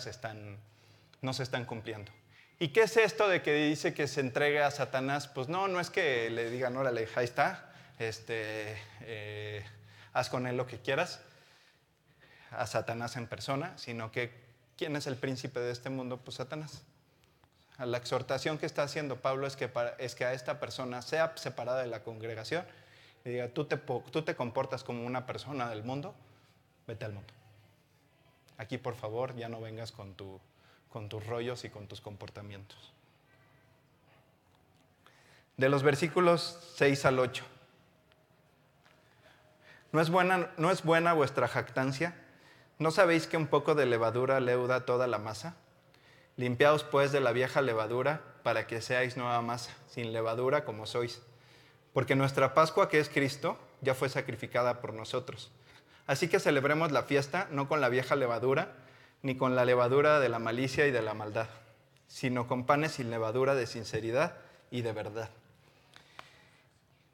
no 1.23 1.33
se 1.33 1.43
están 1.43 1.65
cumpliendo. 1.65 2.13
¿Y 2.59 2.69
qué 2.69 2.83
es 2.83 2.97
esto 2.97 3.29
de 3.29 3.43
que 3.43 3.55
dice 3.55 3.95
que 3.95 4.07
se 4.07 4.21
entregue 4.21 4.63
a 4.63 4.71
Satanás? 4.71 5.29
Pues 5.29 5.49
no, 5.49 5.67
no 5.67 5.81
es 5.81 5.91
que 5.91 6.31
le 6.31 6.51
digan, 6.51 6.77
órale, 6.77 7.09
ahí 7.17 7.25
está, 7.25 7.73
este, 7.99 8.77
eh, 9.01 9.65
haz 10.13 10.29
con 10.29 10.47
él 10.47 10.57
lo 10.57 10.67
que 10.67 10.79
quieras, 10.79 11.21
a 12.51 12.67
Satanás 12.67 13.17
en 13.17 13.27
persona, 13.27 13.77
sino 13.77 14.13
que 14.13 14.31
¿quién 14.77 14.95
es 14.97 15.07
el 15.07 15.17
príncipe 15.17 15.61
de 15.61 15.73
este 15.73 15.91
mundo? 15.91 16.19
Pues 16.19 16.37
Satanás. 16.37 16.83
La 17.79 17.99
exhortación 17.99 18.57
que 18.57 18.65
está 18.65 18.83
haciendo 18.85 19.21
Pablo 19.21 19.47
es 19.47 19.57
que, 19.57 19.71
es 19.99 20.15
que 20.15 20.25
a 20.25 20.33
esta 20.33 20.61
persona 20.61 21.03
sea 21.03 21.33
separada 21.37 21.83
de 21.83 21.89
la 21.89 22.03
congregación 22.03 22.65
y 23.27 23.31
diga, 23.31 23.49
tú 23.49 23.65
te, 23.65 24.37
comportas 24.37 24.85
como 24.85 25.05
una 25.05 25.27
persona 25.27 25.69
del 25.69 25.83
mundo, 25.83 26.15
vete 26.87 27.05
al 27.05 27.13
mundo. 27.13 27.35
Aquí, 28.57 28.79
por 28.79 28.95
favor, 28.95 29.35
ya 29.35 29.49
no 29.49 29.61
vengas 29.61 29.91
con 29.91 30.15
tus 30.15 31.27
rollos 31.27 31.65
y 31.65 31.71
con 31.71 31.89
tus 31.89 32.01
comportamientos. 32.01 32.93
De 35.57 35.69
los 35.69 35.83
versículos 35.83 36.73
6 36.77 37.05
al 37.05 37.19
8. 37.19 37.45
¿No 39.91 40.01
es, 40.01 40.09
buena, 40.09 40.53
¿No 40.57 40.71
es 40.71 40.85
buena 40.85 41.13
vuestra 41.13 41.49
jactancia? 41.49 42.15
¿No 42.79 42.93
sabéis 42.93 43.27
que 43.27 43.37
un 43.37 43.49
poco 43.49 43.75
de 43.75 43.87
levadura 43.87 44.39
leuda 44.39 44.85
toda 44.85 45.09
la 45.09 45.19
masa? 45.19 45.57
Limpiaos 46.37 46.85
pues 46.85 47.11
de 47.11 47.21
la 47.21 47.33
vieja 47.33 47.61
levadura 47.61 48.21
para 48.45 48.69
que 48.69 48.81
seáis 48.81 49.17
nueva 49.17 49.43
masa, 49.43 49.75
sin 49.89 50.13
levadura 50.13 50.65
como 50.65 50.87
sois 50.87 51.23
porque 51.97 52.15
nuestra 52.15 52.53
Pascua, 52.53 52.91
que 52.91 53.01
es 53.01 53.09
Cristo, 53.09 53.59
ya 53.81 53.95
fue 53.95 54.11
sacrificada 54.11 54.83
por 54.83 54.93
nosotros. 54.93 55.51
Así 56.07 56.29
que 56.29 56.41
celebremos 56.41 56.93
la 56.93 57.05
fiesta 57.05 57.49
no 57.51 57.69
con 57.69 57.81
la 57.81 57.89
vieja 57.89 58.17
levadura, 58.17 58.75
ni 59.23 59.39
con 59.39 59.57
la 59.57 59.65
levadura 59.65 60.21
de 60.21 60.29
la 60.29 60.39
malicia 60.39 60.87
y 60.87 60.91
de 60.91 61.01
la 61.01 61.15
maldad, 61.15 61.47
sino 62.07 62.47
con 62.49 62.67
panes 62.67 62.93
sin 62.93 63.11
levadura 63.11 63.55
de 63.55 63.67
sinceridad 63.67 64.35
y 64.71 64.83
de 64.83 64.93
verdad. 64.93 65.31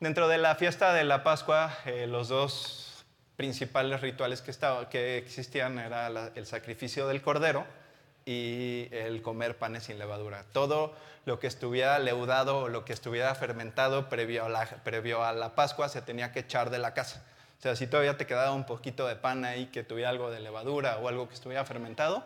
Dentro 0.00 0.26
de 0.26 0.38
la 0.38 0.56
fiesta 0.56 0.92
de 0.92 1.04
la 1.04 1.22
Pascua, 1.22 1.78
eh, 1.84 2.08
los 2.08 2.26
dos 2.26 3.04
principales 3.36 4.00
rituales 4.00 4.42
que, 4.42 4.52
que 4.90 5.16
existían 5.16 5.78
era 5.78 6.08
el 6.34 6.44
sacrificio 6.44 7.06
del 7.06 7.22
cordero 7.22 7.64
y 8.24 8.88
el 8.92 9.22
comer 9.22 9.58
panes 9.58 9.84
sin 9.84 9.98
levadura. 9.98 10.44
Todo 10.52 10.94
lo 11.24 11.38
que 11.38 11.46
estuviera 11.46 11.98
leudado 11.98 12.58
o 12.58 12.68
lo 12.68 12.84
que 12.84 12.92
estuviera 12.92 13.34
fermentado 13.34 14.08
previo 14.08 14.44
a, 14.44 14.48
la, 14.48 14.66
previo 14.66 15.24
a 15.24 15.32
la 15.32 15.54
Pascua 15.54 15.88
se 15.88 16.02
tenía 16.02 16.32
que 16.32 16.40
echar 16.40 16.70
de 16.70 16.78
la 16.78 16.94
casa. 16.94 17.24
O 17.58 17.62
sea, 17.62 17.76
si 17.76 17.86
todavía 17.86 18.16
te 18.16 18.26
quedaba 18.26 18.52
un 18.52 18.64
poquito 18.64 19.06
de 19.06 19.14
pan 19.14 19.44
ahí 19.44 19.66
que 19.66 19.84
tuviera 19.84 20.10
algo 20.10 20.30
de 20.30 20.40
levadura 20.40 20.98
o 20.98 21.08
algo 21.08 21.28
que 21.28 21.34
estuviera 21.34 21.64
fermentado, 21.64 22.24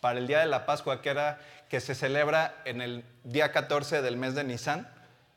para 0.00 0.18
el 0.18 0.26
día 0.26 0.40
de 0.40 0.46
la 0.46 0.64
Pascua, 0.64 1.02
que, 1.02 1.10
era, 1.10 1.40
que 1.68 1.80
se 1.80 1.94
celebra 1.94 2.62
en 2.64 2.80
el 2.80 3.04
día 3.24 3.52
14 3.52 4.00
del 4.00 4.16
mes 4.16 4.34
de 4.34 4.44
Nisan, 4.44 4.88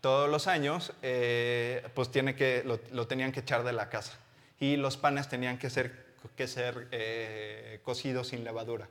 todos 0.01 0.29
los 0.29 0.47
años, 0.47 0.93
eh, 1.01 1.87
pues 1.93 2.11
tiene 2.11 2.35
que, 2.35 2.63
lo, 2.65 3.07
tenían 3.07 3.31
que 3.31 3.41
echar 3.41 3.63
de 3.63 3.73
la 3.73 3.89
casa. 3.89 4.13
Y 4.59 4.77
los 4.77 4.97
panes 4.97 5.29
tenían 5.29 5.57
que 5.57 5.69
ser, 5.69 6.05
que 6.35 6.47
ser 6.47 6.87
eh, 6.91 7.79
cocidos 7.83 8.29
sin 8.29 8.43
levadura. 8.43 8.87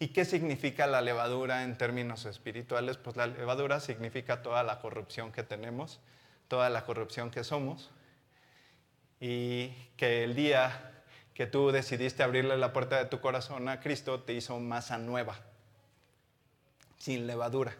¿Y 0.00 0.08
qué 0.08 0.24
significa 0.24 0.86
la 0.86 1.00
levadura 1.00 1.64
en 1.64 1.76
términos 1.76 2.24
espirituales? 2.24 2.96
Pues 2.96 3.16
la 3.16 3.26
levadura 3.26 3.80
significa 3.80 4.42
toda 4.42 4.62
la 4.62 4.78
corrupción 4.78 5.32
que 5.32 5.42
tenemos, 5.42 6.00
toda 6.46 6.70
la 6.70 6.84
corrupción 6.84 7.30
que 7.30 7.44
somos. 7.44 7.90
y 9.20 9.70
que 9.96 10.22
el 10.24 10.36
día 10.36 11.02
que 11.34 11.46
tú 11.46 11.70
decidiste 11.70 12.22
abrirle 12.22 12.56
la 12.56 12.72
puerta 12.72 12.98
de 12.98 13.06
tu 13.06 13.20
corazón 13.20 13.68
a 13.68 13.80
Cristo 13.80 14.20
te 14.22 14.32
hizo 14.32 14.58
masa 14.60 14.98
nueva, 14.98 15.36
sin 16.98 17.26
levadura. 17.26 17.74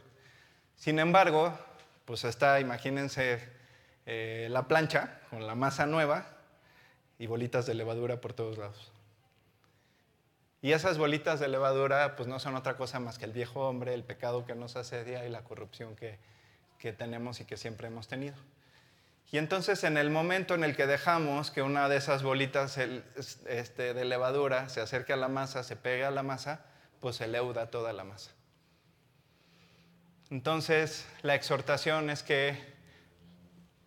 Sin 0.77 0.99
embargo, 0.99 1.57
pues 2.05 2.25
está, 2.25 2.61
imagínense 2.61 3.41
eh, 4.07 4.49
la 4.51 4.69
plancha 4.69 5.21
con 5.31 5.47
la 5.47 5.55
masa 5.55 5.87
nueva 5.87 6.27
y 7.19 7.27
bolitas 7.27 7.67
de 7.67 7.75
levadura 7.75 8.21
por 8.21 8.33
todos 8.33 8.59
lados. 8.59 8.93
Y 10.61 10.73
esas 10.73 10.99
bolitas 10.99 11.39
de 11.39 11.49
levadura 11.49 12.17
pues 12.17 12.29
no 12.29 12.41
son 12.41 12.57
otra 12.57 12.77
cosa 12.77 12.99
más 12.99 13.19
que 13.19 13.25
el 13.25 13.33
viejo 13.33 13.69
hombre, 13.69 13.95
el 13.95 14.03
pecado 14.03 14.45
que 14.45 14.55
nos 14.55 14.77
asedia 14.77 15.25
y 15.25 15.31
la 15.31 15.45
corrupción 15.45 15.95
que, 15.95 16.19
que 16.79 16.93
tenemos 16.93 17.41
y 17.41 17.45
que 17.45 17.57
siempre 17.57 17.89
hemos 17.89 18.09
tenido. 18.09 18.37
Y 19.31 19.37
entonces 19.37 19.85
en 19.85 19.99
el 19.99 20.11
momento 20.11 20.55
en 20.55 20.65
el 20.65 20.75
que 20.75 20.87
dejamos 20.87 21.51
que 21.51 21.61
una 21.61 21.89
de 21.89 21.97
esas 21.97 22.23
bolitas 22.23 22.79
este, 22.79 23.95
de 23.95 24.05
levadura 24.05 24.69
se 24.71 24.81
acerque 24.81 25.13
a 25.13 25.17
la 25.17 25.29
masa, 25.29 25.63
se 25.63 25.77
pegue 25.77 26.05
a 26.05 26.11
la 26.11 26.23
masa, 26.23 26.65
pues 27.01 27.17
se 27.17 27.29
leuda 27.29 27.71
toda 27.71 27.93
la 27.93 28.05
masa. 28.05 28.31
Entonces 30.31 31.07
la 31.23 31.35
exhortación 31.35 32.11
es 32.11 32.23
que 32.23 32.59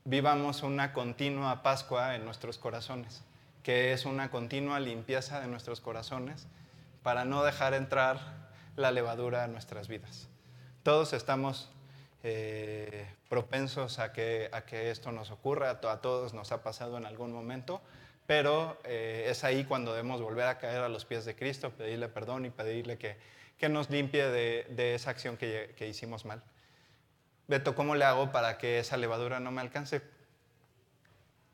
vivamos 0.06 0.64
una 0.64 0.94
continua 0.94 1.64
Pascua 1.64 2.16
en 2.16 2.24
nuestros 2.24 2.58
corazones, 2.58 3.24
que 3.64 3.94
es 3.94 4.06
una 4.06 4.30
continua 4.30 4.80
limpieza 4.80 5.40
de 5.40 5.48
nuestros 5.48 5.82
corazones 5.82 6.48
para 7.04 7.26
no 7.26 7.44
dejar 7.44 7.74
entrar 7.74 8.20
la 8.76 8.92
levadura 8.92 9.44
a 9.44 9.48
nuestras 9.48 9.88
vidas. 9.88 10.30
Todos 10.84 11.14
estamos 11.14 11.70
eh, 12.24 13.08
propensos 13.30 14.00
a 14.00 14.12
que, 14.14 14.50
a 14.52 14.62
que 14.62 14.92
esto 14.92 15.12
nos 15.12 15.32
ocurra, 15.32 15.72
a, 15.72 16.02
todos 16.02 16.34
nos 16.34 16.52
ha 16.52 16.64
pasado 16.64 16.98
en 16.98 17.06
algún 17.06 17.34
momento, 17.34 17.82
pero 18.28 18.80
eh, 18.84 19.26
es 19.28 19.44
ahí 19.44 19.64
cuando 19.64 19.92
debemos 19.92 20.22
volver 20.22 20.48
a 20.48 20.58
caer 20.58 20.82
a 20.82 20.90
los 20.90 21.06
pies 21.06 21.26
de 21.26 21.36
Cristo, 21.36 21.72
pedirle 21.72 22.10
perdón 22.10 22.46
y 22.46 22.50
pedirle 22.50 22.98
que, 22.98 23.18
que 23.58 23.70
nos 23.70 23.90
limpie 23.90 24.28
de, 24.28 24.68
de 24.70 24.96
esa 24.96 25.10
acción 25.10 25.38
que, 25.38 25.74
que, 25.78 25.88
hicimos 25.88 26.26
mal. 26.26 26.44
Beto, 27.48 27.76
¿cómo 27.76 27.96
le 27.96 28.06
hago 28.06 28.32
para 28.32 28.58
que 28.58 28.80
esa 28.80 28.98
levadura 28.98 29.40
no 29.40 29.52
me 29.52 29.62
alcance? 29.62 30.02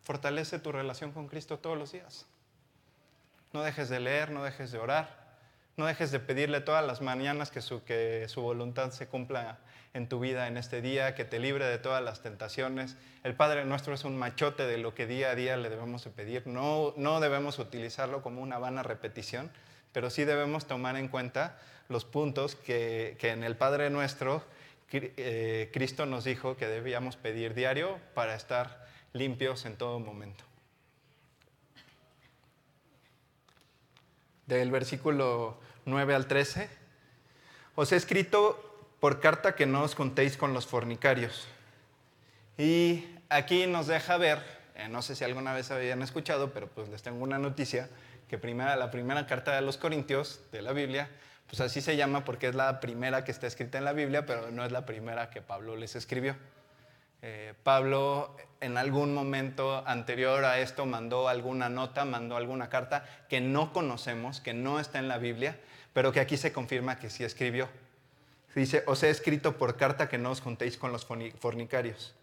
Fortalece 0.04 0.60
tu 0.60 0.72
relación 0.72 1.12
con 1.12 1.28
Cristo 1.28 1.60
todos 1.60 1.78
los 1.78 1.92
días. 1.92 2.26
No 3.54 3.64
dejes 3.64 3.90
de 3.90 4.00
leer, 4.00 4.32
no 4.32 4.44
dejes 4.44 4.72
de 4.72 4.78
orar. 4.78 5.27
No 5.78 5.86
dejes 5.86 6.12
de 6.12 6.20
pedirle 6.20 6.60
todas 6.60 6.86
las 6.86 7.02
mañanas 7.02 7.52
que 7.52 7.62
su, 7.62 7.84
que 7.84 8.26
su 8.30 8.42
voluntad 8.42 8.90
se 8.90 9.06
cumpla 9.06 9.60
en 9.94 10.10
tu 10.10 10.20
vida 10.20 10.48
en 10.48 10.58
este 10.58 10.82
día, 10.82 11.14
que 11.14 11.24
te 11.24 11.38
libre 11.38 11.66
de 11.66 11.78
todas 11.78 12.04
las 12.04 12.24
tentaciones. 12.24 12.98
El 13.24 13.36
Padre 13.36 13.64
nuestro 13.64 13.94
es 13.94 14.04
un 14.04 14.18
machote 14.18 14.66
de 14.66 14.80
lo 14.80 14.96
que 14.96 15.06
día 15.06 15.30
a 15.30 15.36
día 15.36 15.56
le 15.56 15.70
debemos 15.70 16.04
de 16.04 16.10
pedir. 16.10 16.48
No, 16.48 16.96
no 16.98 17.20
debemos 17.20 17.60
utilizarlo 17.60 18.24
como 18.24 18.42
una 18.42 18.58
vana 18.58 18.82
repetición, 18.82 19.52
pero 19.94 20.10
sí 20.10 20.26
debemos 20.26 20.66
tomar 20.66 20.96
en 20.96 21.10
cuenta 21.10 21.60
los 21.90 22.06
puntos 22.06 22.56
que, 22.56 23.16
que 23.20 23.30
en 23.30 23.44
el 23.44 23.56
Padre 23.56 23.92
nuestro 23.92 24.44
eh, 24.92 25.70
Cristo 25.74 26.06
nos 26.06 26.24
dijo 26.24 26.56
que 26.58 26.66
debíamos 26.68 27.18
pedir 27.18 27.54
diario 27.54 28.00
para 28.16 28.36
estar 28.36 28.88
limpios 29.14 29.66
en 29.66 29.76
todo 29.76 30.00
momento. 30.00 30.44
Del 34.46 34.72
versículo 34.72 35.60
9 35.88 36.14
al 36.14 36.28
13. 36.28 36.70
Os 37.76 37.92
he 37.92 37.96
escrito 37.96 38.64
por 39.00 39.20
carta 39.20 39.56
que 39.56 39.66
no 39.66 39.84
os 39.84 39.96
contéis 39.96 40.38
con 40.38 40.54
los 40.54 40.68
fornicarios. 40.68 41.48
Y 42.58 43.06
aquí 43.30 43.68
nos 43.68 43.88
deja 43.88 44.18
ver, 44.18 44.44
eh, 44.76 44.90
no 44.90 45.02
sé 45.02 45.16
si 45.16 45.24
alguna 45.24 45.54
vez 45.54 45.72
habían 45.72 46.02
escuchado, 46.02 46.52
pero 46.52 46.68
pues 46.68 46.90
les 46.90 47.04
tengo 47.04 47.24
una 47.24 47.40
noticia, 47.40 47.90
que 48.28 48.38
primera, 48.38 48.76
la 48.76 48.92
primera 48.92 49.26
carta 49.26 49.56
de 49.56 49.62
los 49.62 49.78
Corintios 49.78 50.42
de 50.52 50.62
la 50.62 50.74
Biblia, 50.74 51.10
pues 51.48 51.62
así 51.62 51.80
se 51.80 51.96
llama 51.96 52.26
porque 52.26 52.50
es 52.50 52.56
la 52.56 52.82
primera 52.82 53.24
que 53.24 53.32
está 53.32 53.48
escrita 53.48 53.78
en 53.78 53.86
la 53.86 53.94
Biblia, 53.94 54.26
pero 54.26 54.52
no 54.52 54.66
es 54.66 54.72
la 54.74 54.86
primera 54.86 55.30
que 55.30 55.42
Pablo 55.42 55.78
les 55.78 55.96
escribió. 55.96 56.36
Eh, 57.22 57.54
Pablo 57.64 58.36
en 58.60 58.78
algún 58.78 59.14
momento 59.14 59.84
anterior 59.88 60.46
a 60.46 60.60
esto 60.60 60.86
mandó 60.86 61.28
alguna 61.28 61.70
nota, 61.70 62.06
mandó 62.06 62.38
alguna 62.38 62.70
carta 62.70 63.06
que 63.30 63.40
no 63.40 63.74
conocemos, 63.74 64.42
que 64.42 64.54
no 64.54 64.80
está 64.80 65.00
en 65.00 65.08
la 65.08 65.18
Biblia, 65.18 65.58
pero 65.98 66.12
que 66.12 66.20
aquí 66.20 66.38
se 66.38 66.54
confirma 66.54 67.00
que 67.00 67.10
sí 67.10 67.24
escribió. 67.24 67.68
Dice, 68.54 68.84
os 68.86 69.02
he 69.02 69.10
escrito 69.10 69.58
por 69.58 69.78
carta 69.78 70.08
que 70.08 70.20
no 70.20 70.30
os 70.30 70.42
juntéis 70.42 70.78
con 70.78 70.92
los 70.92 71.08
fornicarios. 71.08 72.14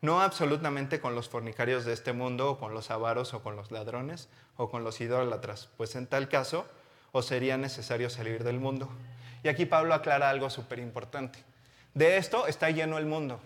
No 0.00 0.20
absolutamente 0.20 1.00
con 1.00 1.16
los 1.16 1.28
fornicarios 1.28 1.84
de 1.84 1.94
este 1.94 2.12
mundo, 2.12 2.52
o 2.52 2.58
con 2.60 2.74
los 2.74 2.92
avaros, 2.92 3.34
o 3.34 3.42
con 3.42 3.56
los 3.56 3.72
ladrones, 3.72 4.28
o 4.56 4.70
con 4.70 4.84
los 4.84 5.00
idólatras, 5.00 5.68
pues 5.76 5.96
en 5.96 6.06
tal 6.06 6.28
caso 6.28 6.64
os 7.10 7.26
sería 7.26 7.56
necesario 7.56 8.08
salir 8.08 8.44
del 8.44 8.60
mundo. 8.60 8.88
Y 9.42 9.48
aquí 9.48 9.66
Pablo 9.66 9.94
aclara 9.94 10.30
algo 10.30 10.48
súper 10.48 10.78
importante. 10.78 11.40
De 11.92 12.18
esto 12.18 12.46
está 12.46 12.70
lleno 12.70 12.98
el 12.98 13.06
mundo. 13.06 13.40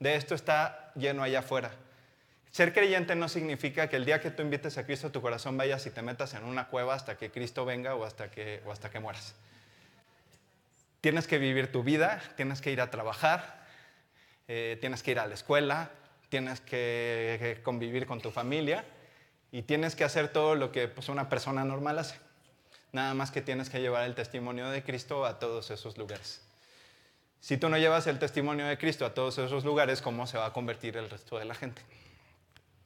De 0.00 0.16
esto 0.16 0.34
está 0.34 0.90
lleno 0.96 1.22
allá 1.22 1.38
afuera. 1.38 1.70
Ser 2.52 2.74
creyente 2.74 3.14
no 3.14 3.30
significa 3.30 3.88
que 3.88 3.96
el 3.96 4.04
día 4.04 4.20
que 4.20 4.30
tú 4.30 4.42
invites 4.42 4.76
a 4.76 4.84
Cristo 4.84 5.06
a 5.06 5.10
tu 5.10 5.22
corazón 5.22 5.56
vayas 5.56 5.86
y 5.86 5.90
te 5.90 6.02
metas 6.02 6.34
en 6.34 6.44
una 6.44 6.68
cueva 6.68 6.94
hasta 6.94 7.16
que 7.16 7.30
Cristo 7.30 7.64
venga 7.64 7.94
o 7.94 8.04
hasta 8.04 8.30
que, 8.30 8.62
o 8.66 8.70
hasta 8.70 8.90
que 8.90 9.00
mueras. 9.00 9.34
Tienes 11.00 11.26
que 11.26 11.38
vivir 11.38 11.72
tu 11.72 11.82
vida, 11.82 12.22
tienes 12.36 12.60
que 12.60 12.70
ir 12.70 12.82
a 12.82 12.90
trabajar, 12.90 13.64
eh, 14.48 14.76
tienes 14.82 15.02
que 15.02 15.12
ir 15.12 15.18
a 15.18 15.26
la 15.26 15.32
escuela, 15.32 15.92
tienes 16.28 16.60
que, 16.60 17.58
convivir 17.62 18.06
con 18.06 18.20
tu 18.20 18.30
familia 18.30 18.84
y 19.50 19.62
tienes 19.62 19.96
que 19.96 20.04
hacer 20.04 20.28
todo 20.28 20.54
lo 20.54 20.72
que 20.72 20.88
pues, 20.88 21.08
una 21.08 21.30
persona 21.30 21.64
normal 21.64 21.98
hace. 21.98 22.16
Nada 22.92 23.14
más 23.14 23.30
que 23.30 23.40
tienes 23.40 23.70
que 23.70 23.80
llevar 23.80 24.04
el 24.04 24.14
testimonio 24.14 24.68
de 24.68 24.82
Cristo 24.82 25.24
a 25.24 25.38
todos 25.38 25.70
esos 25.70 25.96
lugares. 25.96 26.42
Si 27.40 27.56
tú 27.56 27.70
no 27.70 27.78
llevas 27.78 28.06
el 28.06 28.18
testimonio 28.18 28.66
de 28.66 28.76
Cristo 28.76 29.06
a 29.06 29.14
todos 29.14 29.38
esos 29.38 29.64
lugares, 29.64 30.02
¿cómo 30.02 30.26
se 30.26 30.36
va 30.36 30.44
a 30.44 30.52
convertir 30.52 30.98
el 30.98 31.08
resto 31.08 31.38
de 31.38 31.46
la 31.46 31.54
gente? 31.54 31.80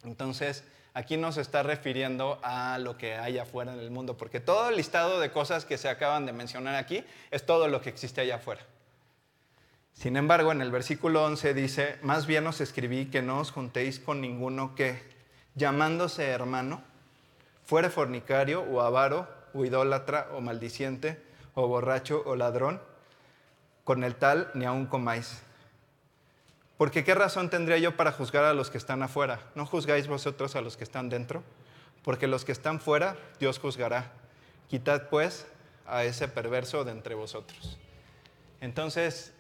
Entonces, 0.07 0.65
aquí 0.95 1.17
nos 1.17 1.37
está 1.37 1.63
refiriendo 1.63 2.39
a 2.43 2.79
lo 2.79 2.97
que 2.97 3.17
hay 3.17 3.39
afuera 3.39 3.75
en 3.75 3.81
el 3.81 3.91
mundo, 3.91 4.17
porque 4.17 4.41
todo 4.41 4.71
el 4.71 4.77
listado 4.77 5.21
de 5.21 5.31
cosas 5.31 5.65
que 5.65 5.77
se 5.77 5.89
acaban 5.89 6.25
de 6.25 6.33
mencionar 6.33 6.75
aquí 6.77 7.05
es 7.31 7.45
todo 7.45 7.69
lo 7.69 7.83
que 7.83 7.91
existe 7.91 8.23
allá 8.23 8.37
afuera. 8.37 8.63
Sin 9.93 10.17
embargo, 10.17 10.53
en 10.53 10.61
el 10.61 10.71
versículo 10.71 11.25
11 11.25 11.55
dice, 11.55 11.99
más 12.03 12.27
bien 12.27 12.47
os 12.47 12.61
escribí 12.61 13.07
que 13.07 13.23
no 13.23 13.41
os 13.41 13.51
juntéis 13.51 13.99
con 13.99 14.21
ninguno 14.21 14.75
que, 14.75 15.03
llamándose 15.55 16.27
hermano, 16.29 16.83
fuere 17.65 17.91
fornicario 17.91 18.63
o 18.63 18.81
avaro 18.81 19.27
o 19.55 19.65
idólatra 19.65 20.29
o 20.35 20.41
maldiciente 20.41 21.21
o 21.55 21.67
borracho 21.67 22.23
o 22.27 22.37
ladrón, 22.37 22.81
con 23.85 24.05
el 24.05 24.17
tal 24.17 24.51
ni 24.55 24.67
aun 24.67 24.87
comáis 24.87 25.43
porque 26.77 27.05
¿qué 27.05 27.15
razón 27.15 27.49
tendría 27.49 27.79
yo 27.79 27.97
para 27.97 28.13
juzgar 28.13 28.45
a 28.45 28.55
los 28.55 28.71
que 28.71 28.79
están 28.79 29.03
afuera? 29.03 29.41
¿No 29.55 29.65
juzgáis 29.65 30.07
vosotros 30.09 30.57
a 30.57 30.61
los 30.61 30.77
que 30.77 30.85
están 30.85 31.09
dentro? 31.09 31.43
Porque 32.03 32.27
los 32.27 32.45
que 32.45 32.53
están 32.53 32.81
fuera, 32.81 33.17
Dios 33.41 33.59
juzgará. 33.59 34.13
Quitad 34.69 35.09
pues 35.09 35.47
a 35.87 36.05
ese 36.05 36.29
perverso 36.29 36.85
de 36.85 36.93
entre 36.93 37.15
vosotros. 37.15 37.79
Entonces, 38.61 39.33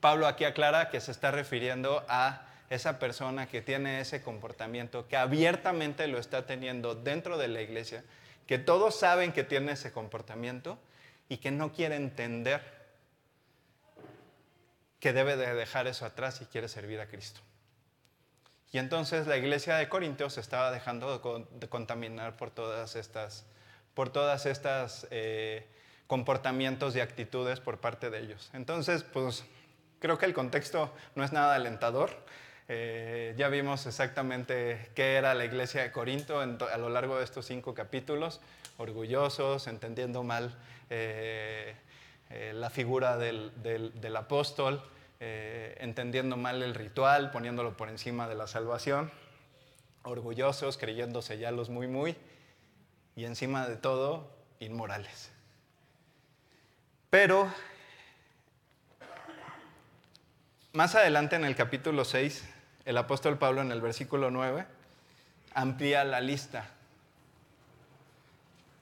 Pablo 0.00 0.26
aquí 0.26 0.44
aclara 0.44 0.90
que 0.90 1.00
se 1.00 1.10
está 1.10 1.30
refiriendo 1.30 2.04
a 2.08 2.46
esa 2.70 2.98
persona 2.98 3.48
que 3.48 3.62
tiene 3.62 4.00
ese 4.00 4.22
comportamiento, 4.22 5.08
que 5.08 5.16
abiertamente 5.16 6.06
lo 6.06 6.18
está 6.18 6.46
teniendo 6.46 6.94
dentro 6.94 7.38
de 7.38 7.48
la 7.48 7.62
iglesia, 7.62 8.04
que 8.46 8.58
todos 8.58 8.98
saben 8.98 9.32
que 9.32 9.44
tiene 9.44 9.72
ese 9.72 9.92
comportamiento 9.92 10.78
y 11.28 11.38
que 11.38 11.50
no 11.50 11.72
quiere 11.72 11.96
entender 11.96 12.77
que 15.00 15.12
debe 15.12 15.36
de 15.36 15.54
dejar 15.54 15.86
eso 15.86 16.04
atrás 16.04 16.36
si 16.36 16.46
quiere 16.46 16.68
servir 16.68 17.00
a 17.00 17.06
Cristo. 17.06 17.40
Y 18.70 18.78
entonces 18.78 19.26
la 19.26 19.36
iglesia 19.36 19.76
de 19.76 19.88
Corintios 19.88 20.34
se 20.34 20.40
estaba 20.40 20.70
dejando 20.70 21.46
de 21.50 21.68
contaminar 21.68 22.36
por 22.36 22.50
todas 22.50 22.96
estas, 22.96 23.46
por 23.94 24.10
todas 24.10 24.44
estas 24.44 25.06
eh, 25.10 25.66
comportamientos 26.06 26.94
y 26.94 27.00
actitudes 27.00 27.60
por 27.60 27.78
parte 27.78 28.10
de 28.10 28.18
ellos. 28.18 28.50
Entonces, 28.52 29.04
pues 29.04 29.44
creo 30.00 30.18
que 30.18 30.26
el 30.26 30.34
contexto 30.34 30.92
no 31.14 31.24
es 31.24 31.32
nada 31.32 31.54
alentador. 31.54 32.10
Eh, 32.70 33.34
ya 33.38 33.48
vimos 33.48 33.86
exactamente 33.86 34.90
qué 34.94 35.14
era 35.14 35.32
la 35.32 35.46
iglesia 35.46 35.82
de 35.82 35.90
Corinto 35.90 36.40
a 36.40 36.76
lo 36.76 36.90
largo 36.90 37.16
de 37.16 37.24
estos 37.24 37.46
cinco 37.46 37.72
capítulos, 37.72 38.42
orgullosos, 38.76 39.66
entendiendo 39.66 40.22
mal 40.22 40.54
eh, 40.90 41.74
eh, 42.30 42.52
la 42.54 42.70
figura 42.70 43.16
del, 43.16 44.16
apóstol, 44.16 44.82
eh, 45.20 45.76
entendiendo 45.80 46.36
mal 46.36 46.62
el 46.62 46.74
ritual, 46.74 47.30
poniéndolo 47.30 47.76
por 47.76 47.88
encima 47.88 48.28
de 48.28 48.34
la 48.34 48.46
salvación, 48.46 49.10
orgullosos, 50.02 50.76
creyéndose 50.76 51.38
ya 51.38 51.50
los 51.50 51.70
muy, 51.70 51.86
muy, 51.86 52.16
y 53.16 53.24
encima 53.24 53.66
de 53.66 53.76
todo, 53.76 54.30
inmorales. 54.60 55.30
Pero 57.10 57.48
más 60.72 60.94
adelante 60.94 61.36
en 61.36 61.44
el 61.44 61.56
capítulo 61.56 62.04
6, 62.04 62.44
el 62.84 62.98
apóstol 62.98 63.38
Pablo 63.38 63.62
en 63.62 63.72
el 63.72 63.80
versículo 63.80 64.30
9 64.30 64.66
amplía 65.54 66.04
la 66.04 66.20
lista. 66.20 66.70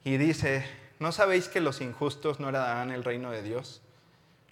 Y 0.03 0.17
dice, 0.17 0.65
¿no 0.99 1.11
sabéis 1.11 1.47
que 1.47 1.61
los 1.61 1.81
injustos 1.81 2.39
no 2.39 2.49
heredarán 2.49 2.91
el 2.91 3.03
reino 3.03 3.31
de 3.31 3.43
Dios? 3.43 3.81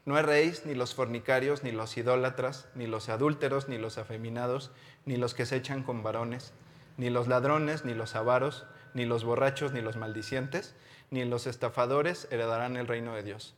No 0.06 0.20
erréis 0.20 0.66
ni 0.66 0.76
los 0.76 0.94
fornicarios, 0.94 1.64
ni 1.64 1.72
los 1.72 1.98
idólatras, 1.98 2.68
ni 2.76 2.86
los 2.86 3.10
adúlteros, 3.10 3.68
ni 3.70 3.80
los 3.80 3.98
afeminados, 3.98 4.72
ni 5.06 5.18
los 5.18 5.34
que 5.34 5.48
se 5.48 5.56
echan 5.56 5.82
con 5.82 6.04
varones, 6.04 6.54
ni 6.98 7.10
los 7.10 7.28
ladrones, 7.28 7.86
ni 7.86 7.96
los 7.96 8.16
avaros, 8.16 8.66
ni 8.94 9.06
los 9.06 9.24
borrachos, 9.24 9.74
ni 9.74 9.82
los 9.82 9.98
maldicientes, 9.98 10.76
ni 11.10 11.26
los 11.26 11.48
estafadores 11.48 12.28
heredarán 12.30 12.78
el 12.78 12.88
reino 12.88 13.16
de 13.16 13.24
Dios. 13.24 13.56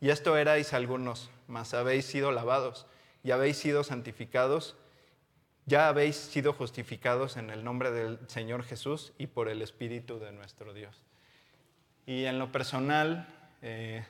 Y 0.00 0.10
esto 0.10 0.36
erais 0.36 0.72
algunos, 0.72 1.30
mas 1.48 1.74
habéis 1.74 2.06
sido 2.06 2.30
lavados 2.30 2.86
y 3.24 3.32
habéis 3.32 3.56
sido 3.56 3.82
santificados, 3.82 4.76
ya 5.66 5.88
habéis 5.88 6.16
sido 6.16 6.52
justificados 6.52 7.36
en 7.36 7.50
el 7.50 7.64
nombre 7.64 7.90
del 7.90 8.20
Señor 8.28 8.62
Jesús 8.62 9.12
y 9.18 9.26
por 9.26 9.48
el 9.48 9.62
Espíritu 9.62 10.20
de 10.20 10.30
nuestro 10.32 10.72
Dios. 10.72 11.07
Y 12.08 12.24
en 12.24 12.38
lo 12.38 12.50
personal, 12.50 13.26
eh, 13.60 14.02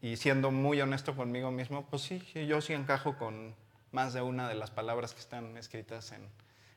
y 0.00 0.16
siendo 0.16 0.50
muy 0.50 0.80
honesto 0.80 1.14
conmigo 1.14 1.50
mismo, 1.50 1.84
pues 1.90 2.00
sí, 2.00 2.22
yo 2.48 2.62
sí 2.62 2.72
encajo 2.72 3.18
con 3.18 3.54
más 3.90 4.14
de 4.14 4.22
una 4.22 4.48
de 4.48 4.54
las 4.54 4.70
palabras 4.70 5.12
que 5.12 5.20
están 5.20 5.58
escritas 5.58 6.14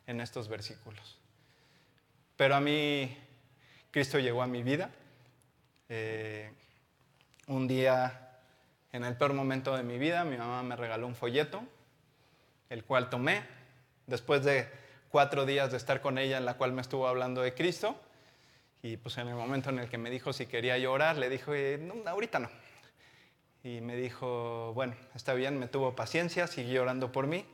en, 0.07 0.19
estos 0.19 0.49
versículos. 0.49 1.17
Pero 2.35 2.55
a 2.55 2.59
mí, 2.59 3.17
Cristo 3.91 4.19
llegó 4.19 4.41
a 4.41 4.47
mi 4.47 4.61
vida. 4.61 4.89
Eh, 5.87 6.51
un 7.47 7.65
día, 7.65 8.31
en 8.91 9.05
el 9.05 9.15
peor 9.15 9.31
momento 9.31 9.77
de 9.77 9.83
mi 9.83 9.97
vida, 9.97 10.25
mi 10.25 10.35
mamá 10.35 10.63
me 10.63 10.75
regaló 10.75 11.07
un 11.07 11.15
folleto, 11.15 11.63
el 12.69 12.83
cual 12.83 13.09
tomé. 13.09 13.41
Después 14.05 14.43
de 14.43 14.67
cuatro 15.07 15.45
días 15.45 15.71
de 15.71 15.77
estar 15.77 16.01
con 16.01 16.17
ella, 16.17 16.39
en 16.39 16.43
la 16.43 16.55
cual 16.55 16.73
me 16.73 16.81
estuvo 16.81 17.07
hablando 17.07 17.39
de 17.41 17.53
Cristo, 17.53 17.97
y 18.85 18.97
pues 18.97 19.17
en 19.17 19.27
el 19.27 19.35
momento 19.35 19.69
en 19.69 19.79
el 19.79 19.89
que 19.89 19.97
me 19.97 20.09
dijo 20.09 20.31
si 20.31 20.45
quería 20.45 20.77
llorar, 20.77 21.17
le 21.17 21.29
dije, 21.29 21.79
no, 21.79 21.95
ahorita 22.07 22.39
no 22.39 22.49
y 23.65 23.81
me 23.81 23.95
dijo, 23.95 24.73
bueno, 24.75 24.93
está 25.15 25.33
bien, 25.33 25.57
me 25.57 25.67
tuvo 25.67 25.95
paciencia, 25.95 26.45
siguió 26.45 26.83
orando 26.83 27.11
por 27.11 27.25
mí. 27.25 27.47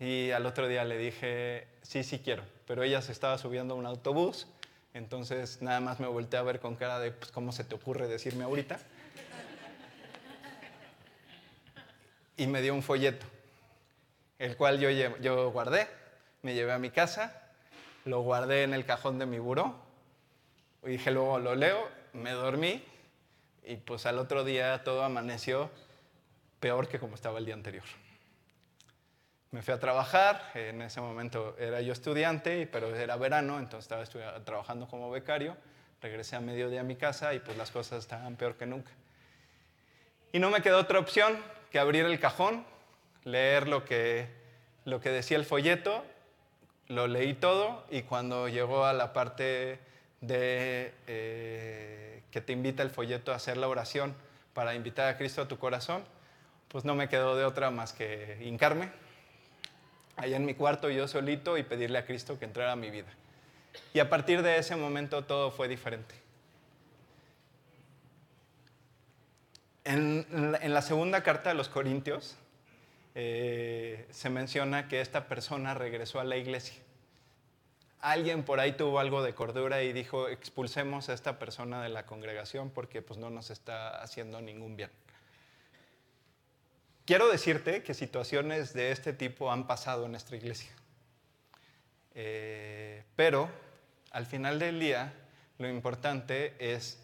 Y 0.00 0.30
al 0.30 0.46
otro 0.46 0.66
día 0.68 0.86
le 0.86 0.96
dije, 0.96 1.68
sí, 1.82 2.02
sí 2.02 2.20
quiero, 2.20 2.44
pero 2.66 2.82
ella 2.82 3.02
se 3.02 3.12
estaba 3.12 3.36
subiendo 3.36 3.74
a 3.74 3.76
un 3.76 3.84
autobús, 3.84 4.46
entonces 4.94 5.60
nada 5.60 5.80
más 5.80 6.00
me 6.00 6.06
volteé 6.06 6.38
a 6.38 6.42
ver 6.42 6.60
con 6.60 6.76
cara 6.76 6.98
de, 6.98 7.10
pues, 7.12 7.30
¿cómo 7.30 7.52
se 7.52 7.64
te 7.64 7.74
ocurre 7.74 8.08
decirme 8.08 8.44
ahorita? 8.44 8.78
Y 12.38 12.46
me 12.46 12.62
dio 12.62 12.72
un 12.72 12.82
folleto, 12.82 13.26
el 14.38 14.56
cual 14.56 14.80
yo, 14.80 14.88
yo 14.88 15.50
guardé, 15.50 15.88
me 16.40 16.54
llevé 16.54 16.72
a 16.72 16.78
mi 16.78 16.88
casa, 16.88 17.50
lo 18.06 18.22
guardé 18.22 18.62
en 18.62 18.72
el 18.72 18.86
cajón 18.86 19.18
de 19.18 19.26
mi 19.26 19.38
buró, 19.38 19.87
y 20.84 20.90
dije, 20.90 21.10
luego 21.10 21.38
lo 21.38 21.54
leo, 21.54 21.88
me 22.12 22.32
dormí 22.32 22.84
y 23.64 23.76
pues 23.76 24.06
al 24.06 24.18
otro 24.18 24.44
día 24.44 24.82
todo 24.84 25.04
amaneció 25.04 25.70
peor 26.60 26.88
que 26.88 26.98
como 26.98 27.14
estaba 27.14 27.38
el 27.38 27.44
día 27.44 27.54
anterior. 27.54 27.84
Me 29.50 29.62
fui 29.62 29.72
a 29.72 29.80
trabajar, 29.80 30.50
en 30.54 30.82
ese 30.82 31.00
momento 31.00 31.56
era 31.58 31.80
yo 31.80 31.92
estudiante, 31.92 32.68
pero 32.70 32.94
era 32.94 33.16
verano, 33.16 33.58
entonces 33.58 33.90
estaba 33.90 34.44
trabajando 34.44 34.86
como 34.88 35.10
becario, 35.10 35.56
regresé 36.02 36.36
a 36.36 36.40
mediodía 36.40 36.80
a 36.80 36.84
mi 36.84 36.96
casa 36.96 37.32
y 37.34 37.38
pues 37.40 37.56
las 37.56 37.70
cosas 37.70 38.00
estaban 38.00 38.36
peor 38.36 38.56
que 38.56 38.66
nunca. 38.66 38.90
Y 40.32 40.38
no 40.38 40.50
me 40.50 40.60
quedó 40.60 40.78
otra 40.78 40.98
opción 40.98 41.38
que 41.70 41.78
abrir 41.78 42.04
el 42.04 42.20
cajón, 42.20 42.66
leer 43.24 43.68
lo 43.68 43.84
que, 43.84 44.28
lo 44.84 45.00
que 45.00 45.10
decía 45.10 45.38
el 45.38 45.46
folleto, 45.46 46.04
lo 46.88 47.06
leí 47.06 47.34
todo 47.34 47.84
y 47.90 48.02
cuando 48.02 48.48
llegó 48.48 48.84
a 48.84 48.92
la 48.92 49.12
parte 49.12 49.78
de... 50.20 50.92
Eh, 51.06 52.22
que 52.30 52.40
te 52.40 52.52
invita 52.52 52.82
el 52.82 52.90
folleto 52.90 53.32
a 53.32 53.36
hacer 53.36 53.56
la 53.56 53.68
oración 53.68 54.14
para 54.52 54.74
invitar 54.74 55.08
a 55.08 55.16
Cristo 55.16 55.42
a 55.42 55.48
tu 55.48 55.58
corazón, 55.58 56.04
pues 56.68 56.84
no 56.84 56.94
me 56.94 57.08
quedó 57.08 57.36
de 57.36 57.44
otra 57.44 57.70
más 57.70 57.92
que 57.92 58.38
hincarme 58.42 58.90
allá 60.16 60.36
en 60.36 60.44
mi 60.44 60.54
cuarto 60.54 60.90
yo 60.90 61.08
solito 61.08 61.56
y 61.56 61.62
pedirle 61.62 61.98
a 61.98 62.04
Cristo 62.04 62.38
que 62.38 62.44
entrara 62.44 62.72
a 62.72 62.76
mi 62.76 62.90
vida. 62.90 63.08
Y 63.94 64.00
a 64.00 64.10
partir 64.10 64.42
de 64.42 64.58
ese 64.58 64.76
momento 64.76 65.24
todo 65.24 65.50
fue 65.50 65.68
diferente. 65.68 66.14
En, 69.84 70.26
la 70.64 70.82
segunda 70.82 71.22
carta 71.22 71.50
de 71.50 71.54
los 71.54 71.68
Corintios 71.68 72.36
eh, 73.14 74.06
se 74.10 74.28
menciona 74.28 74.88
que 74.88 75.00
esta 75.00 75.28
persona 75.28 75.72
regresó 75.72 76.20
a 76.20 76.24
la 76.24 76.36
iglesia 76.36 76.74
alguien 78.00 78.44
por 78.44 78.60
ahí 78.60 78.72
tuvo 78.72 78.98
algo 78.98 79.22
de 79.22 79.34
cordura 79.34 79.82
y 79.82 79.92
dijo, 79.92 80.28
expulsemos 80.28 81.08
a 81.08 81.14
esta 81.14 81.38
persona 81.38 81.82
de 81.82 81.88
la 81.88 82.06
congregación 82.06 82.70
porque 82.70 83.02
pues 83.02 83.18
no 83.18 83.30
nos 83.30 83.50
está 83.50 84.02
haciendo 84.02 84.40
ningún 84.40 84.76
bien. 84.76 84.90
Quiero 87.04 87.28
decirte 87.28 87.82
que 87.82 87.94
situaciones 87.94 88.74
de 88.74 88.92
este 88.92 89.12
tipo 89.12 89.50
han 89.50 89.66
pasado 89.66 90.04
en 90.04 90.12
nuestra 90.12 90.36
iglesia. 90.36 90.70
Eh, 92.14 93.02
pero 93.16 93.48
al 94.10 94.26
final 94.26 94.58
del 94.58 94.78
día, 94.78 95.12
lo 95.58 95.68
importante 95.68 96.54
es 96.58 97.02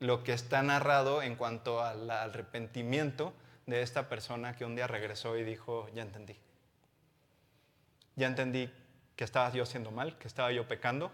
lo 0.00 0.22
que 0.22 0.32
está 0.32 0.62
narrado 0.62 1.22
en 1.22 1.36
cuanto 1.36 1.82
al 1.82 2.10
arrepentimiento 2.10 3.32
de 3.66 3.82
esta 3.82 4.08
persona 4.08 4.56
que 4.56 4.64
un 4.64 4.74
día 4.74 4.86
regresó 4.86 5.36
y 5.38 5.44
dijo, 5.44 5.88
ya 5.94 6.02
entendí. 6.02 6.36
Ya 8.16 8.26
entendí 8.26 8.70
que 9.20 9.24
estaba 9.24 9.52
yo 9.52 9.64
haciendo 9.64 9.90
mal, 9.90 10.16
que 10.16 10.26
estaba 10.26 10.50
yo 10.50 10.66
pecando, 10.66 11.12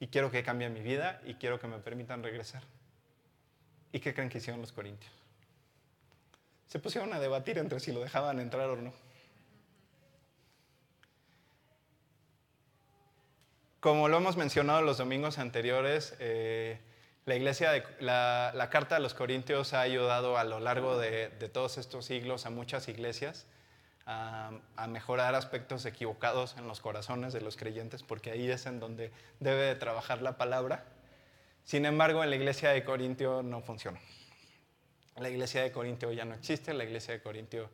y 0.00 0.08
quiero 0.08 0.28
que 0.28 0.42
cambie 0.42 0.68
mi 0.70 0.80
vida 0.80 1.22
y 1.24 1.34
quiero 1.34 1.60
que 1.60 1.68
me 1.68 1.78
permitan 1.78 2.20
regresar. 2.20 2.64
¿Y 3.92 4.00
qué 4.00 4.12
creen 4.12 4.28
que 4.28 4.38
hicieron 4.38 4.60
los 4.60 4.72
corintios? 4.72 5.12
Se 6.66 6.80
pusieron 6.80 7.12
a 7.12 7.20
debatir 7.20 7.58
entre 7.58 7.78
si 7.78 7.92
lo 7.92 8.00
dejaban 8.00 8.40
entrar 8.40 8.68
o 8.70 8.74
no. 8.74 8.92
Como 13.78 14.08
lo 14.08 14.16
hemos 14.16 14.36
mencionado 14.36 14.82
los 14.82 14.98
domingos 14.98 15.38
anteriores, 15.38 16.16
eh, 16.18 16.80
la 17.24 17.36
iglesia, 17.36 17.84
la, 18.00 18.68
carta 18.68 18.96
de 18.96 19.00
los 19.00 19.14
Corintios 19.14 19.74
ha 19.74 19.82
ayudado 19.82 20.38
a 20.38 20.42
lo 20.42 20.58
largo 20.58 20.98
de 20.98 21.28
todos 21.52 21.78
estos 21.78 22.04
siglos 22.04 22.46
a 22.46 22.50
muchas 22.50 22.88
iglesias 22.88 23.46
a, 24.08 24.86
mejorar 24.88 25.34
aspectos 25.34 25.84
equivocados 25.84 26.56
en 26.56 26.66
los 26.66 26.80
corazones 26.80 27.34
de 27.34 27.42
los 27.42 27.56
creyentes, 27.58 28.02
porque 28.02 28.30
ahí 28.30 28.50
es 28.50 28.64
en 28.64 28.80
donde 28.80 29.12
debe 29.38 29.62
de 29.62 29.74
trabajar 29.74 30.22
la 30.22 30.38
palabra. 30.38 30.86
Sin 31.64 31.84
embargo, 31.84 32.24
en 32.24 32.30
la 32.30 32.36
iglesia 32.36 32.70
de 32.70 32.82
Corintio 32.84 33.42
no 33.42 33.60
funciona. 33.60 34.00
La 35.16 35.28
iglesia 35.28 35.62
de 35.62 35.72
Corintio 35.72 36.10
ya 36.12 36.24
no 36.24 36.34
existe, 36.34 36.72
la 36.72 36.84
iglesia 36.84 37.12
de 37.12 37.20
Corintio 37.20 37.68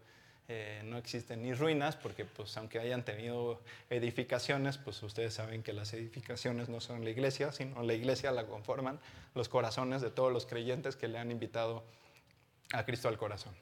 eh, 0.49 0.82
no 0.85 0.99
existen 0.99 1.41
ni 1.43 1.55
ruinas, 1.55 1.95
porque 1.95 2.24
pues 2.24 2.57
aunque 2.57 2.80
hayan 2.80 3.05
tenido 3.05 3.62
edificaciones, 3.89 4.76
pues 4.76 5.01
ustedes 5.05 5.35
saben 5.35 5.62
que 5.62 5.72
las 5.72 5.93
edificaciones 5.95 6.68
no 6.68 6.80
son 6.80 7.05
la 7.05 7.11
iglesia, 7.11 7.53
sino 7.53 7.80
la 7.85 7.95
iglesia 7.95 8.32
la 8.32 8.47
conforman 8.47 8.99
los 9.37 9.49
corazones 9.49 10.03
de 10.03 10.11
todos 10.11 10.32
los 10.32 10.47
creyentes 10.47 10.97
que 10.97 11.07
le 11.07 11.18
han 11.18 11.30
invitado 11.30 11.85
a 12.72 12.85
Cristo 12.85 13.07
al 13.07 13.18
corazón. 13.18 13.55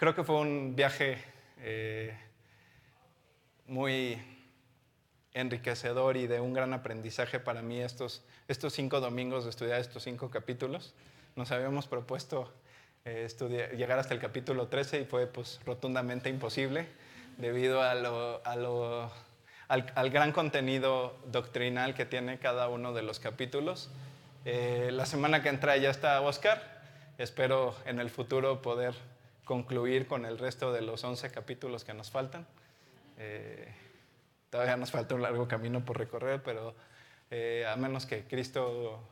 Creo 0.00 0.14
que 0.14 0.24
fue 0.24 0.36
un 0.36 0.74
viaje 0.74 1.18
eh, 1.58 2.16
muy 3.66 4.18
enriquecedor 5.34 6.16
y 6.16 6.26
de 6.26 6.40
un 6.40 6.54
gran 6.54 6.72
aprendizaje 6.72 7.38
para 7.38 7.60
mí 7.60 7.82
estos, 7.82 8.22
estos 8.48 8.72
cinco 8.72 9.00
domingos 9.00 9.44
de 9.44 9.50
estudiar 9.50 9.78
estos 9.78 10.04
cinco 10.04 10.30
capítulos. 10.30 10.94
Nos 11.36 11.52
habíamos 11.52 11.86
propuesto 11.86 12.50
eh, 13.04 13.28
llegar 13.76 13.98
hasta 13.98 14.14
el 14.14 14.20
capítulo 14.20 14.68
13 14.68 15.02
y 15.02 15.04
fue 15.04 15.26
pues, 15.26 15.60
rotundamente 15.66 16.30
imposible 16.30 16.86
debido 17.36 17.82
a 17.82 17.94
lo, 17.94 18.40
al, 19.68 20.10
gran 20.10 20.32
contenido 20.32 21.14
doctrinal 21.26 21.92
que 21.92 22.06
tiene 22.06 22.38
cada 22.38 22.70
uno 22.70 22.94
de 22.94 23.02
los 23.02 23.20
capítulos. 23.20 23.90
Eh, 24.46 24.88
la 24.94 25.04
semana 25.04 25.42
que 25.42 25.50
entra 25.50 25.76
ya 25.76 25.90
está 25.90 26.18
Oscar. 26.22 26.80
Espero 27.18 27.76
en 27.84 28.00
el 28.00 28.08
futuro 28.08 28.62
poder 28.62 28.94
concluir 29.50 30.06
con 30.06 30.26
el 30.26 30.38
resto 30.38 30.72
de 30.72 30.80
los 30.80 31.02
11 31.02 31.32
capítulos 31.32 31.82
que 31.82 31.92
nos 31.92 32.08
faltan. 32.08 32.46
Eh, 33.18 33.66
todavía 34.48 34.76
nos 34.76 34.92
falta 34.92 35.16
un 35.16 35.22
largo 35.22 35.48
camino 35.48 35.84
por 35.84 35.98
recorrer, 35.98 36.40
pero 36.40 36.72
eh, 37.32 37.66
a 37.68 37.74
menos 37.74 38.06
que 38.06 38.22
Cristo 38.26 39.02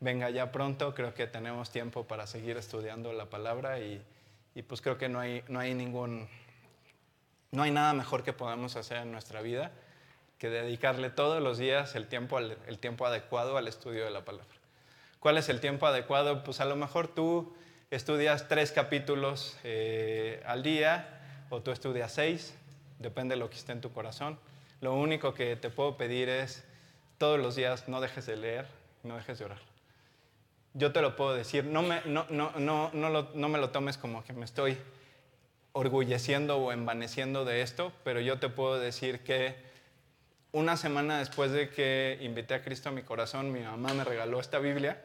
venga 0.00 0.30
ya 0.30 0.50
pronto, 0.50 0.96
creo 0.96 1.14
que 1.14 1.28
tenemos 1.28 1.70
tiempo 1.70 2.08
para 2.08 2.26
seguir 2.26 2.56
estudiando 2.56 3.12
la 3.12 3.30
palabra 3.30 3.78
y, 3.78 4.04
pues 4.66 4.80
creo 4.80 4.98
que 4.98 5.08
no 5.08 5.20
hay, 5.20 5.44
no 5.46 5.60
hay 5.60 5.74
ningún, 5.74 6.28
no 7.52 7.62
hay 7.62 7.70
nada 7.70 7.92
mejor 7.92 8.24
que 8.24 8.32
podamos 8.32 8.74
hacer 8.74 8.96
en 8.96 9.12
nuestra 9.12 9.42
vida 9.42 9.70
que 10.38 10.50
dedicarle 10.50 11.10
todos 11.10 11.40
los 11.40 11.56
días 11.56 11.94
el 11.94 12.08
tiempo, 12.08 12.40
el 12.40 12.78
tiempo 12.80 13.06
adecuado 13.06 13.56
al 13.56 13.68
estudio 13.68 14.04
de 14.04 14.10
la 14.10 14.24
palabra. 14.24 14.56
¿Cuál 15.20 15.38
es 15.38 15.48
el 15.48 15.60
tiempo 15.60 15.86
adecuado? 15.86 16.42
Pues 16.42 16.58
a 16.58 16.64
lo 16.64 16.74
mejor 16.74 17.06
tú 17.06 17.54
estudias 17.90 18.48
tres 18.48 18.72
capítulos 18.72 19.56
eh, 19.64 20.42
al 20.46 20.62
día 20.62 21.20
o 21.50 21.60
tú 21.60 21.70
estudias 21.70 22.12
seis, 22.12 22.54
depende 22.98 23.34
de 23.34 23.40
lo 23.40 23.50
que 23.50 23.56
esté 23.56 23.72
en 23.72 23.80
tu 23.80 23.92
corazón. 23.92 24.38
Lo 24.80 24.94
único 24.94 25.34
que 25.34 25.56
te 25.56 25.70
puedo 25.70 25.96
pedir 25.96 26.28
es 26.28 26.64
todos 27.18 27.38
los 27.38 27.56
días 27.56 27.88
no 27.88 28.00
dejes 28.00 28.26
de 28.26 28.36
leer, 28.36 28.66
no 29.02 29.16
dejes 29.16 29.38
de 29.38 29.44
orar. 29.46 29.60
Yo 30.74 30.92
te 30.92 31.00
lo 31.00 31.14
puedo 31.16 31.34
decir, 31.34 31.64
no 31.64 31.82
me, 31.82 32.00
no, 32.04 32.26
no, 32.30 32.52
no, 32.58 32.90
no, 32.92 33.10
lo, 33.10 33.30
no 33.34 33.48
me 33.48 33.58
lo 33.58 33.70
tomes 33.70 33.96
como 33.96 34.24
que 34.24 34.32
me 34.32 34.44
estoy 34.44 34.76
orgulleciendo 35.72 36.58
o 36.58 36.72
envaneciendo 36.72 37.44
de 37.44 37.62
esto, 37.62 37.92
pero 38.02 38.20
yo 38.20 38.38
te 38.38 38.48
puedo 38.48 38.78
decir 38.78 39.20
que 39.20 39.56
una 40.54 40.76
semana 40.76 41.18
después 41.18 41.50
de 41.50 41.68
que 41.68 42.16
invité 42.20 42.54
a 42.54 42.62
Cristo 42.62 42.88
a 42.88 42.92
mi 42.92 43.02
corazón, 43.02 43.52
mi 43.52 43.60
mamá 43.60 43.92
me 43.92 44.04
regaló 44.04 44.38
esta 44.38 44.60
Biblia. 44.60 45.02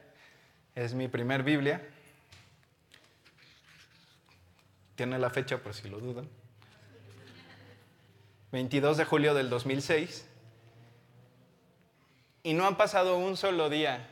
Es 0.75 0.93
mi 0.93 1.07
primer 1.07 1.41
Biblia. 1.41 1.81
Tiene 4.99 5.17
la 5.17 5.29
fecha 5.29 5.59
por 5.59 5.73
si 5.73 5.87
lo 5.87 5.97
dudan. 6.01 6.27
22 8.51 8.97
de 8.97 9.05
julio 9.05 9.33
del 9.33 9.49
2006. 9.49 10.27
Y 12.43 12.53
no 12.53 12.65
ha 12.65 12.75
pasado 12.75 13.17
un 13.17 13.37
solo 13.37 13.69
día 13.69 14.09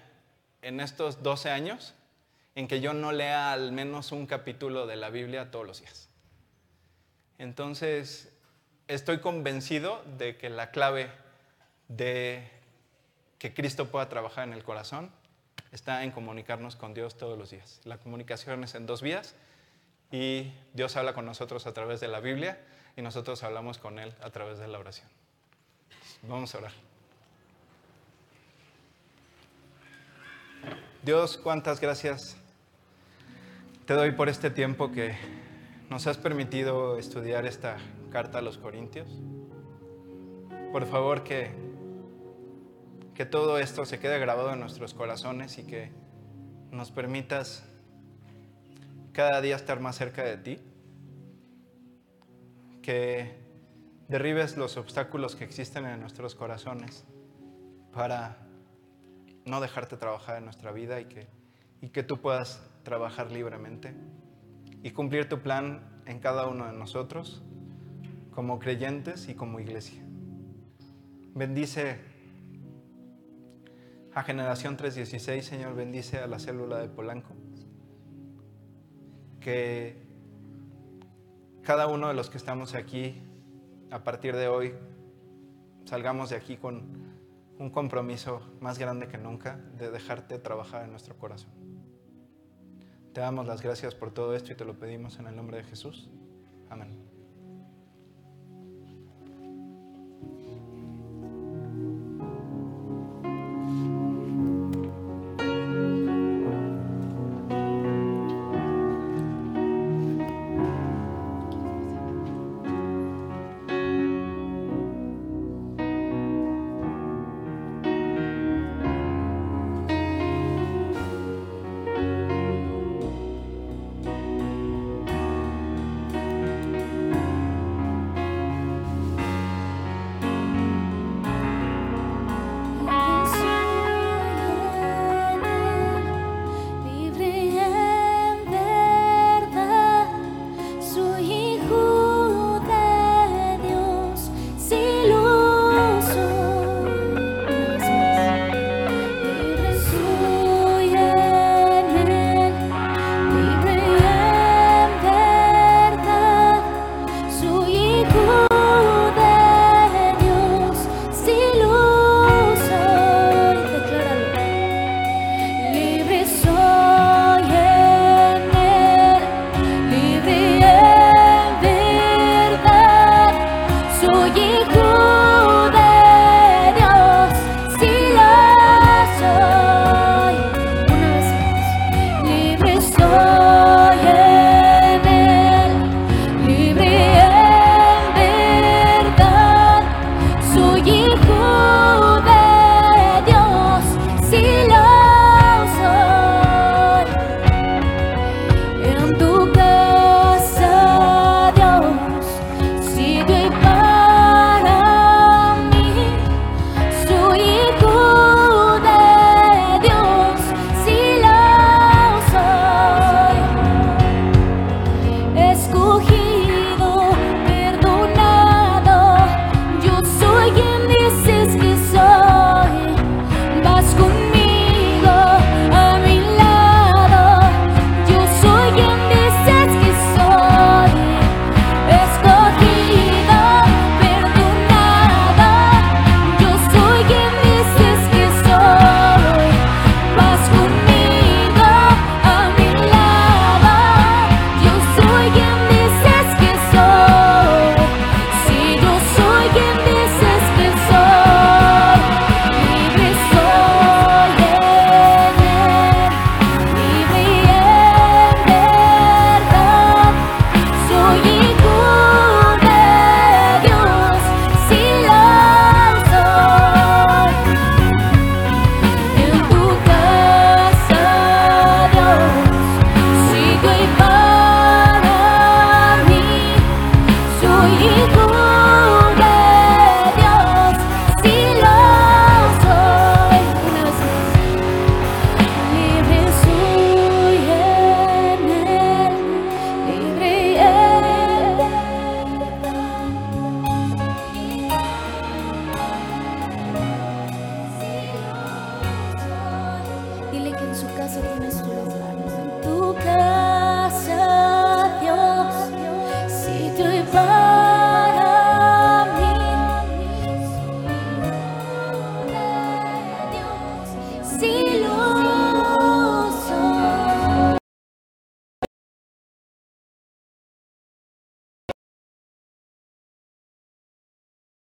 en 0.61 0.79
estos 0.79 1.21
12 1.23 1.49
años 1.49 1.93
en 2.55 2.69
que 2.69 2.79
yo 2.79 2.93
no 2.93 3.11
lea 3.11 3.51
al 3.51 3.73
menos 3.73 4.13
un 4.13 4.27
capítulo 4.27 4.87
de 4.87 4.95
la 4.95 5.09
Biblia 5.09 5.51
todos 5.51 5.67
los 5.67 5.81
días. 5.81 6.07
Entonces, 7.37 8.31
estoy 8.87 9.19
convencido 9.19 10.01
de 10.17 10.37
que 10.37 10.49
la 10.49 10.71
clave 10.71 11.11
de 11.89 12.49
que 13.39 13.53
Cristo 13.53 13.91
pueda 13.91 14.07
trabajar 14.07 14.47
en 14.47 14.53
el 14.53 14.63
corazón 14.63 15.11
está 15.73 16.05
en 16.05 16.11
comunicarnos 16.11 16.77
con 16.77 16.93
Dios 16.93 17.17
todos 17.17 17.37
los 17.37 17.49
días. 17.49 17.81
La 17.83 17.97
comunicación 17.97 18.63
es 18.63 18.73
en 18.73 18.85
dos 18.85 19.01
vías 19.01 19.35
y 20.11 20.51
Dios 20.73 20.95
habla 20.95 21.13
con 21.13 21.25
nosotros 21.25 21.67
a 21.67 21.73
través 21.73 21.99
de 21.99 22.07
la 22.07 22.19
Biblia 22.19 22.59
y 22.95 23.01
nosotros 23.01 23.43
hablamos 23.43 23.77
con 23.77 23.99
Él 23.99 24.13
a 24.21 24.29
través 24.29 24.57
de 24.59 24.67
la 24.67 24.79
oración. 24.79 25.07
Vamos 26.23 26.53
a 26.55 26.59
orar. 26.59 26.71
Dios, 31.03 31.37
cuántas 31.37 31.79
gracias 31.79 32.37
te 33.85 33.93
doy 33.93 34.11
por 34.11 34.27
este 34.27 34.49
tiempo 34.49 34.91
que 34.91 35.15
nos 35.89 36.07
has 36.07 36.17
permitido 36.17 36.97
estudiar 36.97 37.45
esta 37.45 37.77
carta 38.11 38.39
a 38.39 38.41
los 38.41 38.57
Corintios. 38.57 39.07
Por 40.73 40.85
favor, 40.85 41.23
que, 41.23 41.51
que 43.15 43.25
todo 43.25 43.57
esto 43.59 43.85
se 43.85 43.99
quede 43.99 44.19
grabado 44.19 44.51
en 44.51 44.59
nuestros 44.59 44.93
corazones 44.93 45.57
y 45.57 45.63
que 45.65 45.91
nos 46.71 46.91
permitas 46.91 47.63
cada 49.17 49.41
día 49.41 49.55
estar 49.55 49.79
más 49.79 49.95
cerca 49.95 50.23
de 50.23 50.37
ti. 50.37 50.59
Que 52.83 53.35
derribes 54.07 54.57
los 54.57 54.77
obstáculos 54.77 55.35
que 55.35 55.43
existen 55.43 55.87
en 55.87 55.99
nuestros 55.99 56.35
corazones 56.35 57.03
para 57.91 58.37
no 59.43 59.59
dejarte 59.59 59.97
trabajar 59.97 60.37
en 60.37 60.43
nuestra 60.43 60.71
vida 60.71 61.01
y 61.01 61.05
que, 61.05 61.27
y 61.81 61.89
que 61.89 62.03
tú 62.03 62.21
puedas 62.21 62.61
trabajar 62.83 63.31
libremente 63.31 63.95
y 64.83 64.91
cumplir 64.91 65.27
tu 65.27 65.39
plan 65.39 66.03
en 66.05 66.19
cada 66.19 66.45
uno 66.45 66.67
de 66.67 66.73
nosotros 66.73 67.41
como 68.29 68.59
creyentes 68.59 69.29
y 69.29 69.33
como 69.33 69.59
iglesia. 69.59 70.03
Bendice 71.33 71.99
a 74.13 74.21
Generación 74.21 74.77
316, 74.77 75.43
Señor, 75.43 75.75
bendice 75.75 76.19
a 76.19 76.27
la 76.27 76.37
célula 76.37 76.77
de 76.77 76.89
Polanco. 76.89 77.46
Que 79.39 80.05
cada 81.63 81.87
uno 81.87 82.07
de 82.07 82.13
los 82.13 82.29
que 82.29 82.37
estamos 82.37 82.75
aquí, 82.75 83.21
a 83.91 84.03
partir 84.03 84.35
de 84.35 84.47
hoy, 84.47 84.73
salgamos 85.85 86.29
de 86.29 86.35
aquí 86.35 86.57
con 86.57 87.07
un 87.59 87.69
compromiso 87.69 88.41
más 88.61 88.77
grande 88.77 89.07
que 89.07 89.17
nunca 89.17 89.57
de 89.77 89.89
dejarte 89.89 90.37
trabajar 90.39 90.83
en 90.83 90.91
nuestro 90.91 91.17
corazón. 91.17 91.51
Te 93.13 93.21
damos 93.21 93.47
las 93.47 93.61
gracias 93.61 93.95
por 93.95 94.11
todo 94.11 94.35
esto 94.35 94.51
y 94.51 94.55
te 94.55 94.65
lo 94.65 94.77
pedimos 94.77 95.17
en 95.17 95.27
el 95.27 95.35
nombre 95.35 95.57
de 95.57 95.63
Jesús. 95.63 96.09
Amén. 96.69 97.06